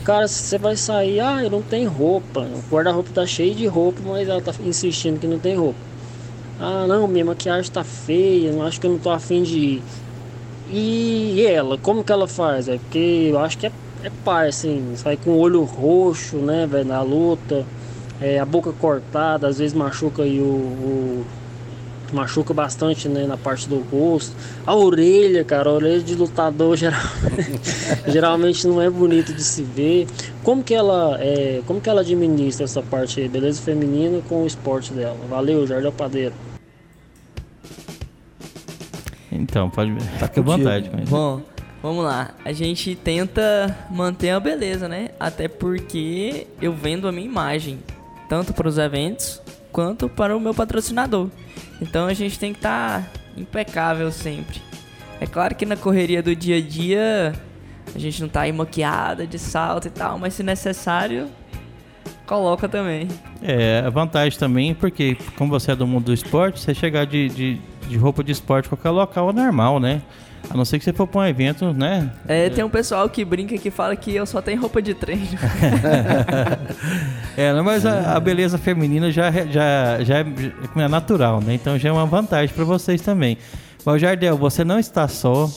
Cara, 0.02 0.26
você 0.26 0.56
vai 0.56 0.76
sair, 0.76 1.20
ah, 1.20 1.44
eu 1.44 1.50
não 1.50 1.60
tenho 1.60 1.90
roupa. 1.90 2.40
O 2.40 2.74
guarda-roupa 2.74 3.10
tá 3.12 3.26
cheio 3.26 3.54
de 3.54 3.66
roupa, 3.66 4.00
mas 4.02 4.26
ela 4.26 4.40
tá 4.40 4.50
insistindo 4.64 5.20
que 5.20 5.26
não 5.26 5.38
tem 5.38 5.58
roupa. 5.58 5.78
Ah, 6.58 6.86
não, 6.88 7.06
minha 7.06 7.22
maquiagem 7.22 7.70
tá 7.70 7.84
feia, 7.84 8.50
não 8.50 8.62
acho 8.62 8.80
que 8.80 8.86
eu 8.86 8.92
não 8.92 8.98
tô 8.98 9.10
afim 9.10 9.42
de 9.42 9.58
ir. 9.58 9.82
E 10.72 11.44
ela, 11.46 11.76
como 11.76 12.02
que 12.02 12.10
ela 12.10 12.26
faz? 12.26 12.66
É 12.66 12.78
porque 12.78 13.28
eu 13.30 13.38
acho 13.38 13.58
que 13.58 13.66
é, 13.66 13.72
é 14.04 14.10
pai, 14.24 14.48
assim, 14.48 14.94
sai 14.96 15.18
com 15.18 15.32
o 15.32 15.38
olho 15.38 15.64
roxo, 15.64 16.36
né, 16.36 16.66
velho, 16.66 16.86
na 16.86 17.02
luta. 17.02 17.66
É, 18.22 18.38
a 18.38 18.46
boca 18.46 18.72
cortada, 18.72 19.48
às 19.48 19.58
vezes 19.58 19.74
machuca 19.74 20.22
aí 20.22 20.40
o, 20.40 20.44
o 20.44 21.26
machuca 22.12 22.52
bastante 22.52 23.08
né, 23.08 23.26
na 23.26 23.36
parte 23.36 23.68
do 23.68 23.80
rosto. 23.80 24.34
A 24.66 24.74
orelha, 24.74 25.44
cara, 25.44 25.68
a 25.68 25.72
orelha 25.72 26.00
de 26.00 26.14
lutador 26.14 26.76
geralmente, 26.78 27.60
geralmente 28.06 28.66
não 28.66 28.80
é 28.80 28.88
bonito 28.88 29.32
de 29.32 29.42
se 29.42 29.62
ver. 29.62 30.06
Como 30.42 30.62
que 30.62 30.74
ela 30.74 31.18
é, 31.20 31.62
como 31.66 31.80
que 31.80 31.88
ela 31.88 32.00
administra 32.00 32.64
essa 32.64 32.82
parte 32.82 33.20
aí, 33.20 33.28
beleza 33.28 33.60
feminina 33.60 34.20
com 34.28 34.42
o 34.42 34.46
esporte 34.46 34.92
dela? 34.92 35.16
Valeu, 35.28 35.66
Jardel 35.66 35.92
Padeiro. 35.92 36.34
Então, 39.32 39.70
pode 39.70 39.94
ficar 40.00 40.40
à 40.40 40.42
vontade. 40.42 40.90
Mas... 40.92 41.08
Bom, 41.08 41.40
vamos 41.82 42.04
lá. 42.04 42.34
A 42.44 42.52
gente 42.52 42.94
tenta 42.94 43.76
manter 43.90 44.30
a 44.30 44.40
beleza, 44.40 44.88
né? 44.88 45.10
Até 45.18 45.48
porque 45.48 46.46
eu 46.60 46.72
vendo 46.72 47.08
a 47.08 47.12
minha 47.12 47.26
imagem, 47.26 47.78
tanto 48.28 48.52
para 48.52 48.68
os 48.68 48.76
eventos 48.76 49.40
quanto 49.72 50.08
para 50.08 50.36
o 50.36 50.40
meu 50.40 50.54
patrocinador. 50.54 51.28
Então 51.80 52.06
a 52.06 52.14
gente 52.14 52.38
tem 52.38 52.52
que 52.52 52.58
estar 52.58 53.02
tá 53.02 53.08
impecável 53.36 54.10
sempre. 54.12 54.60
É 55.20 55.26
claro 55.26 55.54
que 55.54 55.66
na 55.66 55.76
correria 55.76 56.22
do 56.22 56.34
dia 56.34 56.56
a 56.56 56.60
dia 56.60 57.32
a 57.94 57.98
gente 57.98 58.20
não 58.22 58.28
tá 58.28 58.42
aí 58.42 58.52
maquiada 58.52 59.26
de 59.26 59.38
salto 59.38 59.88
e 59.88 59.90
tal, 59.90 60.18
mas 60.18 60.34
se 60.34 60.42
necessário, 60.42 61.28
coloca 62.26 62.68
também. 62.68 63.08
É, 63.42 63.82
a 63.84 63.90
vantagem 63.90 64.38
também, 64.38 64.74
porque 64.74 65.16
como 65.36 65.50
você 65.50 65.72
é 65.72 65.76
do 65.76 65.86
mundo 65.86 66.04
do 66.04 66.12
esporte, 66.12 66.60
você 66.60 66.74
chegar 66.74 67.04
de, 67.04 67.28
de, 67.28 67.60
de 67.88 67.96
roupa 67.96 68.22
de 68.22 68.32
esporte 68.32 68.68
qualquer 68.68 68.90
local 68.90 69.30
é 69.30 69.32
normal, 69.32 69.80
né? 69.80 70.00
A 70.48 70.56
não 70.56 70.64
ser 70.64 70.78
que 70.78 70.84
você 70.84 70.92
for 70.92 71.06
para 71.06 71.20
um 71.20 71.26
evento, 71.26 71.72
né? 71.72 72.10
É, 72.26 72.48
tem 72.50 72.64
um 72.64 72.68
pessoal 72.70 73.08
que 73.08 73.24
brinca 73.24 73.56
que 73.56 73.70
fala 73.70 73.94
que 73.94 74.14
eu 74.14 74.26
só 74.26 74.42
tenho 74.42 74.60
roupa 74.60 74.82
de 74.82 74.94
treino. 74.94 75.38
é, 77.36 77.52
mas 77.62 77.86
a, 77.86 78.16
a, 78.16 78.20
beleza 78.20 78.58
feminina 78.58 79.10
já, 79.10 79.30
já, 79.30 80.02
já 80.02 80.18
é, 80.18 80.24
é 80.76 80.88
natural, 80.88 81.40
né? 81.40 81.54
Então 81.54 81.78
já 81.78 81.88
é 81.88 81.92
uma 81.92 82.06
vantagem 82.06 82.54
para 82.54 82.64
vocês 82.64 83.00
também. 83.00 83.38
Mas, 83.84 84.00
Jardel, 84.00 84.36
você 84.36 84.64
não 84.64 84.78
está 84.78 85.06
só. 85.06 85.48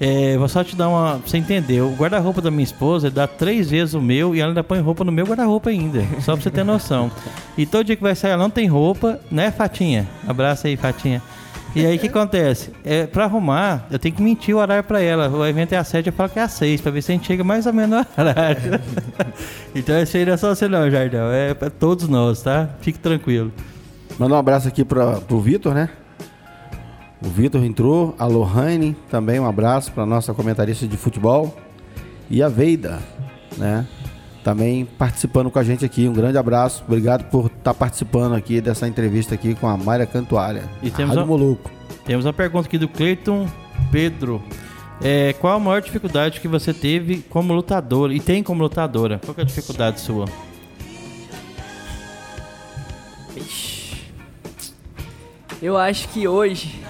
É, 0.00 0.38
vou 0.38 0.48
só 0.48 0.64
te 0.64 0.74
dar 0.74 0.88
uma. 0.88 1.18
Pra 1.18 1.28
você 1.28 1.36
entender, 1.36 1.82
o 1.82 1.90
guarda-roupa 1.90 2.40
da 2.40 2.50
minha 2.50 2.64
esposa 2.64 3.10
dá 3.10 3.26
três 3.26 3.68
vezes 3.68 3.92
o 3.92 4.00
meu 4.00 4.34
e 4.34 4.40
ela 4.40 4.50
ainda 4.50 4.64
põe 4.64 4.80
roupa 4.80 5.04
no 5.04 5.12
meu 5.12 5.26
guarda-roupa 5.26 5.68
ainda. 5.68 6.02
Só 6.22 6.32
pra 6.32 6.42
você 6.42 6.50
ter 6.50 6.64
noção. 6.64 7.10
E 7.58 7.66
todo 7.66 7.84
dia 7.84 7.94
que 7.94 8.02
vai 8.02 8.14
sair 8.14 8.30
ela 8.30 8.42
não 8.42 8.50
tem 8.50 8.66
roupa, 8.66 9.20
né, 9.30 9.50
Fatinha? 9.50 10.08
Abraço 10.26 10.66
aí, 10.66 10.76
Fatinha. 10.78 11.22
E 11.74 11.86
aí 11.86 11.96
o 11.96 11.98
que 11.98 12.08
acontece? 12.08 12.72
É, 12.84 13.06
pra 13.06 13.24
arrumar, 13.24 13.86
eu 13.90 13.98
tenho 13.98 14.14
que 14.14 14.22
mentir 14.22 14.54
o 14.54 14.58
horário 14.58 14.82
pra 14.82 15.00
ela. 15.00 15.28
O 15.28 15.46
evento 15.46 15.72
é 15.72 15.76
às 15.76 15.86
7, 15.88 16.08
eu 16.08 16.12
falo 16.12 16.28
que 16.28 16.38
é 16.38 16.42
às 16.42 16.52
6, 16.52 16.80
pra 16.80 16.90
ver 16.90 17.02
se 17.02 17.12
a 17.12 17.14
gente 17.14 17.26
chega 17.26 17.44
mais 17.44 17.64
ou 17.66 17.72
menos 17.72 18.04
no 18.16 18.24
horário. 18.24 18.80
então 19.74 19.96
esse 19.98 20.16
aí 20.16 20.24
não 20.24 20.32
é 20.32 20.36
só 20.36 20.52
você 20.52 20.66
não, 20.66 20.90
Jardel. 20.90 21.30
É 21.30 21.54
pra 21.54 21.70
todos 21.70 22.08
nós, 22.08 22.42
tá? 22.42 22.68
Fique 22.80 22.98
tranquilo. 22.98 23.52
Manda 24.18 24.34
um 24.34 24.38
abraço 24.38 24.66
aqui 24.66 24.84
pra, 24.84 25.20
pro 25.20 25.40
Vitor, 25.40 25.72
né? 25.72 25.88
O 27.24 27.28
Vitor 27.28 27.62
entrou, 27.62 28.14
a 28.18 28.26
Lohane 28.26 28.96
também 29.10 29.38
um 29.38 29.46
abraço 29.46 29.92
para 29.92 30.04
nossa 30.04 30.34
comentarista 30.34 30.86
de 30.88 30.96
futebol 30.96 31.56
e 32.28 32.42
a 32.42 32.48
Veida, 32.48 32.98
né? 33.56 33.86
Também 34.42 34.84
participando 34.84 35.50
com 35.50 35.58
a 35.58 35.64
gente 35.64 35.84
aqui. 35.84 36.08
Um 36.08 36.12
grande 36.12 36.38
abraço. 36.38 36.82
Obrigado 36.86 37.24
por 37.24 37.46
estar 37.46 37.58
tá 37.62 37.74
participando 37.74 38.34
aqui 38.34 38.60
dessa 38.60 38.88
entrevista 38.88 39.34
aqui 39.34 39.54
com 39.54 39.68
a 39.68 39.76
Mayra 39.76 40.06
Cantuária. 40.06 40.64
E 40.82 40.90
temos 40.90 41.16
a, 41.16 41.24
Moluco. 41.24 41.70
Temos 42.04 42.24
uma 42.24 42.32
pergunta 42.32 42.66
aqui 42.66 42.78
do 42.78 42.88
Cleiton 42.88 43.46
Pedro. 43.92 44.42
É, 45.02 45.34
qual 45.34 45.56
a 45.56 45.60
maior 45.60 45.80
dificuldade 45.80 46.40
que 46.40 46.48
você 46.48 46.74
teve 46.74 47.24
como 47.28 47.54
lutadora? 47.54 48.14
E 48.14 48.20
tem 48.20 48.42
como 48.42 48.62
lutadora? 48.62 49.20
Qual 49.24 49.34
é 49.36 49.42
a 49.42 49.44
dificuldade 49.44 50.00
sua? 50.00 50.26
Eu 55.62 55.76
acho 55.76 56.08
que 56.08 56.26
hoje 56.26 56.80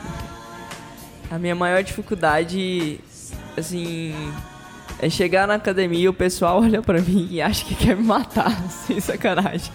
a 1.30 1.38
minha 1.38 1.54
maior 1.54 1.82
dificuldade, 1.82 3.00
assim, 3.56 4.12
é 5.00 5.08
chegar 5.08 5.48
na 5.48 5.54
academia 5.54 6.00
e 6.00 6.08
o 6.08 6.12
pessoal 6.12 6.60
olha 6.62 6.82
pra 6.82 7.00
mim 7.00 7.28
e 7.30 7.40
acha 7.40 7.64
que 7.64 7.74
quer 7.74 7.96
me 7.96 8.04
matar, 8.04 8.52
sem 8.86 9.00
sacanagem. 9.00 9.72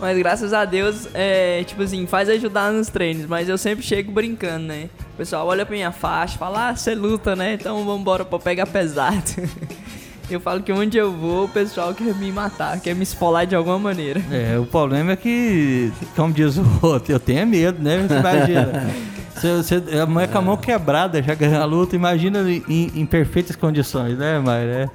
Mas 0.00 0.18
graças 0.18 0.52
a 0.52 0.64
Deus, 0.64 1.06
é, 1.14 1.62
tipo 1.62 1.80
assim, 1.82 2.06
faz 2.06 2.28
ajudar 2.28 2.72
nos 2.72 2.88
treinos, 2.88 3.26
mas 3.26 3.48
eu 3.48 3.56
sempre 3.56 3.84
chego 3.84 4.10
brincando, 4.10 4.66
né? 4.66 4.90
O 5.14 5.16
pessoal 5.16 5.46
olha 5.46 5.64
pra 5.64 5.76
minha 5.76 5.92
faixa, 5.92 6.36
fala, 6.36 6.70
ah, 6.70 6.76
você 6.76 6.92
luta, 6.92 7.36
né? 7.36 7.54
Então 7.54 7.84
vambora 7.84 8.24
pra 8.24 8.38
pegar 8.38 8.66
pesado. 8.66 9.22
Eu 10.30 10.40
falo 10.40 10.62
que 10.62 10.72
onde 10.72 10.96
eu 10.96 11.12
vou, 11.12 11.44
o 11.44 11.48
pessoal 11.48 11.92
quer 11.92 12.14
me 12.14 12.32
matar, 12.32 12.80
quer 12.80 12.94
me 12.94 13.02
esfolar 13.02 13.44
de 13.44 13.54
alguma 13.54 13.78
maneira. 13.78 14.22
É, 14.30 14.58
o 14.58 14.64
problema 14.64 15.12
é 15.12 15.16
que, 15.16 15.92
como 16.16 16.32
diz 16.32 16.56
o 16.56 16.64
outro, 16.80 17.12
eu 17.12 17.20
tenho 17.20 17.46
medo, 17.46 17.82
né? 17.82 18.06
Você 18.08 18.16
imagina. 18.16 18.90
Você, 19.34 19.56
você, 19.56 20.00
a 20.00 20.06
mulher 20.06 20.28
com 20.28 20.38
a 20.38 20.42
mão 20.42 20.56
quebrada 20.56 21.22
já 21.22 21.34
ganhou 21.34 21.60
a 21.60 21.64
luta, 21.64 21.96
imagina 21.96 22.40
em, 22.50 22.92
em 22.94 23.06
perfeitas 23.06 23.56
condições, 23.56 24.18
né, 24.18 24.38
Mayra? 24.38 24.72
É. 24.72 24.90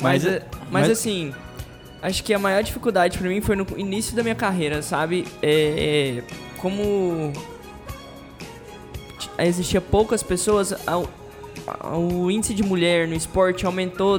Mas, 0.00 0.24
mas, 0.24 0.26
é, 0.26 0.42
mas, 0.70 0.88
mas, 0.88 0.90
assim, 0.90 1.34
acho 2.00 2.24
que 2.24 2.32
a 2.32 2.38
maior 2.38 2.62
dificuldade 2.62 3.18
para 3.18 3.28
mim 3.28 3.40
foi 3.40 3.56
no 3.56 3.66
início 3.76 4.16
da 4.16 4.22
minha 4.22 4.34
carreira, 4.34 4.82
sabe? 4.82 5.26
É, 5.42 6.18
é, 6.18 6.24
como 6.58 7.32
existia 9.38 9.80
poucas 9.80 10.22
pessoas, 10.22 10.74
o 11.94 12.30
índice 12.30 12.54
de 12.54 12.62
mulher 12.62 13.06
no 13.08 13.14
esporte 13.14 13.66
aumentou 13.66 14.18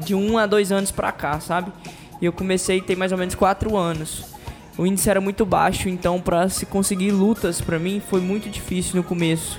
de 0.00 0.14
um 0.14 0.38
a 0.38 0.46
dois 0.46 0.70
anos 0.70 0.90
pra 0.90 1.10
cá, 1.10 1.40
sabe? 1.40 1.72
E 2.20 2.24
eu 2.24 2.32
comecei 2.32 2.80
tem 2.80 2.96
mais 2.96 3.12
ou 3.12 3.18
menos 3.18 3.34
quatro 3.34 3.76
anos 3.76 4.33
o 4.76 4.86
índice 4.86 5.08
era 5.08 5.20
muito 5.20 5.44
baixo, 5.46 5.88
então 5.88 6.20
para 6.20 6.48
se 6.48 6.66
conseguir 6.66 7.12
lutas 7.12 7.60
para 7.60 7.78
mim 7.78 8.02
foi 8.08 8.20
muito 8.20 8.48
difícil 8.50 8.96
no 8.96 9.02
começo. 9.02 9.58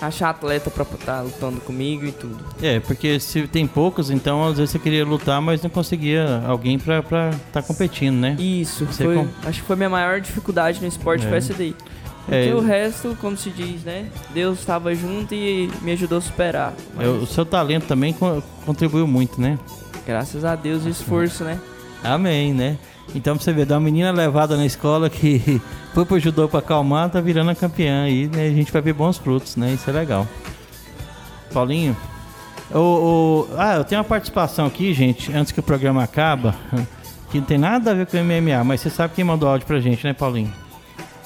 achar 0.00 0.30
atleta 0.30 0.70
pra 0.70 0.84
estar 0.84 0.98
tá 0.98 1.20
lutando 1.20 1.60
comigo 1.60 2.04
e 2.04 2.12
tudo. 2.12 2.38
É, 2.62 2.78
porque 2.80 3.18
se 3.18 3.46
tem 3.48 3.66
poucos, 3.66 4.10
então 4.10 4.46
às 4.46 4.56
vezes 4.56 4.70
você 4.70 4.78
queria 4.78 5.04
lutar, 5.04 5.40
mas 5.40 5.62
não 5.62 5.70
conseguia 5.70 6.42
alguém 6.46 6.78
pra 6.78 6.98
estar 6.98 7.32
tá 7.52 7.62
competindo, 7.62 8.14
né? 8.14 8.36
Isso, 8.38 8.86
foi, 8.86 9.16
com... 9.16 9.28
acho 9.44 9.60
que 9.60 9.66
foi 9.66 9.76
minha 9.76 9.90
maior 9.90 10.20
dificuldade 10.20 10.80
no 10.80 10.86
esporte, 10.86 11.26
é. 11.26 11.28
foi 11.28 11.38
essa 11.38 11.54
daí. 11.54 11.74
Porque 12.28 12.50
é, 12.50 12.54
o 12.54 12.60
resto, 12.60 13.16
como 13.22 13.38
se 13.38 13.48
diz, 13.48 13.84
né? 13.84 14.06
Deus 14.34 14.58
estava 14.58 14.94
junto 14.94 15.34
e 15.34 15.70
me 15.80 15.92
ajudou 15.92 16.18
a 16.18 16.20
superar. 16.20 16.74
Mas... 16.94 17.06
É, 17.06 17.08
o 17.08 17.24
seu 17.24 17.46
talento 17.46 17.86
também 17.86 18.14
contribuiu 18.66 19.06
muito, 19.06 19.40
né? 19.40 19.58
Graças 20.06 20.44
a 20.44 20.54
Deus 20.54 20.84
e 20.84 20.90
esforço, 20.90 21.42
né? 21.42 21.58
Amém, 22.04 22.52
né? 22.52 22.76
Então 23.14 23.36
pra 23.36 23.44
você 23.44 23.52
ver, 23.52 23.66
da 23.66 23.80
menina 23.80 24.10
levada 24.10 24.56
na 24.56 24.66
escola 24.66 25.08
que 25.08 25.60
foi 25.94 26.04
pro 26.04 26.18
judô 26.18 26.48
pra 26.48 26.60
acalmar, 26.60 27.10
tá 27.10 27.20
virando 27.20 27.50
a 27.50 27.54
campeã 27.54 28.04
aí, 28.04 28.28
né? 28.28 28.46
A 28.46 28.50
gente 28.50 28.70
vai 28.70 28.82
ver 28.82 28.92
bons 28.92 29.18
frutos, 29.18 29.56
né? 29.56 29.72
Isso 29.72 29.88
é 29.88 29.92
legal. 29.92 30.26
Paulinho? 31.52 31.96
O, 32.70 32.78
o, 32.78 33.48
ah, 33.56 33.76
eu 33.76 33.84
tenho 33.84 33.98
uma 33.98 34.04
participação 34.04 34.66
aqui, 34.66 34.92
gente, 34.92 35.32
antes 35.32 35.52
que 35.52 35.60
o 35.60 35.62
programa 35.62 36.02
acaba, 36.02 36.54
que 37.30 37.38
não 37.38 37.46
tem 37.46 37.56
nada 37.56 37.92
a 37.92 37.94
ver 37.94 38.06
com 38.06 38.16
o 38.16 38.20
MMA, 38.20 38.62
mas 38.62 38.82
você 38.82 38.90
sabe 38.90 39.14
quem 39.14 39.24
mandou 39.24 39.48
áudio 39.48 39.66
pra 39.66 39.80
gente, 39.80 40.04
né, 40.04 40.12
Paulinho? 40.12 40.52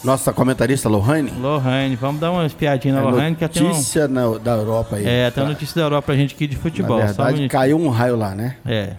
Nossa 0.05 0.33
comentarista 0.33 0.89
Lohane? 0.89 1.31
Lohane, 1.31 1.95
vamos 1.95 2.21
dar 2.21 2.33
uma 2.33 2.45
espiadinha 2.45 2.95
na 2.95 3.01
é 3.01 3.05
Lohane. 3.05 3.37
Que 3.37 3.45
notícia 3.61 4.07
um... 4.07 4.39
da 4.39 4.53
Europa 4.53 4.97
aí. 4.97 5.07
É, 5.07 5.31
tem 5.31 5.45
notícia 5.45 5.77
da 5.77 5.83
Europa 5.83 6.07
pra 6.07 6.17
gente 6.17 6.35
aqui 6.35 6.47
de 6.49 6.57
futebol. 6.57 6.99
Na 6.99 7.07
verdade, 7.07 7.49
caiu 7.49 7.79
um 7.79 7.89
raio 7.89 8.17
lá, 8.17 8.35
né? 8.35 8.57
É. 8.67 8.95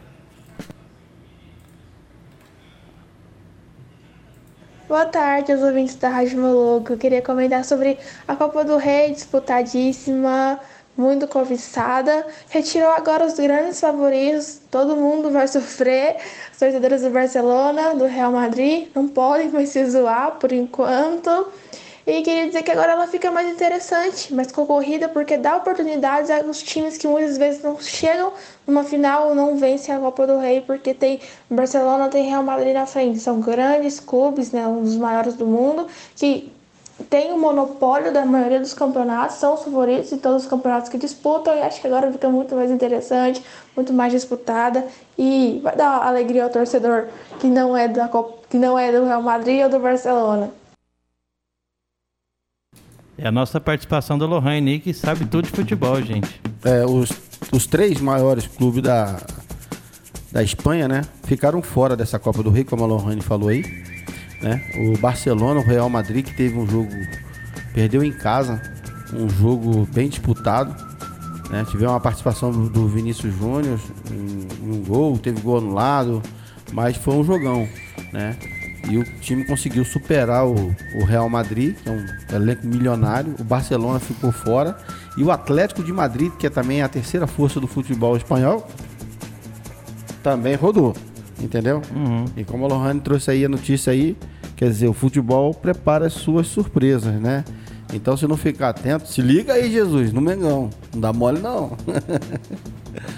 Boa 4.86 5.06
tarde 5.06 5.54
aos 5.54 5.62
ouvintes 5.62 5.96
da 5.96 6.10
Rádio 6.10 6.42
Moloco. 6.42 6.92
Eu 6.92 6.98
queria 6.98 7.22
comentar 7.22 7.64
sobre 7.64 7.98
a 8.28 8.36
Copa 8.36 8.66
do 8.66 8.76
Rei, 8.76 9.14
disputadíssima, 9.14 10.60
muito 10.98 11.26
cobiçada. 11.26 12.28
Retirou 12.50 12.90
agora 12.90 13.26
os 13.26 13.36
grandes 13.36 13.80
favoritos, 13.80 14.60
todo 14.70 14.98
mundo 14.98 15.32
vai 15.32 15.48
sofrer. 15.48 16.18
Os 16.52 16.60
torcedores 16.60 17.02
do 17.02 17.12
Barcelona, 17.12 17.96
do 17.96 18.06
Real 18.06 18.34
Madrid, 18.34 18.90
não 18.94 19.08
podem 19.08 19.48
mais 19.50 19.70
se 19.70 19.90
zoar 19.90 20.32
por 20.38 20.52
enquanto. 20.52 21.48
E 22.06 22.22
queria 22.22 22.48
dizer 22.48 22.64
que 22.64 22.72
agora 22.72 22.92
ela 22.92 23.08
fica 23.08 23.32
mais 23.32 23.50
interessante, 23.50 24.34
mais 24.34 24.52
concorrida, 24.52 25.08
porque 25.08 25.38
dá 25.38 25.56
oportunidades 25.56 26.30
aos 26.30 26.62
times 26.62 26.98
que 26.98 27.08
muitas 27.08 27.38
vezes 27.38 27.64
não 27.64 27.80
chegam 27.80 28.34
numa 28.66 28.84
final 28.84 29.36
não 29.36 29.58
vencem 29.58 29.94
a 29.94 30.00
Copa 30.00 30.26
do 30.28 30.38
Rei, 30.38 30.62
porque 30.62 30.94
tem 30.94 31.20
Barcelona, 31.50 32.10
tem 32.10 32.30
Real 32.30 32.44
Madrid 32.44 32.74
na 32.74 32.86
frente. 32.86 33.20
São 33.20 33.40
grandes 33.40 34.00
clubes, 34.00 34.52
né, 34.52 34.66
um 34.68 34.84
dos 34.84 34.96
maiores 34.96 35.36
do 35.36 35.46
mundo, 35.46 35.88
que 36.16 36.52
tem 37.10 37.34
o 37.34 37.40
monopólio 37.40 38.14
da 38.14 38.26
maioria 38.26 38.60
dos 38.60 38.74
campeonatos, 38.74 39.38
são 39.38 39.56
os 39.56 39.64
favoritos 39.64 40.12
em 40.12 40.18
todos 40.18 40.44
os 40.44 40.50
campeonatos 40.50 40.90
que 40.90 40.98
disputam, 40.98 41.56
e 41.56 41.62
acho 41.62 41.82
que 41.82 41.88
agora 41.88 42.12
fica 42.12 42.30
muito 42.30 42.56
mais 42.56 42.70
interessante, 42.70 43.44
muito 43.76 43.92
mais 43.92 44.12
disputada, 44.12 44.86
e 45.18 45.60
vai 45.64 45.76
dar 45.76 46.06
alegria 46.06 46.44
ao 46.44 46.50
torcedor 46.50 47.08
que 47.40 47.48
não 47.48 47.76
é, 47.76 47.88
da 47.88 48.08
Copa, 48.08 48.38
que 48.50 48.58
não 48.58 48.78
é 48.78 48.92
do 48.92 49.06
Real 49.06 49.22
Madrid 49.22 49.64
ou 49.64 49.70
do 49.70 49.80
Barcelona. 49.80 50.52
É 53.18 53.28
a 53.28 53.32
nossa 53.32 53.60
participação 53.60 54.18
da 54.18 54.26
Lohane 54.26 54.72
aí, 54.72 54.80
que 54.80 54.94
sabe 54.94 55.26
tudo 55.26 55.46
de 55.46 55.52
futebol, 55.52 56.02
gente. 56.02 56.42
É, 56.64 56.86
os, 56.86 57.12
os 57.54 57.68
três 57.68 58.02
maiores 58.02 58.48
clubes 58.48 58.82
da, 58.82 59.22
da 60.32 60.44
Espanha, 60.44 60.88
né? 60.88 61.04
Ficaram 61.24 61.62
fora 61.62 61.96
dessa 61.96 62.18
Copa 62.18 62.42
do 62.42 62.50
Rei, 62.50 62.64
como 62.64 62.84
a 62.84 62.88
Lohane 62.88 63.22
falou 63.22 63.50
aí. 63.50 63.64
Né? 64.42 64.62
O 64.76 64.98
Barcelona, 64.98 65.60
o 65.60 65.64
Real 65.64 65.90
Madrid, 65.90 66.26
que 66.26 66.36
teve 66.36 66.58
um 66.58 66.68
jogo. 66.68 66.90
Perdeu 67.74 68.04
em 68.04 68.12
casa. 68.12 68.62
Um 69.14 69.30
jogo 69.30 69.88
bem 69.94 70.10
disputado. 70.10 70.76
Né? 71.50 71.64
Tivemos 71.70 71.94
uma 71.94 72.00
participação 72.00 72.52
do, 72.52 72.70
do 72.70 72.88
Vinícius 72.88 73.36
Júnior 73.36 73.80
em, 74.12 74.66
em 74.66 74.72
um 74.72 74.84
gol, 74.84 75.18
teve 75.18 75.40
gol 75.40 75.60
anulado. 75.60 76.22
Mas 76.72 76.98
foi 76.98 77.14
um 77.14 77.24
jogão, 77.24 77.70
né? 78.12 78.36
E 78.90 78.98
o 78.98 79.04
time 79.22 79.46
conseguiu 79.46 79.86
superar 79.86 80.46
o, 80.46 80.76
o, 80.96 81.06
Real 81.06 81.30
Madrid, 81.30 81.76
que 81.76 81.88
é 81.88 81.92
um 81.92 82.36
elenco 82.36 82.66
milionário. 82.66 83.36
O 83.40 83.44
Barcelona 83.44 84.00
ficou 84.00 84.32
fora. 84.32 84.78
E 85.18 85.24
o 85.24 85.32
Atlético 85.32 85.84
de 85.84 85.94
Madrid, 85.94 86.32
que 86.34 86.48
é 86.48 86.50
também 86.50 86.82
a 86.82 86.90
terceira 86.90 87.28
força 87.28 87.60
do 87.60 87.68
futebol 87.68 88.18
espanhol, 88.18 88.68
também 90.24 90.56
rodou. 90.56 90.96
Entendeu? 91.40 91.82
Uhum. 91.94 92.26
E 92.38 92.44
como 92.44 92.66
a 92.66 92.68
Lohane 92.70 93.02
trouxe 93.02 93.32
aí 93.32 93.46
a 93.46 93.50
notícia 93.50 93.92
aí, 93.92 94.16
quer 94.56 94.70
dizer, 94.70 94.88
o 94.88 94.94
futebol 94.94 95.54
prepara 95.54 96.08
as 96.08 96.14
suas 96.14 96.48
surpresas, 96.48 97.14
né? 97.14 97.44
Então, 97.94 98.18
se 98.18 98.26
não 98.26 98.36
ficar 98.36 98.70
atento, 98.70 99.08
se 99.08 99.22
liga 99.22 99.54
aí, 99.54 99.72
Jesus, 99.72 100.12
no 100.12 100.20
Mengão. 100.20 100.70
Não 100.94 101.02
dá 101.02 101.14
mole, 101.14 101.40
não. 101.40 101.78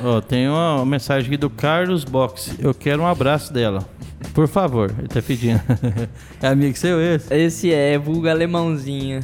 oh, 0.03 0.21
tem 0.21 0.49
uma 0.49 0.85
mensagem 0.85 1.27
aqui 1.27 1.37
do 1.37 1.49
Carlos 1.49 2.03
Box. 2.03 2.55
Eu 2.59 2.73
quero 2.73 3.01
um 3.03 3.07
abraço 3.07 3.53
dela. 3.53 3.87
Por 4.33 4.49
favor, 4.49 4.93
ele 4.97 5.07
tá 5.07 5.21
pedindo. 5.21 5.61
é 6.41 6.47
amigo 6.47 6.77
seu 6.77 6.99
esse? 6.99 7.33
Esse 7.33 7.73
é, 7.73 7.97
vulga 7.97 8.31
alemãozinho. 8.31 9.21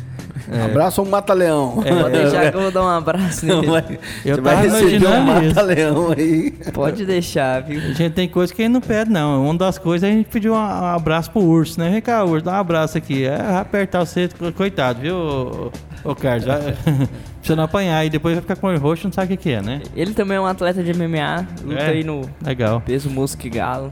É. 0.50 0.66
Abraço 0.66 1.02
ao 1.02 1.08
Mata-Leão. 1.08 1.84
É, 1.86 1.94
Pode 1.94 2.18
deixar 2.18 2.52
que 2.52 2.58
eu 2.58 2.62
vou 2.62 2.72
dar 2.72 2.84
um 2.84 2.89
abraço 2.89 3.46
nele. 3.46 3.68
Não, 3.68 3.78
eu 4.26 4.36
Você 4.36 4.42
tava 4.42 4.66
imaginando 4.66 5.16
um 5.16 5.24
Mata-Leão 5.24 6.12
aí. 6.18 6.52
Pode 6.74 7.06
deixar, 7.06 7.62
viu? 7.62 7.80
A 7.80 7.94
gente 7.94 8.14
tem 8.14 8.28
coisa 8.28 8.54
que 8.54 8.62
a 8.62 8.66
gente 8.66 8.74
não 8.74 8.82
pede, 8.82 9.12
não. 9.12 9.44
Uma 9.44 9.58
das 9.58 9.78
coisas 9.78 10.08
é 10.08 10.12
a 10.12 10.16
gente 10.16 10.30
pediu 10.30 10.54
um 10.54 10.58
abraço 10.58 11.32
pro 11.32 11.42
urso, 11.42 11.80
né? 11.80 11.89
Vem 11.89 12.02
cá, 12.02 12.24
urso, 12.24 12.46
dá 12.46 12.54
um 12.54 12.56
abraço 12.56 12.98
aqui. 12.98 13.26
É 13.26 13.58
apertar 13.58 14.06
você, 14.06 14.30
coitado, 14.56 15.02
viu, 15.02 15.72
ô, 16.04 16.16
Carlos? 16.16 16.46
Precisa 17.42 17.56
não 17.56 17.64
apanhar 17.64 18.06
e 18.06 18.10
depois 18.10 18.36
vai 18.36 18.42
ficar 18.42 18.56
com 18.56 18.68
o 18.68 18.78
roxo 18.78 19.06
não 19.06 19.12
sabe 19.12 19.34
o 19.34 19.38
que, 19.38 19.44
que 19.44 19.52
é, 19.52 19.62
né? 19.62 19.82
Ele 19.96 20.14
também 20.14 20.38
é 20.38 20.39
um 20.39 20.46
atleta 20.46 20.84
de 20.84 20.94
MMA, 20.94 21.48
luta 21.64 21.82
é, 21.82 21.89
aí 21.89 22.04
no 22.04 22.22
legal. 22.46 22.82
peso 22.82 23.10
músculo 23.10 23.48
e 23.48 23.50
galo. 23.50 23.92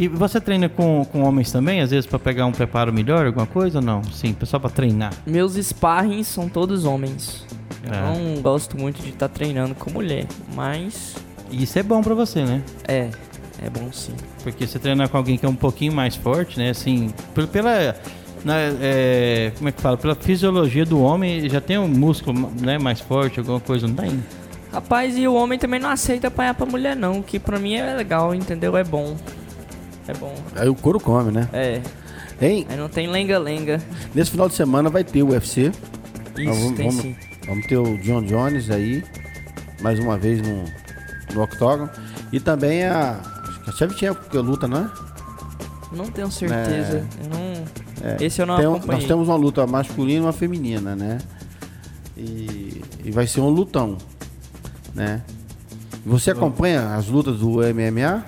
E 0.00 0.08
você 0.08 0.40
treina 0.40 0.66
com, 0.66 1.04
com 1.04 1.20
homens 1.24 1.52
também, 1.52 1.82
às 1.82 1.90
vezes 1.90 2.06
para 2.06 2.18
pegar 2.18 2.46
um 2.46 2.52
preparo 2.52 2.90
melhor, 2.90 3.26
alguma 3.26 3.44
coisa 3.44 3.80
ou 3.80 3.84
não? 3.84 4.02
Sim, 4.04 4.34
só 4.44 4.58
para 4.58 4.70
treinar. 4.70 5.12
Meus 5.26 5.56
sparrings 5.56 6.26
são 6.26 6.48
todos 6.48 6.86
homens. 6.86 7.44
É. 7.84 7.94
Eu 7.94 8.34
não 8.34 8.40
gosto 8.40 8.78
muito 8.78 9.02
de 9.02 9.10
estar 9.10 9.28
tá 9.28 9.34
treinando 9.34 9.74
com 9.74 9.90
mulher, 9.90 10.26
mas. 10.54 11.16
Isso 11.50 11.78
é 11.78 11.82
bom 11.82 12.00
para 12.00 12.14
você, 12.14 12.42
né? 12.42 12.62
É, 12.88 13.10
é 13.62 13.68
bom 13.68 13.92
sim. 13.92 14.14
Porque 14.42 14.66
você 14.66 14.78
treinar 14.78 15.10
com 15.10 15.18
alguém 15.18 15.36
que 15.36 15.44
é 15.44 15.48
um 15.50 15.54
pouquinho 15.54 15.92
mais 15.92 16.16
forte, 16.16 16.58
né? 16.58 16.70
Assim, 16.70 17.12
pela. 17.52 17.94
Na, 18.42 18.54
é, 18.80 19.52
como 19.58 19.68
é 19.68 19.72
que 19.72 19.82
fala? 19.82 19.98
Pela 19.98 20.14
fisiologia 20.14 20.86
do 20.86 20.98
homem, 20.98 21.46
já 21.46 21.60
tem 21.60 21.76
um 21.76 21.86
músculo 21.86 22.50
né, 22.58 22.78
mais 22.78 23.00
forte, 23.00 23.38
alguma 23.38 23.60
coisa, 23.60 23.86
não 23.86 23.96
tem? 23.96 24.24
Rapaz, 24.72 25.18
e 25.18 25.28
o 25.28 25.34
homem 25.34 25.58
também 25.58 25.78
não 25.78 25.90
aceita 25.90 26.28
apanhar 26.28 26.54
pra 26.54 26.64
mulher, 26.64 26.96
não. 26.96 27.20
Que 27.20 27.38
pra 27.38 27.58
mim 27.58 27.74
é 27.74 27.94
legal, 27.94 28.34
entendeu? 28.34 28.74
É 28.78 28.84
bom. 28.84 29.14
É 30.10 30.14
bom. 30.14 30.34
Aí 30.56 30.68
o 30.68 30.74
couro 30.74 30.98
come, 30.98 31.30
né? 31.30 31.48
É. 31.52 31.80
Hein? 32.42 32.66
Aí 32.68 32.76
não 32.76 32.88
tem 32.88 33.06
lenga-lenga. 33.06 33.80
Nesse 34.14 34.30
final 34.30 34.48
de 34.48 34.54
semana 34.54 34.90
vai 34.90 35.04
ter 35.04 35.22
o 35.22 35.30
UFC. 35.30 35.70
Isso, 36.36 36.52
vamos, 36.52 36.76
tem 36.76 36.88
vamos, 36.88 37.02
sim. 37.02 37.16
Vamos 37.46 37.66
ter 37.66 37.76
o 37.76 37.96
John 37.98 38.22
Jones 38.22 38.70
aí, 38.70 39.04
mais 39.80 39.98
uma 39.98 40.18
vez 40.18 40.40
no, 40.40 40.64
no 41.34 41.42
Octagon. 41.42 41.88
E 42.32 42.40
também 42.40 42.84
a. 42.84 43.20
A 43.66 43.72
Shevchenko 43.72 44.28
que 44.30 44.38
luta, 44.38 44.66
não 44.66 44.78
é? 44.78 44.90
Não 45.92 46.06
tenho 46.06 46.30
certeza. 46.30 46.98
É, 46.98 47.24
eu 47.24 47.28
não. 47.28 47.64
É, 48.02 48.24
Esse 48.24 48.40
eu 48.40 48.46
não 48.46 48.56
tem, 48.56 48.86
Nós 48.86 49.04
temos 49.04 49.28
uma 49.28 49.36
luta 49.36 49.66
masculina 49.66 50.18
e 50.18 50.20
uma 50.20 50.32
feminina, 50.32 50.96
né? 50.96 51.18
E, 52.16 52.82
e 53.04 53.10
vai 53.10 53.26
ser 53.26 53.40
um 53.40 53.48
lutão, 53.48 53.98
né? 54.94 55.22
Você 56.04 56.30
acompanha 56.30 56.94
as 56.94 57.06
lutas 57.08 57.38
do 57.38 57.58
MMA? 57.58 58.24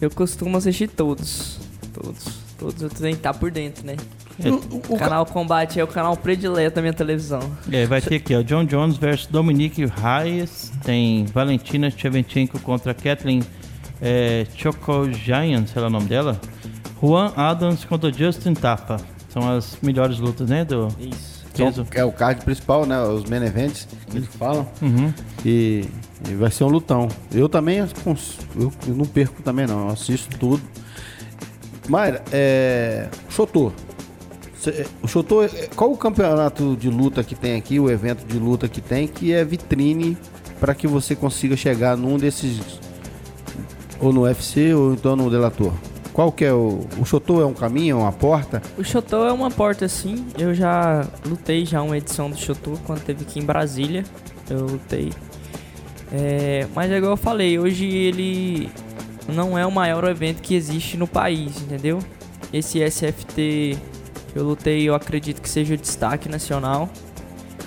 Eu 0.00 0.10
costumo 0.10 0.56
assistir 0.56 0.88
todos. 0.88 1.58
Todos. 1.92 2.48
Todos 2.58 2.82
eu 2.82 2.90
tenho 2.90 3.12
que 3.12 3.18
estar 3.18 3.34
por 3.34 3.50
dentro, 3.50 3.86
né? 3.86 3.96
O, 4.38 4.94
o, 4.94 4.98
canal 4.98 5.26
Combate 5.26 5.80
é 5.80 5.84
o 5.84 5.86
canal 5.86 6.16
predileto 6.16 6.76
da 6.76 6.80
minha 6.80 6.92
televisão. 6.92 7.40
É, 7.72 7.86
vai 7.86 8.00
ter 8.00 8.16
aqui, 8.16 8.34
ó, 8.36 8.42
John 8.42 8.64
Jones 8.64 8.96
versus 8.96 9.26
Dominique 9.26 9.84
Reyes, 9.84 10.70
tem 10.84 11.26
Valentina 11.26 11.90
Shevchenko 11.90 12.60
contra 12.60 12.94
Kathleen 12.94 13.42
é, 14.00 14.46
Chokogian, 14.54 15.66
sei 15.66 15.82
lá 15.82 15.88
o 15.88 15.90
nome 15.90 16.06
dela. 16.06 16.40
Juan 17.00 17.32
Adams 17.36 17.84
contra 17.84 18.12
Justin 18.12 18.54
Tapa. 18.54 18.98
São 19.28 19.50
as 19.50 19.78
melhores 19.82 20.18
lutas, 20.18 20.48
né, 20.48 20.64
do 20.64 20.88
Isso. 20.98 21.38
Peso. 21.54 21.84
é 21.92 22.04
o 22.04 22.12
card 22.12 22.44
principal, 22.44 22.86
né, 22.86 23.00
os 23.02 23.24
main 23.24 23.42
events 23.42 23.88
que 24.08 24.18
eles 24.18 24.28
falam. 24.36 24.68
Uhum. 24.80 25.12
E 25.44 25.84
e 26.26 26.34
vai 26.34 26.50
ser 26.50 26.64
um 26.64 26.68
lutão. 26.68 27.08
Eu 27.32 27.48
também, 27.48 27.78
eu, 27.78 27.86
não 28.88 29.04
perco 29.04 29.42
também 29.42 29.66
não, 29.66 29.86
eu 29.86 29.88
assisto 29.88 30.36
tudo. 30.38 30.62
Mayra, 31.88 32.22
é. 32.32 33.08
Chotô. 33.28 33.72
O 35.02 35.06
Chotô, 35.06 35.44
é, 35.44 35.48
qual 35.74 35.92
o 35.92 35.96
campeonato 35.96 36.76
de 36.76 36.90
luta 36.90 37.22
que 37.22 37.34
tem 37.34 37.56
aqui, 37.56 37.78
o 37.78 37.90
evento 37.90 38.26
de 38.26 38.38
luta 38.38 38.68
que 38.68 38.80
tem, 38.80 39.06
que 39.06 39.32
é 39.32 39.44
vitrine 39.44 40.18
para 40.60 40.74
que 40.74 40.86
você 40.86 41.14
consiga 41.14 41.56
chegar 41.56 41.96
num 41.96 42.18
desses. 42.18 42.60
Ou 44.00 44.12
no 44.12 44.22
UFC 44.22 44.74
ou 44.74 44.92
então 44.92 45.16
no 45.16 45.30
Delator? 45.30 45.72
Qual 46.12 46.32
que 46.32 46.44
é 46.44 46.52
o... 46.52 46.80
O 46.98 47.04
Chotô 47.04 47.40
é 47.40 47.46
um 47.46 47.54
caminho, 47.54 47.96
é 47.96 48.00
uma 48.00 48.12
porta? 48.12 48.60
O 48.76 48.84
Chotô 48.84 49.24
é 49.24 49.32
uma 49.32 49.50
porta, 49.50 49.88
sim. 49.88 50.26
Eu 50.36 50.52
já 50.52 51.06
lutei 51.24 51.64
já 51.64 51.80
uma 51.80 51.96
edição 51.96 52.28
do 52.28 52.36
Chotô 52.36 52.72
quando 52.84 53.02
teve 53.02 53.22
aqui 53.22 53.38
em 53.38 53.44
Brasília. 53.44 54.04
Eu 54.50 54.66
lutei. 54.66 55.12
É, 56.12 56.66
mas 56.74 56.90
é 56.90 56.96
igual 56.96 57.12
eu 57.12 57.16
falei, 57.16 57.58
hoje 57.58 57.86
ele 57.86 58.70
não 59.28 59.58
é 59.58 59.66
o 59.66 59.70
maior 59.70 60.04
evento 60.04 60.40
que 60.40 60.54
existe 60.54 60.96
no 60.96 61.06
país, 61.06 61.60
entendeu? 61.60 61.98
Esse 62.52 62.78
SFT 62.80 63.76
que 64.32 64.38
eu 64.38 64.44
lutei, 64.44 64.88
eu 64.88 64.94
acredito 64.94 65.42
que 65.42 65.48
seja 65.48 65.74
o 65.74 65.76
destaque 65.76 66.28
nacional. 66.28 66.88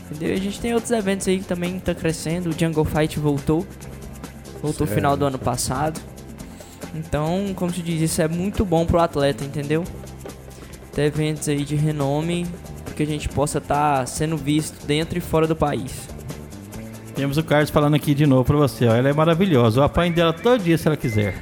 Entendeu? 0.09 0.33
A 0.33 0.39
gente 0.39 0.59
tem 0.59 0.73
outros 0.73 0.91
eventos 0.91 1.27
aí 1.27 1.39
que 1.39 1.45
também 1.45 1.79
tá 1.79 1.93
crescendo. 1.93 2.49
O 2.49 2.53
Jungle 2.57 2.83
Fight 2.83 3.19
voltou. 3.19 3.65
Voltou 4.61 4.85
no 4.85 4.93
final 4.93 5.15
do 5.15 5.25
ano 5.25 5.39
passado. 5.39 5.99
Então, 6.93 7.53
como 7.55 7.71
se 7.71 7.81
diz, 7.81 8.01
isso 8.01 8.21
é 8.21 8.27
muito 8.27 8.65
bom 8.65 8.85
pro 8.85 8.99
atleta, 8.99 9.43
entendeu? 9.43 9.83
Ter 10.93 11.03
eventos 11.03 11.47
aí 11.47 11.63
de 11.63 11.75
renome 11.75 12.45
que 12.95 13.03
a 13.03 13.05
gente 13.05 13.29
possa 13.29 13.59
estar 13.59 13.99
tá 13.99 14.05
sendo 14.05 14.35
visto 14.35 14.85
dentro 14.85 15.17
e 15.17 15.21
fora 15.21 15.47
do 15.47 15.55
país. 15.55 16.09
Temos 17.21 17.37
o 17.37 17.43
Carlos 17.43 17.69
falando 17.69 17.93
aqui 17.93 18.15
de 18.15 18.25
novo 18.25 18.43
pra 18.43 18.57
você, 18.57 18.87
ó. 18.87 18.95
Ela 18.95 19.09
é 19.09 19.13
maravilhosa. 19.13 19.79
Eu 19.79 19.83
apanho 19.83 20.11
dela 20.11 20.33
todo 20.33 20.63
dia 20.63 20.75
se 20.75 20.87
ela 20.87 20.97
quiser. 20.97 21.35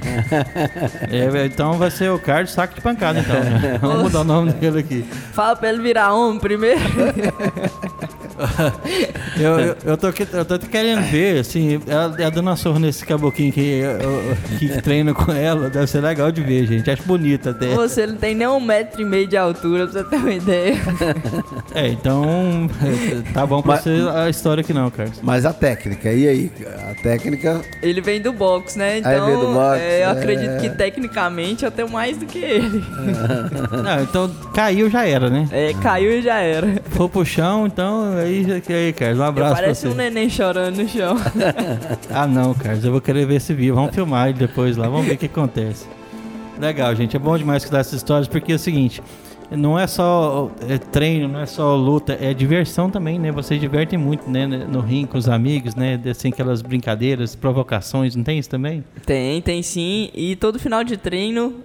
é, 1.10 1.46
então 1.46 1.78
vai 1.78 1.90
ser 1.90 2.10
o 2.10 2.18
Carlos 2.18 2.50
saco 2.50 2.74
de 2.74 2.82
pancada, 2.82 3.20
então. 3.20 3.34
Né? 3.34 3.78
Vamos 3.80 4.02
mudar 4.02 4.20
o 4.20 4.24
nome 4.24 4.52
dele 4.52 4.80
aqui. 4.80 5.02
Fala 5.32 5.56
pra 5.56 5.70
ele 5.70 5.80
virar 5.80 6.12
homem 6.12 6.38
primeiro. 6.38 6.80
eu, 9.38 9.60
eu, 9.60 9.76
eu, 9.84 9.96
tô, 9.96 10.08
eu 10.08 10.44
tô 10.44 10.58
querendo 10.58 11.02
ver, 11.02 11.40
assim, 11.40 11.80
ela, 11.86 12.14
ela 12.18 12.30
dando 12.30 12.46
uma 12.48 12.56
sorra 12.56 12.78
nesse 12.78 13.04
caboquinho 13.04 13.52
que, 13.52 13.82
que 14.58 14.82
treina 14.82 15.12
com 15.12 15.32
ela, 15.32 15.68
deve 15.68 15.86
ser 15.86 16.00
legal 16.00 16.30
de 16.32 16.42
ver, 16.42 16.66
gente. 16.66 16.90
Acho 16.90 17.02
bonita 17.02 17.50
até. 17.50 17.74
Você 17.74 18.06
não 18.06 18.16
tem 18.16 18.34
nem 18.34 18.46
um 18.46 18.60
metro 18.60 19.00
e 19.00 19.04
meio 19.04 19.26
de 19.26 19.36
altura, 19.36 19.86
pra 19.86 20.02
você 20.02 20.08
ter 20.08 20.16
uma 20.16 20.32
ideia. 20.32 20.76
É, 21.74 21.88
então 21.88 22.68
tá 23.32 23.46
bom 23.46 23.62
pra 23.62 23.74
mas, 23.74 23.82
ser 23.82 24.08
a 24.08 24.28
história 24.28 24.60
aqui 24.60 24.72
não, 24.72 24.90
Carlos. 24.90 25.20
Mas 25.22 25.44
a 25.44 25.52
técnica, 25.52 26.12
e 26.12 26.28
aí? 26.28 26.52
A 26.90 26.94
técnica... 27.00 27.60
Ele 27.82 28.00
vem 28.00 28.20
do 28.20 28.32
box, 28.32 28.76
né? 28.76 28.98
Então, 28.98 29.26
vem 29.26 29.36
do 29.36 29.52
box, 29.52 29.80
é, 29.80 30.04
eu 30.04 30.08
é... 30.08 30.10
acredito 30.10 30.60
que 30.60 30.70
tecnicamente 30.70 31.64
eu 31.64 31.70
tenho 31.70 31.88
mais 31.88 32.16
do 32.16 32.26
que 32.26 32.38
ele. 32.38 32.84
Não, 33.82 34.02
então 34.02 34.30
caiu 34.54 34.90
já 34.90 35.06
era, 35.06 35.30
né? 35.30 35.48
É, 35.52 35.72
caiu 35.74 36.18
e 36.18 36.22
já 36.22 36.38
era. 36.40 36.66
For 36.90 37.08
pro 37.08 37.24
chão, 37.24 37.66
então 37.66 38.18
aí, 38.30 38.62
aí 38.68 38.92
Carlos, 38.92 39.18
um 39.18 39.24
abraço 39.24 39.54
Parece 39.54 39.88
um 39.88 39.94
neném 39.94 40.28
chorando 40.28 40.76
no 40.76 40.88
chão. 40.88 41.16
ah 42.10 42.26
não, 42.26 42.54
Carlos, 42.54 42.84
eu 42.84 42.92
vou 42.92 43.00
querer 43.00 43.26
ver 43.26 43.36
esse 43.36 43.52
vídeo. 43.52 43.74
Vamos 43.74 43.94
filmar 43.94 44.28
ele 44.28 44.38
depois 44.38 44.76
lá, 44.76 44.88
vamos 44.88 45.06
ver 45.06 45.14
o 45.14 45.18
que 45.18 45.26
acontece. 45.26 45.86
Legal, 46.58 46.94
gente, 46.94 47.16
é 47.16 47.18
bom 47.18 47.36
demais 47.36 47.64
que 47.64 47.70
dá 47.70 47.78
essas 47.78 47.94
histórias, 47.94 48.28
porque 48.28 48.52
é 48.52 48.54
o 48.54 48.58
seguinte 48.58 49.02
não 49.56 49.78
é 49.78 49.86
só 49.86 50.50
é, 50.68 50.78
treino, 50.78 51.28
não 51.28 51.40
é 51.40 51.46
só 51.46 51.74
luta, 51.74 52.16
é 52.20 52.32
diversão 52.32 52.90
também, 52.90 53.18
né? 53.18 53.32
Vocês 53.32 53.60
divertem 53.60 53.98
muito, 53.98 54.30
né? 54.30 54.46
No 54.46 54.80
ringue 54.80 55.08
com 55.08 55.18
os 55.18 55.28
amigos, 55.28 55.74
né? 55.74 56.00
Assim, 56.08 56.28
aquelas 56.28 56.62
brincadeiras, 56.62 57.34
provocações, 57.34 58.14
não 58.14 58.22
tem 58.22 58.38
isso 58.38 58.48
também? 58.48 58.84
Tem, 59.04 59.42
tem 59.42 59.62
sim. 59.62 60.10
E 60.14 60.36
todo 60.36 60.58
final 60.58 60.84
de 60.84 60.96
treino, 60.96 61.56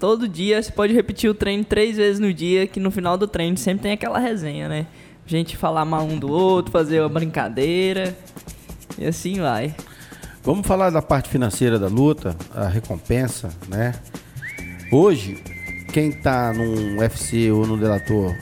todo 0.00 0.26
dia, 0.26 0.62
você 0.62 0.72
pode 0.72 0.94
repetir 0.94 1.28
o 1.28 1.34
treino 1.34 1.64
três 1.64 1.96
vezes 1.96 2.18
no 2.18 2.32
dia, 2.32 2.66
que 2.66 2.80
no 2.80 2.90
final 2.90 3.18
do 3.18 3.26
treino 3.26 3.56
sempre 3.56 3.82
tem 3.82 3.92
aquela 3.92 4.18
resenha, 4.18 4.68
né? 4.68 4.86
Gente 5.26 5.56
falar 5.56 5.84
mal 5.84 6.04
um 6.04 6.18
do 6.18 6.30
outro, 6.30 6.70
fazer 6.70 7.00
uma 7.00 7.08
brincadeira. 7.08 8.16
E 8.96 9.04
assim 9.04 9.40
vai. 9.40 9.74
Vamos 10.42 10.66
falar 10.66 10.90
da 10.90 11.02
parte 11.02 11.28
financeira 11.28 11.78
da 11.78 11.88
luta, 11.88 12.36
a 12.54 12.68
recompensa, 12.68 13.50
né? 13.68 13.94
Hoje, 14.92 15.42
quem 15.92 16.12
tá 16.12 16.52
num 16.52 16.98
UFC 16.98 17.50
ou 17.50 17.66
no 17.66 17.76
delator 17.76 18.32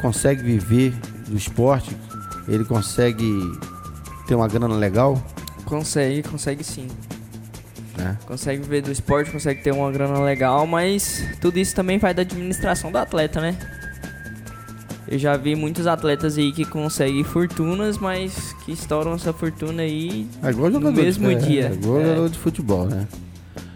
consegue 0.00 0.42
viver 0.42 0.94
do 1.26 1.36
esporte, 1.36 1.96
ele 2.46 2.64
consegue 2.64 3.28
ter 4.28 4.36
uma 4.36 4.46
grana 4.46 4.76
legal? 4.76 5.20
Consegue, 5.64 6.22
consegue 6.22 6.62
sim. 6.62 6.86
É. 7.98 8.14
Consegue 8.26 8.62
viver 8.62 8.82
do 8.82 8.92
esporte, 8.92 9.32
consegue 9.32 9.62
ter 9.62 9.72
uma 9.72 9.90
grana 9.90 10.20
legal, 10.20 10.66
mas 10.66 11.24
tudo 11.40 11.58
isso 11.58 11.74
também 11.74 11.98
vai 11.98 12.14
da 12.14 12.22
administração 12.22 12.92
do 12.92 12.98
atleta, 12.98 13.40
né? 13.40 13.56
Eu 15.08 15.18
já 15.18 15.36
vi 15.36 15.54
muitos 15.54 15.86
atletas 15.86 16.36
aí 16.36 16.52
que 16.52 16.64
conseguem 16.64 17.22
fortunas, 17.22 17.96
mas 17.98 18.52
que 18.64 18.72
estouram 18.72 19.14
essa 19.14 19.32
fortuna 19.32 19.82
aí 19.82 20.26
é 20.42 20.50
no 20.52 20.92
mesmo 20.92 21.28
de, 21.28 21.46
dia. 21.46 21.68
É, 21.68 21.72
igual 21.72 22.00
é. 22.00 22.04
jogador 22.04 22.28
de 22.28 22.38
futebol, 22.38 22.86
né? 22.86 23.06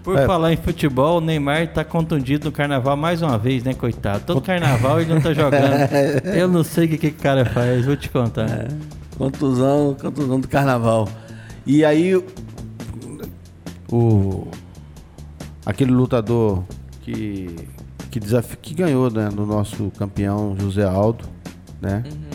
Por 0.03 0.19
é. 0.19 0.27
falar 0.27 0.53
em 0.53 0.57
futebol, 0.57 1.19
o 1.19 1.21
Neymar 1.21 1.73
tá 1.73 1.85
contundido 1.85 2.47
no 2.47 2.53
carnaval 2.53 2.97
mais 2.97 3.21
uma 3.23 3.37
vez, 3.39 3.63
né, 3.63 3.75
coitado? 3.75 4.25
Todo 4.25 4.41
carnaval 4.41 5.01
ele 5.01 5.13
não 5.13 5.21
tá 5.21 5.33
jogando. 5.33 5.89
Eu 6.35 6.49
não 6.49 6.65
sei 6.65 6.87
o 6.87 6.89
que, 6.89 6.99
que 6.99 7.09
o 7.09 7.15
cara 7.15 7.45
faz, 7.45 7.85
vou 7.85 7.97
te 7.97 8.09
contar. 8.09 8.49
É. 8.49 8.69
Contusão, 9.17 9.97
contusão 10.01 10.41
do 10.41 10.49
carnaval. 10.49 11.09
E 11.67 11.85
aí, 11.85 12.17
o. 13.93 14.49
Aquele 15.67 15.93
lutador 15.93 16.65
que. 17.03 17.55
Que, 18.11 18.19
desafio, 18.19 18.59
que 18.61 18.75
ganhou 18.75 19.11
né, 19.11 19.29
do 19.29 19.47
nosso 19.47 19.91
campeão 19.97 20.57
José 20.59 20.85
Aldo, 20.85 21.25
né? 21.81 22.03
Uhum. 22.07 22.31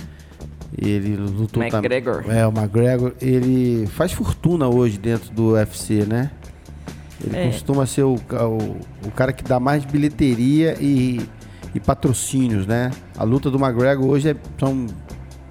Ele 0.77 1.15
lutou 1.15 1.63
McGregor. 1.63 2.23
Tam, 2.23 2.33
é, 2.33 2.47
o 2.47 2.51
McGregor. 2.51 3.13
Ele 3.21 3.87
faz 3.87 4.11
fortuna 4.11 4.67
hoje 4.67 4.97
dentro 4.97 5.31
do 5.31 5.53
UFC, 5.53 6.05
né? 6.05 6.31
Ele 7.23 7.37
é. 7.37 7.47
costuma 7.47 7.85
ser 7.85 8.03
o, 8.03 8.15
o, 8.15 9.07
o, 9.07 9.11
cara 9.15 9.31
que 9.31 9.43
dá 9.43 9.59
mais 9.59 9.85
bilheteria 9.85 10.77
e, 10.79 11.21
e 11.73 11.79
patrocínios, 11.79 12.67
né? 12.67 12.91
A 13.17 13.23
luta 13.23 13.49
do 13.49 13.57
McGregor 13.57 14.05
hoje 14.05 14.29
é, 14.29 14.35
são 14.59 14.85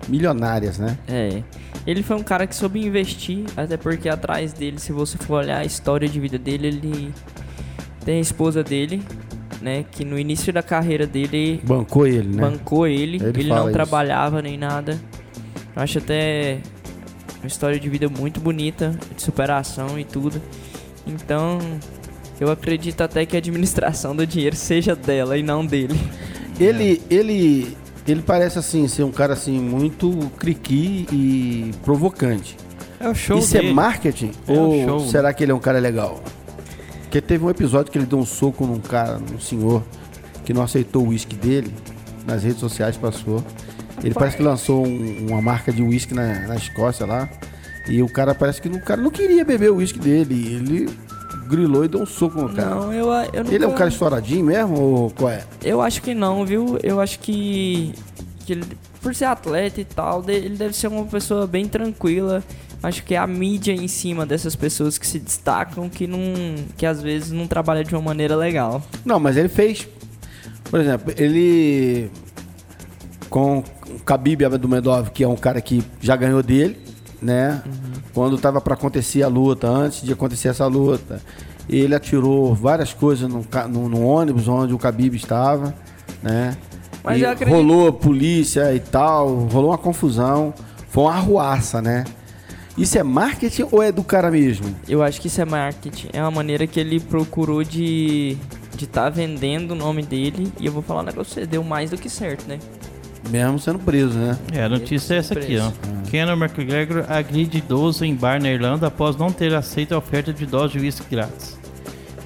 milionárias, 0.08 0.78
né? 0.78 0.98
É. 1.08 1.42
Ele 1.86 2.02
foi 2.02 2.16
um 2.16 2.22
cara 2.22 2.46
que 2.46 2.54
soube 2.54 2.84
investir, 2.84 3.44
até 3.56 3.76
porque 3.76 4.08
atrás 4.08 4.52
dele, 4.52 4.78
se 4.78 4.92
você 4.92 5.18
for 5.18 5.40
olhar 5.40 5.58
a 5.58 5.64
história 5.64 6.08
de 6.08 6.18
vida 6.18 6.38
dele, 6.38 6.68
ele 6.68 7.14
tem 8.04 8.18
a 8.18 8.20
esposa 8.20 8.62
dele, 8.62 9.02
né? 9.64 9.84
Que 9.90 10.04
no 10.04 10.18
início 10.18 10.52
da 10.52 10.62
carreira 10.62 11.06
dele. 11.06 11.58
Bancou 11.64 12.06
ele, 12.06 12.28
né? 12.28 12.42
Bancou 12.42 12.86
ele. 12.86 13.16
Ele, 13.16 13.40
ele 13.40 13.48
não 13.48 13.64
isso. 13.64 13.72
trabalhava 13.72 14.42
nem 14.42 14.58
nada. 14.58 15.00
Eu 15.74 15.82
acho 15.82 15.98
até 15.98 16.58
uma 17.40 17.48
história 17.48 17.80
de 17.80 17.88
vida 17.88 18.06
muito 18.08 18.40
bonita, 18.40 18.96
de 19.16 19.22
superação 19.22 19.98
e 19.98 20.04
tudo. 20.04 20.40
Então, 21.06 21.58
eu 22.38 22.50
acredito 22.50 23.00
até 23.00 23.24
que 23.24 23.34
a 23.36 23.38
administração 23.38 24.14
do 24.14 24.26
dinheiro 24.26 24.54
seja 24.54 24.94
dela 24.94 25.38
e 25.38 25.42
não 25.42 25.64
dele. 25.64 25.98
Ele, 26.60 27.02
ele, 27.10 27.76
ele 28.06 28.22
parece 28.22 28.58
assim 28.58 28.86
ser 28.86 29.02
um 29.02 29.10
cara 29.10 29.32
assim 29.32 29.58
muito 29.58 30.30
criqui 30.38 31.06
e 31.10 31.70
provocante. 31.82 32.56
É 33.00 33.08
o 33.08 33.14
show 33.14 33.38
Isso 33.38 33.56
é 33.56 33.60
dele. 33.60 33.72
é 33.72 33.74
marketing 33.74 34.30
é 34.46 34.52
ou 34.52 35.00
será 35.08 35.32
que 35.32 35.42
ele 35.42 35.52
é 35.52 35.54
um 35.54 35.58
cara 35.58 35.78
legal? 35.78 36.22
Porque 37.14 37.28
teve 37.28 37.44
um 37.44 37.50
episódio 37.50 37.92
que 37.92 37.96
ele 37.96 38.06
deu 38.06 38.18
um 38.18 38.26
soco 38.26 38.66
num 38.66 38.80
cara, 38.80 39.18
num 39.18 39.38
senhor 39.38 39.84
que 40.44 40.52
não 40.52 40.64
aceitou 40.64 41.04
o 41.04 41.10
uísque 41.10 41.36
dele 41.36 41.72
nas 42.26 42.42
redes 42.42 42.58
sociais 42.58 42.96
passou. 42.96 43.40
Ele 44.02 44.12
parece 44.12 44.36
que 44.36 44.42
lançou 44.42 44.84
um, 44.84 45.28
uma 45.28 45.40
marca 45.40 45.72
de 45.72 45.80
uísque 45.80 46.12
na, 46.12 46.40
na 46.48 46.56
Escócia 46.56 47.06
lá. 47.06 47.28
E 47.86 48.02
o 48.02 48.08
cara 48.08 48.34
parece 48.34 48.60
que 48.60 48.66
o 48.66 48.80
cara 48.80 49.00
não 49.00 49.12
queria 49.12 49.44
beber 49.44 49.70
o 49.70 49.76
uísque 49.76 50.00
dele. 50.00 50.56
Ele 50.56 50.90
grilou 51.46 51.84
e 51.84 51.88
deu 51.88 52.02
um 52.02 52.06
soco 52.06 52.42
no 52.42 52.52
cara. 52.52 52.74
Não, 52.74 52.92
eu, 52.92 53.06
eu 53.32 53.44
nunca... 53.44 53.54
Ele 53.54 53.64
é 53.64 53.68
um 53.68 53.74
cara 53.76 53.90
estouradinho 53.90 54.46
mesmo 54.46 54.80
ou 54.80 55.10
qual 55.10 55.30
é? 55.30 55.44
Eu 55.62 55.80
acho 55.80 56.02
que 56.02 56.16
não, 56.16 56.44
viu? 56.44 56.80
Eu 56.82 57.00
acho 57.00 57.20
que, 57.20 57.94
que 58.44 58.54
ele, 58.54 58.64
por 59.00 59.14
ser 59.14 59.26
atleta 59.26 59.80
e 59.80 59.84
tal, 59.84 60.24
ele 60.26 60.56
deve 60.56 60.74
ser 60.74 60.88
uma 60.88 61.04
pessoa 61.04 61.46
bem 61.46 61.68
tranquila. 61.68 62.42
Acho 62.84 63.02
que 63.02 63.14
é 63.14 63.18
a 63.18 63.26
mídia 63.26 63.72
em 63.72 63.88
cima 63.88 64.26
dessas 64.26 64.54
pessoas 64.54 64.98
que 64.98 65.06
se 65.06 65.18
destacam 65.18 65.88
que 65.88 66.06
não 66.06 66.20
que 66.76 66.84
às 66.84 67.00
vezes 67.00 67.30
não 67.30 67.46
trabalha 67.46 67.82
de 67.82 67.94
uma 67.94 68.02
maneira 68.02 68.36
legal. 68.36 68.82
Não, 69.06 69.18
mas 69.18 69.38
ele 69.38 69.48
fez, 69.48 69.88
por 70.70 70.80
exemplo, 70.80 71.14
ele 71.16 72.10
com 73.30 73.60
o 73.60 73.64
Khabib 74.04 74.44
Abdulmedov, 74.44 75.10
que 75.10 75.24
é 75.24 75.28
um 75.28 75.34
cara 75.34 75.62
que 75.62 75.82
já 75.98 76.14
ganhou 76.14 76.42
dele, 76.42 76.76
né? 77.22 77.62
Uhum. 77.64 77.72
Quando 78.12 78.36
estava 78.36 78.60
para 78.60 78.74
acontecer 78.74 79.22
a 79.22 79.28
luta, 79.28 79.66
antes 79.66 80.02
de 80.02 80.12
acontecer 80.12 80.48
essa 80.48 80.66
luta, 80.66 81.22
ele 81.68 81.94
atirou 81.94 82.54
várias 82.54 82.92
coisas 82.92 83.26
no, 83.28 83.46
no, 83.70 83.88
no 83.88 84.06
ônibus 84.06 84.46
onde 84.46 84.74
o 84.74 84.76
Khabib 84.76 85.16
estava, 85.16 85.74
né? 86.22 86.54
Mas 87.02 87.18
e 87.18 87.24
acredito... 87.24 87.54
rolou 87.54 87.90
polícia 87.94 88.74
e 88.74 88.80
tal, 88.80 89.46
rolou 89.46 89.70
uma 89.70 89.78
confusão, 89.78 90.52
foi 90.90 91.04
uma 91.04 91.14
arruaça, 91.14 91.80
né? 91.80 92.04
Isso 92.76 92.98
é 92.98 93.02
marketing 93.02 93.66
ou 93.70 93.82
é 93.82 93.92
do 93.92 94.02
cara 94.02 94.30
mesmo? 94.30 94.74
Eu 94.88 95.02
acho 95.02 95.20
que 95.20 95.28
isso 95.28 95.40
é 95.40 95.44
marketing. 95.44 96.08
É 96.12 96.20
uma 96.20 96.30
maneira 96.30 96.66
que 96.66 96.80
ele 96.80 96.98
procurou 96.98 97.62
de 97.62 98.36
de 98.76 98.84
estar 98.84 99.04
tá 99.04 99.10
vendendo 99.10 99.72
o 99.72 99.74
nome 99.74 100.02
dele. 100.02 100.52
E 100.58 100.66
eu 100.66 100.72
vou 100.72 100.82
falar 100.82 101.02
um 101.02 101.04
negócio, 101.04 101.34
você 101.34 101.46
deu 101.46 101.62
mais 101.62 101.90
do 101.90 101.96
que 101.96 102.08
certo, 102.08 102.46
né? 102.46 102.58
Mesmo 103.30 103.58
sendo 103.58 103.78
preso, 103.78 104.18
né? 104.18 104.38
É, 104.52 104.64
a 104.64 104.68
notícia 104.68 105.14
é 105.14 105.18
essa 105.18 105.34
aqui, 105.34 105.56
ó. 105.58 105.70
Conor 106.10 106.36
McGregor 106.36 107.04
agride 107.08 107.58
idoso 107.58 108.04
em 108.04 108.14
bar 108.14 108.40
na 108.40 108.50
Irlanda 108.50 108.88
após 108.88 109.16
não 109.16 109.32
ter 109.32 109.54
aceito 109.54 109.94
a 109.94 109.98
oferta 109.98 110.32
de 110.32 110.44
dose 110.44 110.74
de 110.74 110.80
uísque 110.80 111.06
grátis. 111.10 111.58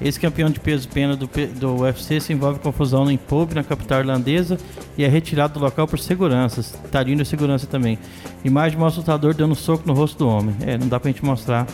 Ex-campeão 0.01 0.49
de 0.49 0.59
peso 0.59 0.87
pena 0.87 1.15
do, 1.15 1.29
do 1.59 1.81
UFC 1.81 2.19
se 2.19 2.31
envolve 2.31 2.59
confusão 2.59 3.09
em 3.11 3.17
pub 3.17 3.53
na 3.53 3.63
capital 3.63 3.99
irlandesa 3.99 4.57
e 4.97 5.03
é 5.03 5.07
retirado 5.07 5.55
do 5.55 5.59
local 5.59 5.87
por 5.87 5.99
seguranças. 5.99 6.73
Tadinho 6.91 7.17
da 7.17 7.25
segurança 7.25 7.67
também. 7.67 7.99
Imagem 8.43 8.77
mostra 8.77 8.99
o 8.99 9.01
lutador 9.01 9.33
dando 9.33 9.51
um 9.51 9.55
soco 9.55 9.83
no 9.85 9.93
rosto 9.93 10.19
do 10.19 10.27
homem. 10.27 10.55
É, 10.61 10.77
não 10.77 10.87
dá 10.87 10.99
pra 10.99 11.11
gente 11.11 11.23
mostrar 11.23 11.67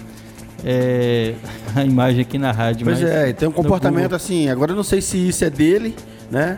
é, 0.64 1.36
a 1.76 1.84
imagem 1.84 2.22
aqui 2.22 2.38
na 2.40 2.52
rádio. 2.52 2.86
Pois 2.86 3.00
mas 3.00 3.10
é, 3.10 3.32
tem 3.32 3.48
um 3.48 3.52
comportamento 3.52 4.16
assim. 4.16 4.50
Agora 4.50 4.72
eu 4.72 4.76
não 4.76 4.84
sei 4.84 5.02
se 5.02 5.18
isso 5.18 5.46
é 5.46 5.50
dele, 5.50 5.96
né? 6.32 6.58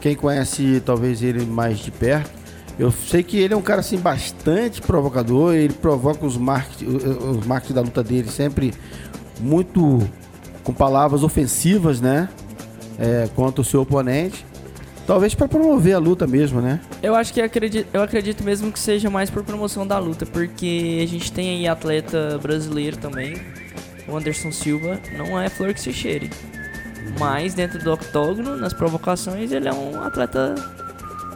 Quem 0.00 0.14
conhece 0.14 0.82
talvez 0.84 1.22
ele 1.22 1.44
mais 1.46 1.78
de 1.78 1.90
perto. 1.90 2.38
Eu 2.78 2.92
sei 2.92 3.24
que 3.24 3.36
ele 3.38 3.54
é 3.54 3.56
um 3.56 3.62
cara 3.62 3.80
assim 3.80 3.98
bastante 3.98 4.80
provocador, 4.80 5.54
ele 5.54 5.74
provoca 5.74 6.24
os 6.24 6.36
marketing, 6.36 6.86
os 6.86 7.44
marketing 7.44 7.74
da 7.74 7.80
luta 7.80 8.04
dele 8.04 8.28
sempre 8.30 8.72
muito 9.40 10.00
com 10.68 10.74
palavras 10.74 11.22
ofensivas, 11.22 11.98
né? 11.98 12.28
É, 12.98 13.26
contra 13.34 13.62
o 13.62 13.64
seu 13.64 13.80
oponente. 13.80 14.44
Talvez 15.06 15.34
para 15.34 15.48
promover 15.48 15.94
a 15.94 15.98
luta 15.98 16.26
mesmo, 16.26 16.60
né? 16.60 16.78
Eu 17.02 17.14
acho 17.14 17.32
que 17.32 17.40
acredito, 17.40 17.88
eu 17.90 18.02
acredito 18.02 18.44
mesmo 18.44 18.70
que 18.70 18.78
seja 18.78 19.08
mais 19.08 19.30
por 19.30 19.42
promoção 19.42 19.86
da 19.86 19.98
luta, 19.98 20.26
porque 20.26 21.00
a 21.02 21.06
gente 21.06 21.32
tem 21.32 21.48
aí 21.56 21.66
atleta 21.66 22.38
brasileiro 22.42 22.98
também, 22.98 23.34
o 24.06 24.14
Anderson 24.14 24.52
Silva, 24.52 25.00
não 25.16 25.40
é 25.40 25.48
flor 25.48 25.72
que 25.72 25.80
se 25.80 25.90
cheire. 25.90 26.28
Mas 27.18 27.54
dentro 27.54 27.82
do 27.82 27.90
octógono, 27.94 28.54
nas 28.58 28.74
provocações, 28.74 29.50
ele 29.50 29.66
é 29.68 29.72
um 29.72 30.02
atleta. 30.02 30.54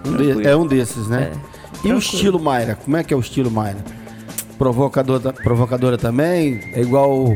Um 0.06 0.16
de- 0.16 0.46
é 0.46 0.54
um 0.54 0.66
desses, 0.66 1.08
né? 1.08 1.30
é, 1.32 1.32
E 1.32 1.34
o 1.34 1.80
tranquilo. 1.80 1.98
estilo 1.98 2.38
Mayra? 2.38 2.74
Como 2.84 2.98
é 2.98 3.02
que 3.02 3.14
é 3.14 3.16
o 3.16 3.20
estilo 3.20 3.50
Mayra? 3.50 3.78
Provocador, 4.58 5.20
provocadora 5.42 5.96
também? 5.96 6.60
É 6.74 6.82
igual 6.82 7.34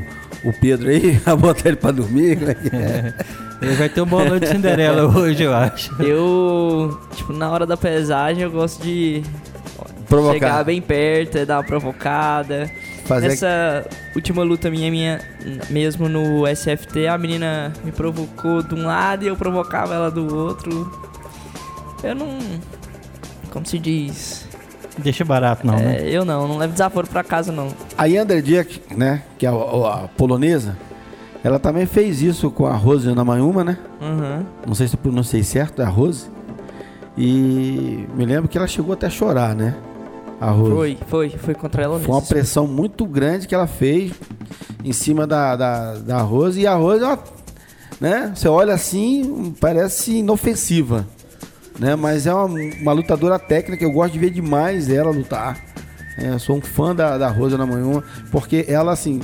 o, 0.49 0.53
Pedro 0.53 0.88
aí, 0.88 1.20
a 1.26 1.34
botar 1.36 1.68
ele 1.68 1.76
pra 1.76 1.90
dormir? 1.90 2.38
é 2.49 2.55
que 2.55 2.74
é? 2.74 3.14
Ele 3.61 3.74
vai 3.74 3.88
ter 3.88 4.01
um 4.03 4.07
bolão 4.07 4.38
de 4.38 4.47
Cinderela 4.49 5.07
hoje, 5.16 5.42
eu 5.42 5.55
acho. 5.55 5.94
Eu, 6.03 7.01
tipo, 7.14 7.32
na 7.32 7.51
hora 7.51 7.64
da 7.66 7.76
pesagem, 7.76 8.42
eu 8.42 8.51
gosto 8.51 8.82
de 8.82 9.22
Provocar. 10.09 10.34
chegar 10.34 10.64
bem 10.64 10.80
perto, 10.80 11.44
dar 11.47 11.59
uma 11.59 11.64
provocada. 11.64 12.70
Fazer 13.07 13.28
Nessa 13.28 13.88
última 14.14 14.42
luta 14.42 14.68
minha, 14.68 14.90
minha, 14.90 15.20
mesmo 15.70 16.09
no 16.09 16.44
SFT, 16.47 17.07
a 17.07 17.16
menina 17.16 17.72
me 17.84 17.92
provocou 17.92 18.62
de 18.62 18.74
um 18.74 18.84
lado 18.84 19.24
e 19.24 19.28
eu 19.28 19.36
provocava 19.36 19.94
ela 19.94 20.11
do 20.11 20.34
outro. 20.34 20.90
Eu 22.03 22.14
não. 22.14 22.38
Como 23.51 23.64
se 23.64 23.78
diz? 23.78 24.45
Deixa 24.99 25.24
barato, 25.24 25.66
não, 25.66 25.74
né? 25.76 25.99
É, 26.01 26.11
eu 26.11 26.24
não, 26.24 26.49
não 26.49 26.57
levo 26.59 26.72
desaforo 26.72 27.07
pra 27.07 27.22
casa 27.22 27.53
não. 27.53 27.68
A 27.97 28.07
Yander 28.07 28.40
Diak, 28.42 28.80
né? 28.97 29.22
Que 29.38 29.47
é 29.47 29.49
a, 29.49 29.53
a 29.53 30.09
polonesa, 30.16 30.76
ela 31.44 31.59
também 31.59 31.86
fez 31.86 32.22
isso 32.22 32.51
com 32.51 32.66
a 32.66 32.72
Rose 32.74 33.07
Namayuma, 33.14 33.62
né? 33.62 33.78
Uhum. 34.01 34.44
Não 34.66 34.74
sei 34.74 34.88
se 34.88 34.94
eu 34.94 34.99
pronunciei 34.99 35.42
certo, 35.42 35.82
é 35.82 35.84
a 35.84 35.88
Rose. 35.88 36.28
E 37.16 38.07
me 38.14 38.24
lembro 38.26 38.49
que 38.49 38.59
ela 38.59 38.66
chegou 38.66 38.92
até 38.92 39.07
a 39.07 39.11
chorar, 39.11 39.55
né? 39.55 39.74
A 40.40 40.51
Rose. 40.51 40.70
Foi, 40.72 40.99
foi, 41.09 41.30
foi 41.30 41.55
contra 41.55 41.82
ela 41.82 41.99
Foi 41.99 42.09
uma 42.09 42.20
mesmo. 42.20 42.28
pressão 42.28 42.66
muito 42.66 43.07
grande 43.07 43.47
que 43.49 43.55
ela 43.55 43.66
fez 43.66 44.12
em 44.84 44.92
cima 44.92 45.26
da, 45.26 45.57
da, 45.57 45.94
da 45.94 46.18
Rose. 46.20 46.61
E 46.61 46.66
a 46.66 46.74
Rose, 46.74 47.03
ela, 47.03 47.18
né? 48.01 48.32
Você 48.34 48.49
olha 48.49 48.74
assim, 48.74 49.55
parece 49.61 50.16
inofensiva. 50.18 51.07
Né? 51.78 51.94
Mas 51.94 52.26
é 52.26 52.34
uma, 52.34 52.46
uma 52.80 52.92
lutadora 52.92 53.38
técnica. 53.38 53.84
Eu 53.84 53.92
gosto 53.92 54.12
de 54.14 54.18
ver 54.18 54.30
demais 54.30 54.88
ela 54.88 55.10
lutar. 55.10 55.58
É, 56.18 56.38
sou 56.38 56.56
um 56.56 56.60
fã 56.60 56.94
da, 56.94 57.18
da 57.18 57.28
Rose 57.28 57.56
Namanhuma. 57.56 58.02
Porque 58.30 58.64
ela, 58.68 58.92
assim, 58.92 59.20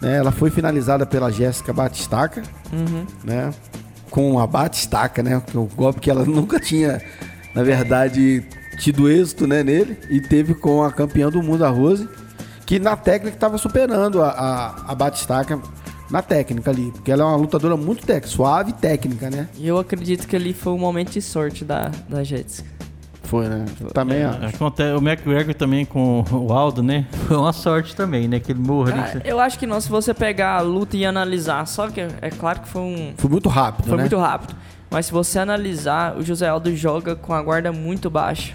né? 0.00 0.16
ela 0.16 0.32
foi 0.32 0.50
finalizada 0.50 1.04
pela 1.04 1.30
Jéssica 1.30 1.72
Batistaca. 1.72 2.42
Uhum. 2.72 3.06
Né? 3.22 3.50
Com 4.10 4.38
a 4.38 4.46
Batistaca, 4.46 5.22
né? 5.22 5.42
Que 5.46 5.56
é 5.56 5.60
o 5.60 5.64
golpe 5.64 6.00
que 6.00 6.10
ela 6.10 6.24
nunca 6.26 6.58
tinha, 6.58 7.00
na 7.54 7.62
verdade, 7.62 8.44
tido 8.78 9.08
êxito 9.10 9.46
né, 9.46 9.62
nele. 9.62 9.98
E 10.08 10.20
teve 10.20 10.54
com 10.54 10.82
a 10.82 10.90
campeã 10.90 11.28
do 11.28 11.42
mundo, 11.42 11.64
a 11.64 11.68
Rose, 11.68 12.08
que 12.64 12.78
na 12.78 12.96
técnica 12.96 13.36
estava 13.36 13.58
superando 13.58 14.22
a, 14.22 14.28
a, 14.28 14.92
a 14.92 14.94
Batistaca 14.94 15.60
na 16.12 16.22
técnica 16.22 16.70
ali. 16.70 16.92
Porque 16.92 17.10
ela 17.10 17.22
é 17.22 17.26
uma 17.26 17.36
lutadora 17.36 17.76
muito 17.76 18.04
técnica, 18.04 18.28
suave 18.28 18.70
e 18.70 18.74
técnica, 18.74 19.30
né? 19.30 19.48
E 19.58 19.66
eu 19.66 19.78
acredito 19.78 20.28
que 20.28 20.36
ali 20.36 20.52
foi 20.52 20.72
um 20.74 20.78
momento 20.78 21.10
de 21.12 21.22
sorte 21.22 21.64
da, 21.64 21.90
da 22.08 22.22
Jéssica. 22.22 22.70
Foi, 23.24 23.48
né? 23.48 23.64
Também, 23.94 24.26
ó. 24.26 24.46
Acontece, 24.46 24.92
o 24.92 24.98
McGregor 24.98 25.54
também 25.54 25.86
com 25.86 26.22
o 26.30 26.52
Aldo, 26.52 26.82
né? 26.82 27.06
Foi 27.26 27.36
uma 27.36 27.52
sorte 27.52 27.96
também, 27.96 28.28
né? 28.28 28.36
Aquele 28.36 28.58
morro 28.58 28.90
ali. 28.90 29.00
Cara, 29.00 29.22
eu 29.24 29.40
acho 29.40 29.58
que 29.58 29.66
não, 29.66 29.80
se 29.80 29.88
você 29.88 30.12
pegar 30.12 30.56
a 30.56 30.60
luta 30.60 30.98
e 30.98 31.06
analisar, 31.06 31.66
só 31.66 31.88
que 31.88 32.00
é 32.00 32.30
claro 32.30 32.60
que 32.60 32.68
foi 32.68 32.82
um, 32.82 33.14
Foi 33.16 33.30
muito 33.30 33.48
rápido, 33.48 33.86
Foi 33.86 33.96
né? 33.96 34.02
muito 34.02 34.18
rápido. 34.18 34.54
Mas 34.90 35.06
se 35.06 35.12
você 35.12 35.38
analisar, 35.38 36.18
o 36.18 36.22
José 36.22 36.46
Aldo 36.46 36.76
joga 36.76 37.16
com 37.16 37.32
a 37.32 37.40
guarda 37.40 37.72
muito 37.72 38.10
baixa. 38.10 38.52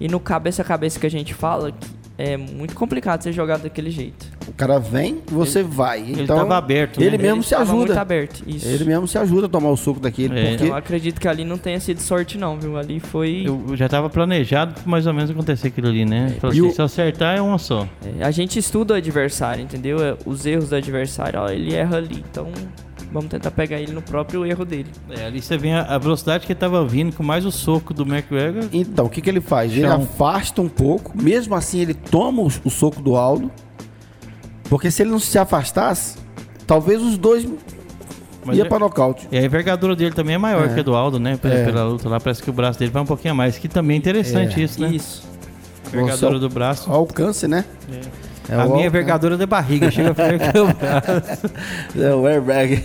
E 0.00 0.08
no 0.08 0.18
cabeça 0.18 0.62
a 0.62 0.64
cabeça 0.64 0.98
que 0.98 1.06
a 1.06 1.10
gente 1.10 1.34
fala, 1.34 1.70
que 1.72 1.86
é 2.18 2.36
muito 2.36 2.74
complicado 2.74 3.22
você 3.22 3.32
jogar 3.32 3.58
daquele 3.58 3.90
jeito. 3.90 4.26
O 4.48 4.52
cara 4.52 4.78
vem, 4.78 5.20
você 5.26 5.62
vai. 5.62 6.00
ele 6.00 6.22
então, 6.22 6.36
tava 6.38 6.56
aberto, 6.56 6.98
né? 7.00 7.06
Ele 7.06 7.18
mesmo 7.18 7.36
Ele 7.38 7.42
se 7.46 7.54
ajuda. 7.54 7.74
muito 7.76 7.98
aberto, 7.98 8.42
isso. 8.46 8.66
Ele 8.68 8.84
mesmo 8.84 9.06
se 9.08 9.18
ajuda 9.18 9.46
a 9.46 9.48
tomar 9.50 9.70
o 9.70 9.76
suco 9.76 10.00
daquele. 10.00 10.38
É. 10.38 10.42
Porque 10.42 10.54
Então 10.54 10.66
eu 10.68 10.74
acredito 10.74 11.20
que 11.20 11.28
ali 11.28 11.44
não 11.44 11.58
tenha 11.58 11.78
sido 11.80 12.00
sorte 12.00 12.38
não, 12.38 12.58
viu? 12.58 12.78
Ali 12.78 13.00
foi... 13.00 13.42
Eu 13.44 13.62
eu 13.68 13.76
já 13.76 13.88
tava 13.88 14.08
planejado 14.08 14.74
pra 14.74 14.82
mais 14.86 15.06
ou 15.06 15.12
menos 15.12 15.30
acontecer 15.30 15.68
aquilo 15.68 15.88
ali, 15.88 16.04
né? 16.04 16.36
E 16.42 16.46
assim, 16.46 16.60
o- 16.62 16.72
se 16.72 16.80
eu 16.80 16.84
acertar 16.84 17.36
é 17.36 17.40
uma 17.40 17.58
só. 17.58 17.86
é, 18.20 18.24
a 18.24 18.30
gente 18.30 18.58
estuda 18.58 18.94
o 18.94 18.96
adversário, 18.96 19.62
entendeu? 19.62 19.98
É, 20.02 20.16
Os 20.24 20.46
erros 20.46 20.68
do 20.70 20.76
adversário, 20.76 21.40
ó, 21.40 21.48
ele 21.50 21.74
erra 21.74 21.96
ali. 21.96 22.24
Então 22.30 22.46
vamos 23.12 23.28
tentar 23.30 23.50
pegar 23.50 23.80
ele 23.80 23.92
no 23.92 24.02
próprio 24.02 24.44
erro 24.44 24.64
dele. 24.64 24.90
É, 25.10 25.26
ali 25.26 25.40
você 25.40 25.56
vê 25.56 25.72
a, 25.72 25.96
velocidade 25.98 26.46
que 26.46 26.52
ele 26.52 26.58
tava 26.58 26.84
vindo, 26.86 27.14
com 27.14 27.22
mais 27.22 27.44
o 27.44 27.52
soco 27.52 27.94
do 27.94 28.02
McGregor. 28.02 28.64
Então, 28.72 29.06
o 29.06 29.08
que, 29.10 29.20
que 29.20 29.30
ele 29.30 29.40
faz? 29.40 29.72
Ele 29.72 29.82
Chão. 29.82 30.02
afasta 30.02 30.60
um 30.60 30.68
pouco, 30.68 31.12
mesmo 31.20 31.54
assim 31.54 31.80
ele 31.80 31.94
toma 31.94 32.42
o, 32.42 32.50
o 32.64 32.70
soco 32.70 33.00
do 33.00 33.16
Aldo, 33.16 33.50
porque 34.68 34.90
se 34.90 35.02
ele 35.02 35.10
não 35.10 35.18
se 35.18 35.38
afastasse, 35.38 36.18
talvez 36.66 37.00
os 37.02 37.16
dois 37.16 37.46
Mas 38.44 38.56
ia 38.58 38.64
é- 38.64 38.68
para 38.68 38.78
nocaute. 38.80 39.26
E 39.30 39.38
a 39.38 39.42
envergadura 39.44 39.94
dele 39.96 40.12
também 40.12 40.34
é 40.34 40.38
maior 40.38 40.66
É. 40.66 40.74
que 40.74 40.80
a 40.80 40.82
do 40.82 40.94
Aldo, 40.94 41.18
né? 41.18 41.36
Pela, 41.36 41.54
É. 41.54 41.64
pela 41.64 41.84
luta 41.84 42.08
lá, 42.08 42.18
parece 42.20 42.42
que 42.42 42.50
o 42.50 42.52
braço 42.52 42.78
dele 42.78 42.90
vai 42.90 43.02
um 43.02 43.06
pouquinho 43.06 43.32
a 43.32 43.36
mais. 43.36 43.58
Que 43.58 43.68
também 43.68 43.96
é 43.96 43.98
interessante 43.98 44.60
É. 44.60 44.64
isso, 44.64 44.80
né? 44.80 44.90
Isso. 44.90 45.24
Envergadura 45.88 46.32
Nossa, 46.32 46.40
do 46.40 46.48
braço. 46.52 46.90
O 46.90 46.92
alcance, 46.94 47.46
né? 47.46 47.64
É 47.92 48.00
a 48.54 48.66
o 48.66 48.74
minha 48.74 48.86
envergadura 48.86 49.36
de 49.36 49.46
barriga, 49.46 49.90
chega 49.90 50.14
perto 50.14 50.52
do 50.52 50.74
braço. 50.74 51.50
É 51.98 52.14
o 52.14 52.26
airbag. 52.26 52.82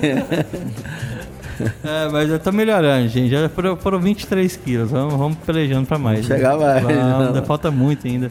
É, 1.83 2.09
mas 2.11 2.29
eu 2.29 2.39
tô 2.39 2.51
melhorando, 2.51 3.07
gente. 3.07 3.29
Já 3.29 3.47
foram, 3.49 3.77
foram 3.77 3.99
23 3.99 4.55
quilos. 4.57 4.89
Vamos, 4.89 5.13
vamos 5.15 5.37
pelejando 5.45 5.85
pra 5.87 5.97
mais. 5.97 6.27
né? 6.27 6.35
Chegar 6.35 6.57
mais, 6.57 6.85
ainda 6.85 7.43
falta 7.43 7.69
muito 7.69 8.07
ainda. 8.07 8.29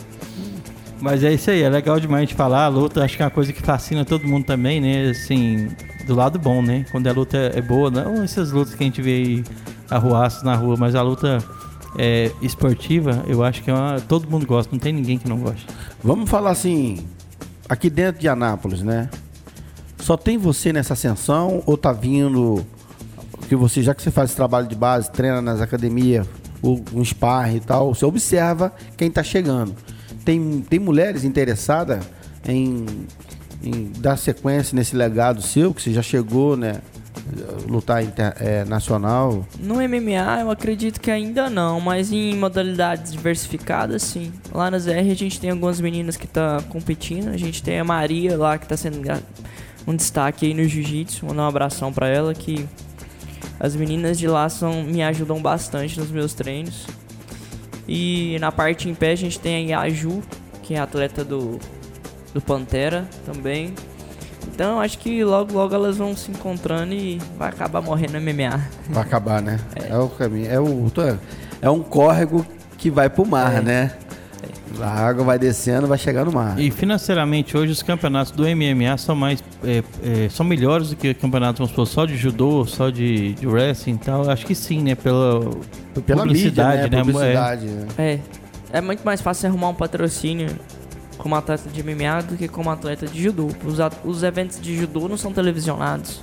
Mas 1.00 1.24
é 1.24 1.32
isso 1.32 1.50
aí, 1.50 1.62
é 1.62 1.68
legal 1.68 1.98
demais 1.98 2.22
a 2.22 2.26
gente 2.26 2.34
falar. 2.34 2.64
A 2.64 2.68
luta 2.68 3.04
acho 3.04 3.16
que 3.16 3.22
é 3.22 3.24
uma 3.24 3.30
coisa 3.30 3.52
que 3.52 3.62
fascina 3.62 4.04
todo 4.04 4.26
mundo 4.26 4.44
também, 4.44 4.80
né? 4.80 5.10
Assim, 5.10 5.68
do 6.06 6.14
lado 6.14 6.38
bom, 6.38 6.60
né? 6.60 6.84
Quando 6.90 7.06
a 7.06 7.12
luta 7.12 7.38
é 7.54 7.62
boa, 7.62 7.90
não 7.90 8.22
essas 8.22 8.52
lutas 8.52 8.74
que 8.74 8.82
a 8.82 8.86
gente 8.86 9.00
vê 9.00 9.10
aí 9.10 9.44
arruaças 9.90 10.42
na 10.42 10.54
rua, 10.54 10.76
mas 10.78 10.94
a 10.94 11.02
luta 11.02 11.38
é, 11.98 12.30
esportiva, 12.42 13.24
eu 13.26 13.42
acho 13.42 13.62
que 13.62 13.70
é 13.70 13.74
uma, 13.74 14.00
todo 14.00 14.28
mundo 14.30 14.46
gosta, 14.46 14.70
não 14.72 14.78
tem 14.78 14.92
ninguém 14.92 15.18
que 15.18 15.28
não 15.28 15.38
goste. 15.38 15.66
Vamos 16.02 16.28
falar 16.28 16.50
assim, 16.50 16.98
aqui 17.70 17.88
dentro 17.88 18.20
de 18.20 18.28
Anápolis, 18.28 18.82
né? 18.82 19.08
Só 19.98 20.16
tem 20.16 20.36
você 20.36 20.72
nessa 20.72 20.94
ascensão 20.94 21.62
ou 21.66 21.76
tá 21.78 21.92
vindo 21.92 22.66
que 23.48 23.54
você, 23.54 23.82
já 23.82 23.94
que 23.94 24.02
você 24.02 24.10
faz 24.10 24.30
esse 24.30 24.36
trabalho 24.36 24.66
de 24.66 24.74
base, 24.74 25.10
treina 25.10 25.40
nas 25.40 25.60
academias, 25.60 26.26
o- 26.62 26.80
um 26.92 27.04
sparring 27.04 27.56
e 27.56 27.60
tal, 27.60 27.94
você 27.94 28.04
observa 28.04 28.72
quem 28.96 29.10
tá 29.10 29.22
chegando. 29.22 29.74
Tem, 30.24 30.60
tem 30.68 30.78
mulheres 30.78 31.24
interessadas 31.24 32.04
em, 32.46 32.84
em 33.62 33.92
dar 33.98 34.16
sequência 34.16 34.74
nesse 34.74 34.96
legado 34.96 35.40
seu, 35.40 35.72
que 35.72 35.80
você 35.82 35.92
já 35.92 36.02
chegou, 36.02 36.56
né? 36.56 36.80
Lutar 37.68 38.02
inter- 38.02 38.34
é. 38.40 38.64
No 39.58 39.76
MMA 39.76 40.40
eu 40.40 40.50
acredito 40.50 41.00
que 41.00 41.10
ainda 41.10 41.48
não, 41.48 41.80
mas 41.80 42.12
em 42.12 42.34
modalidades 42.36 43.12
diversificadas 43.12 44.02
sim. 44.02 44.32
Lá 44.52 44.70
na 44.70 44.78
ZR 44.78 45.10
a 45.10 45.14
gente 45.14 45.40
tem 45.40 45.50
algumas 45.50 45.80
meninas 45.80 46.16
que 46.16 46.26
tá 46.26 46.62
competindo, 46.68 47.28
a 47.28 47.36
gente 47.36 47.62
tem 47.62 47.78
a 47.78 47.84
Maria 47.84 48.36
lá 48.36 48.58
que 48.58 48.66
tá 48.66 48.76
sendo 48.76 49.00
um 49.86 49.94
destaque 49.96 50.46
aí 50.46 50.54
no 50.54 50.64
jiu-jitsu, 50.64 51.26
mandar 51.26 51.42
um 51.44 51.48
abração 51.48 51.92
pra 51.92 52.08
ela 52.08 52.34
que 52.34 52.66
as 53.58 53.74
meninas 53.76 54.18
de 54.18 54.26
lá 54.26 54.48
são, 54.48 54.82
me 54.82 55.02
ajudam 55.02 55.40
bastante 55.40 55.98
nos 55.98 56.10
meus 56.10 56.32
treinos. 56.34 56.86
E 57.86 58.36
na 58.40 58.50
parte 58.52 58.88
em 58.88 58.94
pé 58.94 59.12
a 59.12 59.16
gente 59.16 59.38
tem 59.38 59.74
a 59.74 59.88
Ju, 59.88 60.22
que 60.62 60.74
é 60.74 60.78
atleta 60.78 61.24
do, 61.24 61.58
do 62.32 62.40
Pantera 62.40 63.04
também. 63.26 63.74
Então 64.60 64.78
acho 64.78 64.98
que 64.98 65.24
logo 65.24 65.54
logo 65.54 65.74
elas 65.74 65.96
vão 65.96 66.14
se 66.14 66.30
encontrando 66.30 66.92
e 66.92 67.18
vai 67.38 67.48
acabar 67.48 67.80
morrendo 67.80 68.12
no 68.12 68.20
MMA. 68.20 68.60
Vai 68.90 69.02
acabar, 69.02 69.40
né? 69.40 69.58
É, 69.74 69.96
o 69.96 70.06
caminho. 70.06 70.52
É, 70.52 70.60
o, 70.60 70.92
é 71.62 71.70
um 71.70 71.82
córrego 71.82 72.44
que 72.76 72.90
vai 72.90 73.08
pro 73.08 73.24
mar, 73.24 73.56
É. 73.56 73.60
né? 73.62 73.92
A 74.78 75.06
água 75.06 75.24
vai 75.24 75.38
descendo, 75.38 75.86
vai 75.86 75.96
chegar 75.96 76.26
no 76.26 76.32
mar. 76.32 76.58
E 76.58 76.70
financeiramente 76.70 77.56
hoje 77.56 77.72
os 77.72 77.82
campeonatos 77.82 78.32
do 78.32 78.42
MMA 78.44 78.98
são 78.98 79.16
mais 79.16 79.42
é, 79.64 79.82
é, 80.02 80.28
são 80.28 80.44
melhores 80.44 80.90
do 80.90 80.96
que 80.96 81.14
campeonatos 81.14 81.58
vamos 81.58 81.70
supor, 81.70 81.86
só 81.86 82.04
de 82.04 82.16
judô, 82.16 82.66
só 82.66 82.90
de, 82.90 83.32
de 83.32 83.46
wrestling 83.46 83.94
e 83.94 83.98
tal. 83.98 84.28
Acho 84.30 84.44
que 84.44 84.54
sim, 84.54 84.82
né? 84.82 84.94
Pela, 84.94 85.40
Pela 86.04 86.22
publicidade, 86.22 86.82
mídia, 86.82 86.90
né? 86.90 86.96
né? 86.98 87.12
Publicidade, 87.12 87.66
né? 87.66 87.86
É. 87.96 88.18
É 88.72 88.80
muito 88.82 89.02
mais 89.04 89.22
fácil 89.22 89.48
arrumar 89.48 89.70
um 89.70 89.74
patrocínio 89.74 90.48
como 91.20 91.34
atleta 91.34 91.68
de 91.68 91.82
MMA 91.82 92.22
do 92.22 92.36
que 92.36 92.48
como 92.48 92.70
atleta 92.70 93.06
de 93.06 93.22
judô. 93.22 93.48
Os, 93.64 93.78
os 94.04 94.22
eventos 94.22 94.60
de 94.60 94.76
judô 94.76 95.08
não 95.08 95.16
são 95.16 95.32
televisionados. 95.32 96.20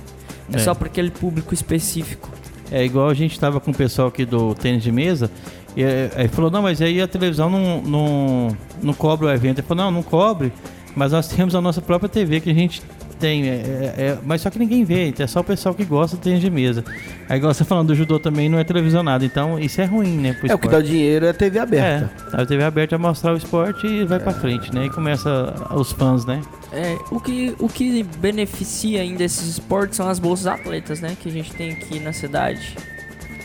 É, 0.52 0.56
É. 0.56 0.58
só 0.58 0.74
para 0.74 0.88
aquele 0.88 1.10
público 1.10 1.54
específico. 1.54 2.30
É 2.70 2.84
igual 2.84 3.08
a 3.08 3.14
gente 3.14 3.38
tava 3.38 3.60
com 3.60 3.70
o 3.70 3.74
pessoal 3.74 4.08
aqui 4.08 4.24
do 4.24 4.54
tênis 4.54 4.82
de 4.82 4.92
mesa. 4.92 5.30
E 5.76 5.82
é, 5.82 6.10
aí 6.16 6.28
falou, 6.28 6.50
não, 6.50 6.62
mas 6.62 6.82
aí 6.82 7.00
a 7.00 7.08
televisão 7.08 7.48
não, 7.48 7.80
não, 7.82 8.56
não 8.82 8.92
cobra 8.94 9.28
o 9.28 9.30
evento. 9.30 9.58
Ele 9.60 9.66
falou, 9.66 9.84
não, 9.84 9.90
não 9.90 10.02
cobre, 10.02 10.52
mas 10.94 11.12
nós 11.12 11.28
temos 11.28 11.54
a 11.54 11.60
nossa 11.60 11.80
própria 11.80 12.08
TV 12.08 12.40
que 12.40 12.50
a 12.50 12.54
gente 12.54 12.82
tem. 13.18 13.48
é- 13.48 13.52
é- 13.52 13.94
é- 14.02 14.18
mas 14.24 14.40
só 14.40 14.50
que 14.50 14.58
ninguém 14.58 14.84
vê, 14.84 15.08
então 15.08 15.24
é 15.24 15.26
só 15.26 15.40
o 15.40 15.44
pessoal 15.44 15.74
que 15.74 15.84
gosta 15.84 16.16
tênis 16.16 16.40
de 16.40 16.50
mesa. 16.50 16.84
Aí 17.28 17.36
igual 17.38 17.52
você 17.52 17.64
falando 17.64 17.88
do 17.88 17.94
judô 17.94 18.18
também 18.18 18.48
não 18.48 18.58
é 18.58 18.64
televisionado, 18.64 19.24
então 19.24 19.58
isso 19.58 19.80
é 19.80 19.84
ruim, 19.84 20.16
né? 20.16 20.32
pro 20.32 20.50
É 20.50 20.54
o 20.54 20.58
que 20.58 20.68
dá 20.68 20.78
o 20.78 20.82
dinheiro 20.82 21.26
é 21.26 21.30
a 21.30 21.34
TV 21.34 21.58
aberta. 21.58 22.10
É, 22.32 22.40
a 22.42 22.46
TV 22.46 22.64
aberta 22.64 22.94
é 22.94 22.98
mostrar 22.98 23.34
o 23.34 23.36
esporte 23.36 23.86
e 23.86 24.04
vai 24.04 24.18
pra 24.18 24.32
frente, 24.32 24.74
né? 24.74 24.86
E 24.86 24.90
começa 24.90 25.54
os 25.74 25.92
fãs, 25.92 26.24
né? 26.24 26.40
É, 26.72 26.96
o, 27.10 27.18
que, 27.20 27.54
o 27.58 27.68
que 27.68 28.02
beneficia 28.18 29.00
ainda 29.02 29.24
esses 29.24 29.46
esportes 29.48 29.96
são 29.96 30.08
as 30.08 30.18
bolsas 30.18 30.46
atletas, 30.46 31.00
né? 31.00 31.16
Que 31.20 31.28
a 31.28 31.32
gente 31.32 31.52
tem 31.52 31.72
aqui 31.72 31.98
na 32.00 32.12
cidade. 32.12 32.76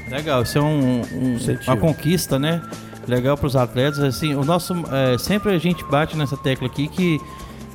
Legal, 0.10 0.44
isso 0.44 0.58
é 0.58 0.62
um, 0.62 1.02
um- 1.02 1.38
uma 1.68 1.78
conquista, 1.78 2.38
né? 2.38 2.62
Legal 3.08 3.36
para 3.38 3.48
os 3.48 3.56
atletas. 3.56 4.00
Assim, 4.00 4.36
o 4.36 4.44
nosso 4.46 4.74
é, 4.92 5.18
sempre 5.18 5.52
a 5.54 5.58
gente 5.58 5.84
bate 5.86 6.16
nessa 6.18 6.38
tecla 6.38 6.68
aqui 6.68 6.88
que 6.88 7.20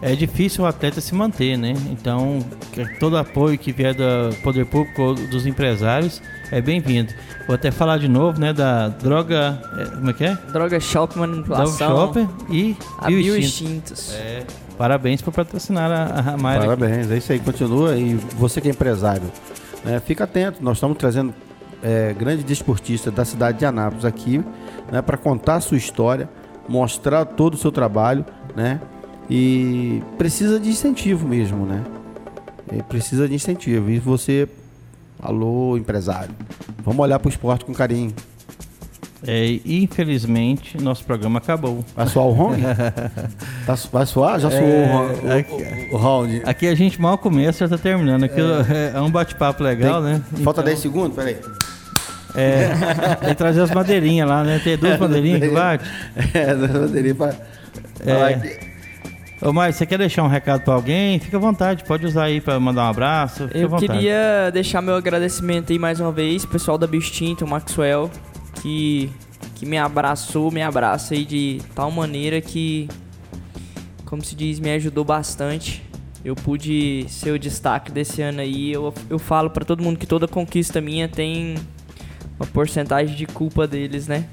é 0.01 0.15
difícil 0.15 0.65
o 0.65 0.67
atleta 0.67 1.01
se 1.01 1.15
manter, 1.15 1.57
né? 1.57 1.75
Então, 1.91 2.39
que 2.73 2.99
todo 2.99 3.17
apoio 3.17 3.59
que 3.59 3.73
vier 3.73 3.95
do 3.95 4.35
poder 4.43 4.65
público 4.67 5.03
ou 5.03 5.15
dos 5.15 5.47
empresários 5.47 6.23
é 6.51 6.61
bem-vindo. 6.61 7.13
Vou 7.47 7.55
até 7.55 7.71
falar 7.71 7.99
de 7.99 8.09
novo, 8.09 8.41
né? 8.41 8.53
Da 8.53 8.89
droga, 8.89 9.61
é, 9.77 9.85
como 9.97 10.11
é 10.11 10.13
que 10.13 10.25
é? 10.25 10.35
Droga 10.53 10.79
Shop 10.81 11.15
Droga 11.15 11.29
Manipulação. 11.31 11.97
Shopper 11.97 12.29
e 12.51 12.77
A 12.99 13.07
Bioextinto. 13.07 13.33
Bioextintos. 13.33 14.15
É, 14.15 14.45
parabéns 14.77 15.21
por 15.21 15.33
patrocinar 15.33 15.91
a, 15.91 16.33
a 16.33 16.37
Mayra. 16.37 16.65
aqui. 16.65 16.77
Parabéns, 16.77 17.11
é 17.11 17.17
isso 17.17 17.33
aí, 17.33 17.41
continua. 17.41 17.97
E 17.97 18.15
você 18.15 18.61
que 18.61 18.69
é 18.69 18.71
empresário, 18.71 19.31
né, 19.85 20.01
fica 20.01 20.25
atento, 20.25 20.63
nós 20.63 20.77
estamos 20.77 20.97
trazendo 20.97 21.35
é, 21.83 22.15
grandes 22.17 22.45
desportistas 22.45 23.13
da 23.13 23.25
cidade 23.25 23.59
de 23.59 23.67
Anápolis 23.67 24.05
aqui, 24.05 24.43
né, 24.93 25.03
para 25.03 25.17
contar 25.17 25.57
a 25.57 25.61
sua 25.61 25.77
história, 25.77 26.29
mostrar 26.69 27.25
todo 27.25 27.55
o 27.55 27.57
seu 27.57 27.73
trabalho, 27.73 28.25
né? 28.55 28.81
E 29.31 30.03
precisa 30.17 30.59
de 30.59 30.69
incentivo 30.71 31.27
mesmo, 31.29 31.67
né? 31.67 31.85
E 32.73 32.83
precisa 32.83 33.29
de 33.29 33.35
incentivo. 33.35 33.91
E 33.91 33.99
você, 33.99 34.49
alô, 35.23 35.77
empresário, 35.77 36.35
vamos 36.85 37.01
olhar 37.01 37.19
para 37.19 37.29
o 37.29 37.31
esporte 37.31 37.65
com 37.65 37.73
carinho. 37.75 38.13
É, 39.27 39.59
infelizmente, 39.67 40.81
nosso 40.81 41.05
programa 41.05 41.39
acabou. 41.39 41.85
Vai 41.97 42.07
soar 42.07 42.27
o 42.27 42.33
round? 42.33 42.63
Tá 43.67 43.75
vai 43.93 44.07
soar? 44.07 44.39
Já 44.39 44.49
soou 44.51 44.63
o 44.63 44.87
round- 44.87 45.21
o, 45.91 45.93
o- 45.93 45.95
o 45.95 45.99
round. 45.99 46.43
Aqui 46.47 46.67
a 46.69 46.75
gente 46.75 47.01
mal 47.01 47.19
começa, 47.19 47.67
já 47.67 47.77
tá 47.77 47.83
terminando. 47.83 48.25
Aqui 48.25 48.41
é, 48.41 48.93
é 48.97 49.01
um 49.01 49.11
bate-papo 49.11 49.63
legal, 49.63 50.01
né? 50.01 50.23
Falta 50.45 50.61
Então, 50.61 50.65
10 50.65 50.79
segundos? 50.79 51.17
Peraí. 51.17 51.37
É, 52.35 52.69
tem 53.17 53.29
que 53.31 53.35
trazer 53.35 53.61
as 53.63 53.71
bandeirinhas 53.71 54.29
lá, 54.29 54.45
né? 54.45 54.61
Tem 54.63 54.77
duas 54.79 54.97
bandeirinhas 55.01 55.41
que 55.41 55.49
bate. 55.51 55.85
É, 56.33 57.15
fa- 57.15 57.35
falar 58.05 58.35
que- 58.41 58.68
Ô, 59.41 59.53
Mário, 59.53 59.73
você 59.73 59.87
quer 59.87 59.99
deixar 59.99 60.25
um 60.25 60.29
recado 60.29 60.63
pra 60.63 60.75
alguém? 60.75 61.21
Fica 61.21 61.37
à 61.37 61.41
vontade, 61.41 61.85
pode 61.85 62.05
usar 62.05 62.25
aí 62.25 62.41
pra 62.41 62.59
mandar 62.59 62.87
um 62.87 62.91
abraço. 62.91 63.49
Eu 63.55 63.71
queria 63.77 64.51
deixar 64.53 64.83
meu 64.83 64.97
agradecimento 64.97 65.73
aí 65.73 65.79
mais 65.79 66.01
uma 66.01 66.11
vez, 66.11 66.45
pessoal 66.45 66.77
da 66.77 66.89
Bistinto, 66.89 67.45
o 67.45 67.49
Maxwell, 67.49 68.11
que, 68.61 69.09
que 69.55 69.65
me 69.65 69.79
abraçou, 69.79 70.51
me 70.51 70.61
abraça 70.61 71.15
aí 71.15 71.25
de 71.25 71.61
tal 71.73 71.89
maneira 71.89 72.41
que, 72.41 72.89
como 74.05 74.25
se 74.25 74.35
diz, 74.35 74.59
me 74.59 74.73
ajudou 74.73 75.05
bastante. 75.05 75.85
Eu 76.25 76.35
pude 76.35 77.07
ser 77.09 77.31
o 77.31 77.39
destaque 77.39 77.93
desse 77.93 78.21
ano 78.21 78.41
aí. 78.41 78.73
Eu, 78.73 78.93
eu 79.09 79.21
falo 79.21 79.51
pra 79.51 79.65
todo 79.65 79.85
mundo 79.85 79.99
que 79.99 80.07
toda 80.07 80.27
conquista 80.27 80.81
minha 80.81 81.09
tem 81.09 81.55
uma 82.41 82.47
porcentagem 82.47 83.15
de 83.15 83.25
culpa 83.25 83.69
deles, 83.69 84.09
né? 84.09 84.25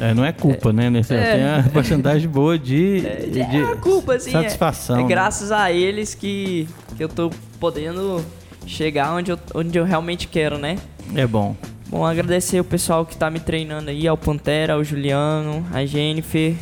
É, 0.00 0.14
não 0.14 0.24
é 0.24 0.32
culpa, 0.32 0.72
né? 0.72 0.88
né? 0.90 1.00
É. 1.00 1.02
Tem 1.36 1.44
uma 1.44 1.70
porcentagem 1.70 2.28
boa 2.28 2.58
de, 2.58 3.00
de 3.30 3.40
É 3.40 3.72
a 3.72 3.76
culpa, 3.76 4.14
assim. 4.14 4.30
é- 4.30 4.42
satisfação. 4.42 4.98
É, 4.98 5.02
né? 5.02 5.08
graças 5.08 5.50
a 5.50 5.72
eles 5.72 6.14
que, 6.14 6.68
que 6.96 7.02
eu 7.02 7.08
tô 7.08 7.30
podendo 7.58 8.24
chegar 8.66 9.12
onde 9.14 9.30
eu, 9.30 9.38
onde 9.54 9.78
eu 9.78 9.84
realmente 9.84 10.28
quero, 10.28 10.58
né? 10.58 10.76
É 11.14 11.26
bom. 11.26 11.56
Bom, 11.88 12.04
agradecer 12.04 12.60
o 12.60 12.64
pessoal 12.64 13.06
que 13.06 13.16
tá 13.16 13.30
me 13.30 13.40
treinando 13.40 13.88
aí, 13.88 14.06
ao 14.06 14.16
Pantera, 14.16 14.74
ao 14.74 14.84
Juliano, 14.84 15.66
a 15.72 15.86
Jennifer, 15.86 16.54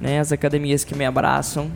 né, 0.00 0.20
as 0.20 0.32
academias 0.32 0.84
que 0.84 0.94
me 0.94 1.04
abraçam. 1.04 1.70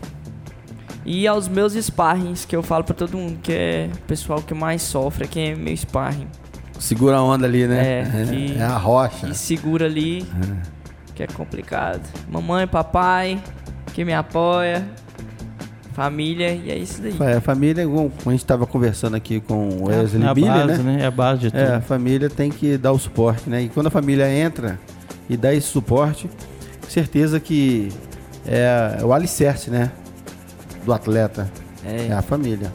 E 1.04 1.26
aos 1.26 1.48
meus 1.48 1.72
sparrings, 1.72 2.44
que 2.44 2.54
eu 2.54 2.62
falo 2.62 2.84
pra 2.84 2.94
todo 2.94 3.16
mundo 3.16 3.38
que 3.42 3.52
é 3.52 3.90
o 3.92 3.98
pessoal 4.02 4.40
que 4.40 4.54
mais 4.54 4.82
sofre, 4.82 5.26
que 5.26 5.40
é 5.40 5.54
meu 5.54 5.74
sparring. 5.76 6.28
Segura 6.82 7.16
a 7.18 7.22
onda 7.22 7.46
ali, 7.46 7.66
né? 7.68 8.00
É, 8.00 8.26
que- 8.28 8.56
é 8.58 8.62
a 8.62 8.76
rocha. 8.76 9.28
Que 9.28 9.34
segura 9.36 9.86
ali, 9.86 10.26
que 11.14 11.22
é 11.22 11.26
complicado. 11.28 12.02
Mamãe, 12.28 12.66
papai, 12.66 13.40
que 13.94 14.04
me 14.04 14.12
apoia, 14.12 14.84
família, 15.92 16.52
e 16.52 16.70
é 16.72 16.76
isso 16.76 17.00
daí. 17.00 17.14
É, 17.20 17.36
a 17.36 17.40
família, 17.40 17.86
como 17.86 18.10
a 18.26 18.30
gente 18.30 18.40
estava 18.40 18.66
conversando 18.66 19.14
aqui 19.14 19.38
com 19.40 19.68
o 19.68 19.84
Wesley 19.86 20.24
é 20.24 20.26
a 20.26 20.34
Billy, 20.34 20.48
né? 20.48 20.78
né? 20.78 20.98
É 21.02 21.06
a 21.06 21.10
base 21.10 21.42
de 21.42 21.50
tudo. 21.52 21.60
É, 21.60 21.76
a 21.76 21.80
família 21.80 22.28
tem 22.28 22.50
que 22.50 22.76
dar 22.76 22.90
o 22.90 22.98
suporte, 22.98 23.48
né? 23.48 23.62
E 23.62 23.68
quando 23.68 23.86
a 23.86 23.90
família 23.90 24.28
entra 24.28 24.76
e 25.30 25.36
dá 25.36 25.54
esse 25.54 25.68
suporte, 25.68 26.28
certeza 26.88 27.38
que 27.38 27.90
é 28.44 28.98
o 29.04 29.12
alicerce, 29.12 29.70
né? 29.70 29.92
Do 30.84 30.92
atleta. 30.92 31.48
É, 31.86 32.08
É, 32.08 32.12
a 32.12 32.22
família. 32.22 32.72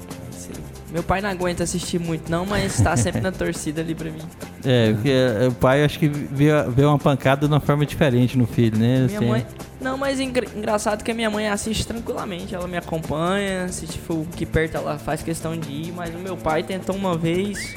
Meu 0.92 1.04
pai 1.04 1.20
não 1.20 1.30
aguenta 1.30 1.64
assistir 1.64 2.00
muito 2.00 2.32
não, 2.32 2.46
mas 2.46 2.80
tá 2.80 2.96
sempre 2.96 3.20
na 3.20 3.32
torcida 3.32 3.82
ali 3.82 3.94
pra 3.94 4.10
mim. 4.10 4.22
É, 4.64 4.94
porque 4.94 5.10
é, 5.10 5.48
o 5.48 5.52
pai 5.52 5.84
acho 5.84 6.00
que 6.00 6.08
vê, 6.08 6.48
vê 6.74 6.86
uma 6.86 6.98
pancada 6.98 7.46
de 7.46 7.54
uma 7.54 7.60
forma 7.60 7.86
diferente 7.86 8.38
no 8.38 8.48
filho, 8.48 8.78
né? 8.78 9.00
Minha 9.06 9.18
Assim, 9.18 9.28
mãe. 9.28 9.46
Não, 9.82 9.98
mas 9.98 10.20
engra- 10.20 10.48
engraçado 10.56 11.04
que 11.04 11.12
a 11.12 11.14
minha 11.14 11.30
mãe 11.30 11.48
assiste 11.50 11.86
tranquilamente. 11.86 12.56
Ela 12.56 12.68
me 12.68 12.78
acompanha. 12.78 13.68
Se 13.68 13.86
for 14.00 14.26
que 14.36 14.46
perto, 14.46 14.76
ela 14.78 14.98
faz 14.98 15.22
questão 15.22 15.58
de 15.58 15.70
ir. 15.70 15.94
Mas 15.96 16.16
o 16.16 16.20
meu 16.20 16.36
pai 16.38 16.64
tentou 16.64 16.96
uma 16.96 17.18
vez. 17.18 17.76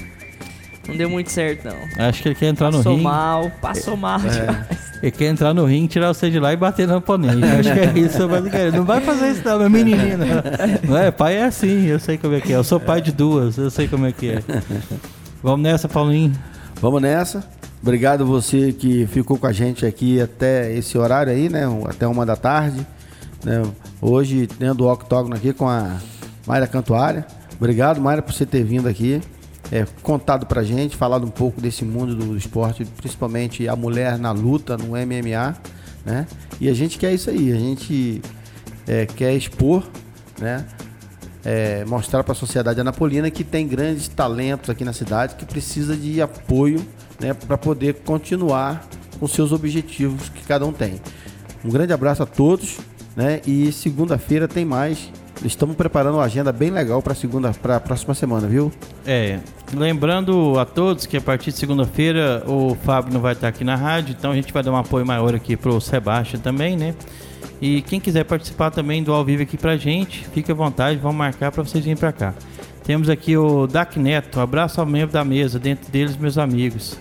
Não 0.88 0.96
deu 0.96 1.11
muito 1.11 1.30
certo, 1.30 1.64
não. 1.68 2.06
Acho 2.08 2.22
que 2.22 2.28
ele 2.28 2.34
quer 2.36 2.46
entrar 2.46 2.70
no 2.70 2.78
Passou 2.78 2.92
ringue. 2.92 3.04
mal, 3.04 3.50
passou 3.61 3.96
mal 3.96 4.18
demais. 4.20 4.89
Ele 5.03 5.11
quer 5.11 5.26
entrar 5.26 5.55
no 5.55 5.64
ringue, 5.64 5.88
tirar 5.88 6.09
você 6.09 6.30
de 6.30 6.38
lá 6.38 6.53
e 6.53 6.57
bater 6.57 6.86
no 6.86 6.96
oponente. 6.96 7.42
Acho 7.42 7.72
que 7.72 7.80
é 7.80 7.98
isso, 7.98 8.28
mas 8.28 8.72
não 8.74 8.84
vai 8.84 9.01
fazer 9.01 9.30
isso 9.30 9.42
não, 9.44 9.59
meu 9.59 9.70
menininho. 9.70 10.18
Não 10.86 10.96
é, 10.96 11.11
pai 11.11 11.36
é 11.36 11.44
assim, 11.44 11.86
eu 11.86 11.98
sei 11.98 12.18
como 12.18 12.34
é 12.34 12.40
que 12.40 12.53
é. 12.53 12.57
Eu 12.57 12.64
sou 12.64 12.78
pai 12.78 13.01
de 13.01 13.11
duas, 13.12 13.57
eu 13.57 13.70
sei 13.70 13.88
como 13.88 14.07
é 14.07 14.12
que 14.12 14.30
é. 14.30 14.42
Vamos 15.42 15.62
nessa, 15.62 15.88
Paulinho. 15.88 16.32
Vamos 16.80 17.01
nessa. 17.01 17.42
Obrigado 17.82 18.26
você 18.26 18.72
que 18.72 19.07
ficou 19.07 19.38
com 19.38 19.46
a 19.46 19.53
gente 19.53 19.86
aqui 19.86 20.20
até 20.20 20.70
esse 20.74 20.98
horário 20.98 21.32
aí, 21.32 21.48
né? 21.48 21.62
Até 21.88 22.07
uma 22.07 22.26
da 22.26 22.36
tarde. 22.36 22.86
né? 23.42 23.62
Hoje 24.03 24.46
tendo 24.46 24.84
o 24.84 24.92
octógono 24.92 25.34
aqui 25.34 25.53
com 25.55 25.66
a 25.66 25.96
Mayra 26.46 26.66
Cantuária. 26.66 27.26
Obrigado, 27.57 28.01
Mayra, 28.01 28.20
por 28.22 28.32
você 28.34 28.44
ter 28.44 28.62
vindo 28.64 28.86
aqui. 28.88 29.20
É, 29.72 29.86
contado 30.02 30.46
pra 30.46 30.62
gente, 30.64 30.96
falado 30.96 31.24
um 31.24 31.30
pouco 31.30 31.60
desse 31.60 31.84
mundo 31.84 32.14
do 32.16 32.36
esporte, 32.36 32.84
principalmente 32.84 33.68
a 33.68 33.76
mulher 33.76 34.18
na 34.18 34.32
luta, 34.32 34.76
no 34.76 34.88
MMA, 34.88 35.56
né? 36.04 36.26
E 36.60 36.68
a 36.68 36.74
gente 36.74 36.98
quer 36.98 37.12
isso 37.12 37.30
aí, 37.30 37.52
a 37.52 37.58
gente 37.58 38.20
é, 38.86 39.06
quer 39.06 39.32
expor, 39.34 39.84
né? 40.40 40.66
é, 41.44 41.84
mostrar 41.84 42.22
para 42.22 42.32
a 42.32 42.34
sociedade 42.36 42.80
anapolina 42.80 43.30
que 43.30 43.44
tem 43.44 43.66
grandes 43.66 44.08
talentos 44.08 44.68
aqui 44.70 44.84
na 44.84 44.92
cidade 44.92 45.36
que 45.36 45.44
precisa 45.44 45.96
de 45.96 46.20
apoio 46.20 46.84
né, 47.18 47.34
para 47.34 47.56
poder 47.56 47.94
continuar 48.04 48.86
com 49.18 49.26
seus 49.26 49.52
objetivos 49.52 50.28
que 50.28 50.42
cada 50.44 50.66
um 50.66 50.72
tem. 50.72 51.00
Um 51.64 51.70
grande 51.70 51.92
abraço 51.92 52.22
a 52.22 52.26
todos 52.26 52.78
né, 53.16 53.40
e 53.46 53.72
segunda-feira 53.72 54.48
tem 54.48 54.64
mais. 54.64 55.10
Estamos 55.45 55.74
preparando 55.74 56.16
uma 56.16 56.24
agenda 56.24 56.53
bem 56.53 56.70
legal 56.70 57.01
para 57.01 57.14
segunda, 57.14 57.51
para 57.53 57.76
a 57.76 57.80
próxima 57.80 58.12
semana, 58.12 58.47
viu? 58.47 58.70
É, 59.07 59.38
lembrando 59.72 60.59
a 60.59 60.66
todos 60.66 61.07
que 61.07 61.16
a 61.16 61.20
partir 61.20 61.51
de 61.51 61.57
segunda-feira 61.57 62.45
o 62.47 62.74
Fábio 62.74 63.12
não 63.12 63.20
vai 63.20 63.32
estar 63.32 63.49
aqui 63.49 63.64
na 63.64 63.74
rádio, 63.74 64.14
então 64.18 64.32
a 64.32 64.34
gente 64.34 64.53
vai 64.53 64.62
dar 64.62 64.70
um 64.70 64.76
apoio 64.76 65.07
maior 65.07 65.34
aqui 65.34 65.57
pro 65.57 65.80
Sebastião 65.80 66.43
também, 66.43 66.76
né? 66.76 66.95
E 67.59 67.80
quem 67.82 67.99
quiser 67.99 68.24
participar 68.24 68.70
também 68.70 69.03
do 69.03 69.12
ao 69.12 69.24
vivo 69.24 69.43
aqui 69.43 69.57
pra 69.57 69.78
gente, 69.78 70.26
fique 70.28 70.53
à 70.53 70.55
vontade, 70.55 70.99
vamos 70.99 71.16
marcar 71.16 71.51
para 71.51 71.62
vocês 71.62 71.84
virem 71.84 71.97
pra 71.97 72.12
cá. 72.12 72.34
Temos 72.84 73.09
aqui 73.09 73.36
o 73.36 73.66
Dac 73.66 73.99
Neto, 73.99 74.38
um 74.38 74.43
abraço 74.43 74.78
ao 74.78 74.86
membro 74.86 75.12
da 75.12 75.24
mesa, 75.24 75.59
dentro 75.59 75.91
deles 75.91 76.16
meus 76.16 76.36
amigos. 76.36 76.99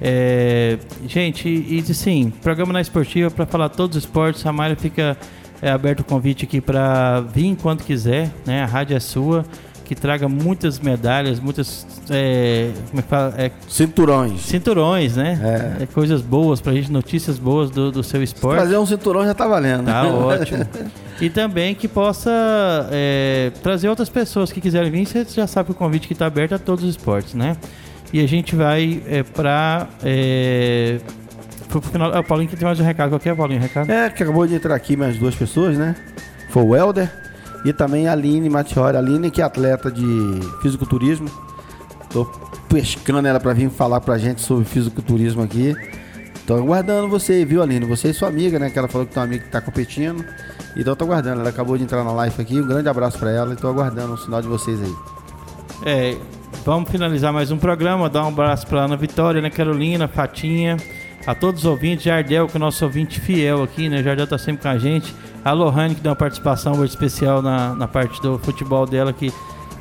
É, 0.00 0.78
gente, 1.06 1.48
e 1.48 1.82
sim, 1.92 2.32
programa 2.42 2.72
na 2.72 2.80
esportiva 2.80 3.30
para 3.30 3.44
falar 3.46 3.68
todos 3.68 3.96
os 3.96 4.04
esportes. 4.04 4.46
A 4.46 4.52
Mayra 4.52 4.76
fica 4.76 5.16
é, 5.60 5.70
aberto 5.70 6.00
o 6.00 6.04
convite 6.04 6.44
aqui 6.44 6.60
para 6.60 7.20
vir 7.20 7.56
quando 7.60 7.82
quiser, 7.82 8.30
né? 8.46 8.62
A 8.62 8.66
rádio 8.66 8.96
é 8.96 9.00
sua, 9.00 9.44
que 9.84 9.94
traga 9.94 10.28
muitas 10.28 10.78
medalhas, 10.78 11.40
muitas 11.40 11.86
é, 12.10 12.70
como 12.88 13.00
é 13.00 13.02
que 13.02 13.08
fala? 13.08 13.34
É, 13.38 13.50
cinturões. 13.68 14.40
Cinturões, 14.42 15.16
né? 15.16 15.78
É. 15.80 15.86
coisas 15.86 16.20
boas 16.20 16.60
pra 16.60 16.72
gente, 16.72 16.92
notícias 16.92 17.38
boas 17.38 17.70
do, 17.70 17.90
do 17.90 18.02
seu 18.02 18.22
esporte. 18.22 18.58
Trazer 18.58 18.78
um 18.78 18.86
cinturão 18.86 19.24
já 19.24 19.34
tá 19.34 19.46
valendo. 19.46 19.86
Tá 19.86 20.06
ótimo. 20.06 20.66
E 21.20 21.28
também 21.28 21.74
que 21.74 21.88
possa 21.88 22.30
é, 22.92 23.50
trazer 23.62 23.88
outras 23.88 24.08
pessoas 24.08 24.52
que 24.52 24.60
quiserem 24.60 24.90
vir. 24.90 25.06
Você 25.06 25.24
já 25.24 25.46
sabe 25.46 25.66
que 25.66 25.72
o 25.72 25.74
convite 25.74 26.06
que 26.06 26.12
está 26.12 26.26
aberto 26.26 26.54
a 26.54 26.58
todos 26.58 26.84
os 26.84 26.90
esportes, 26.90 27.34
né? 27.34 27.56
E 28.12 28.20
a 28.20 28.28
gente 28.28 28.54
vai 28.54 29.02
é, 29.06 29.22
para. 29.22 29.88
É, 31.68 31.80
pro 31.80 31.80
final. 31.82 32.14
Ah, 32.14 32.20
o 32.20 32.24
Paulinho 32.24 32.48
que 32.48 32.56
tem 32.56 32.64
mais 32.64 32.80
um 32.80 32.84
recado. 32.84 33.10
Qual 33.10 33.20
que 33.20 33.28
é, 33.28 33.34
Paulinho? 33.34 33.60
Recado? 33.60 33.90
É, 33.90 34.08
que 34.08 34.22
acabou 34.22 34.46
de 34.46 34.54
entrar 34.54 34.74
aqui 34.74 34.96
mais 34.96 35.18
duas 35.18 35.34
pessoas, 35.34 35.76
né? 35.76 35.94
Foi 36.48 36.62
o 36.62 36.74
Helder 36.74 37.10
e 37.64 37.72
também 37.72 38.08
a 38.08 38.12
Aline 38.12 38.48
Matiori. 38.48 38.96
A 38.96 39.00
Aline, 39.00 39.30
que 39.30 39.42
é 39.42 39.44
atleta 39.44 39.90
de 39.90 40.40
fisiculturismo. 40.62 41.28
Tô 42.10 42.24
pescando 42.68 43.28
ela 43.28 43.38
para 43.38 43.52
vir 43.52 43.70
falar 43.70 44.00
pra 44.00 44.16
gente 44.16 44.40
sobre 44.40 44.64
fisiculturismo 44.64 45.42
aqui. 45.42 45.76
Tô 46.46 46.54
aguardando 46.54 47.08
você, 47.08 47.44
viu, 47.44 47.62
Aline? 47.62 47.84
Você 47.84 48.08
e 48.08 48.14
sua 48.14 48.28
amiga, 48.28 48.58
né? 48.58 48.70
Que 48.70 48.78
ela 48.78 48.88
falou 48.88 49.06
que 49.06 49.12
tem 49.12 49.20
uma 49.20 49.26
amiga 49.26 49.44
que 49.44 49.50
tá 49.50 49.60
competindo. 49.60 50.24
Então 50.74 50.92
eu 50.92 50.96
tô 50.96 51.04
aguardando, 51.04 51.40
ela 51.40 51.50
acabou 51.50 51.76
de 51.76 51.84
entrar 51.84 52.02
na 52.02 52.12
live 52.12 52.40
aqui. 52.40 52.60
Um 52.60 52.66
grande 52.66 52.88
abraço 52.88 53.18
para 53.18 53.30
ela 53.30 53.52
e 53.52 53.56
tô 53.56 53.68
aguardando 53.68 54.14
o 54.14 54.16
sinal 54.16 54.40
de 54.40 54.48
vocês 54.48 54.80
aí. 54.80 54.94
É, 55.84 56.16
vamos 56.64 56.90
finalizar 56.90 57.32
mais 57.32 57.50
um 57.50 57.58
programa. 57.58 58.08
Dar 58.08 58.24
um 58.24 58.28
abraço 58.28 58.66
para 58.66 58.84
Ana 58.84 58.96
Vitória, 58.96 59.40
Ana 59.40 59.50
Carolina, 59.50 60.08
Fatinha, 60.08 60.78
a 61.28 61.34
todos 61.34 61.60
os 61.60 61.66
ouvintes, 61.66 62.04
Jardel, 62.04 62.46
que 62.46 62.56
é 62.56 62.58
o 62.58 62.58
nosso 62.58 62.82
ouvinte 62.86 63.20
fiel 63.20 63.62
aqui, 63.62 63.86
né? 63.86 64.02
Jardel 64.02 64.26
tá 64.26 64.38
sempre 64.38 64.62
com 64.62 64.68
a 64.68 64.78
gente. 64.78 65.14
A 65.44 65.52
Lohane, 65.52 65.94
que 65.94 66.00
deu 66.00 66.08
uma 66.08 66.16
participação 66.16 66.74
muito 66.74 66.88
especial 66.88 67.42
na, 67.42 67.74
na 67.74 67.86
parte 67.86 68.18
do 68.22 68.38
futebol 68.38 68.86
dela 68.86 69.10
aqui. 69.10 69.30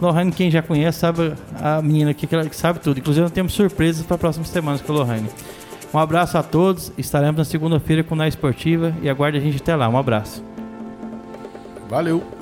Lohane, 0.02 0.30
quem 0.34 0.52
já 0.52 0.62
conhece, 0.62 1.00
sabe 1.00 1.34
a 1.56 1.82
menina 1.82 2.12
aqui 2.12 2.28
que, 2.28 2.50
que 2.50 2.56
sabe 2.56 2.80
tudo. 2.80 3.00
Inclusive, 3.00 3.22
nós 3.22 3.32
temos 3.32 3.54
surpresas 3.54 4.06
para 4.06 4.18
próximas 4.18 4.50
semanas 4.50 4.82
com 4.82 4.92
a 4.92 4.96
Lohane. 4.98 5.30
Um 5.94 6.00
abraço 6.00 6.38
a 6.38 6.44
todos. 6.44 6.92
Estaremos 6.98 7.38
na 7.38 7.46
segunda-feira 7.46 8.04
com 8.04 8.20
a 8.20 8.28
Esportiva 8.28 8.94
e 9.02 9.10
aguarde 9.10 9.38
a 9.38 9.42
gente 9.42 9.62
até 9.62 9.74
lá. 9.74 9.88
Um 9.88 9.98
abraço. 9.98 10.44
Valeu! 11.90 12.37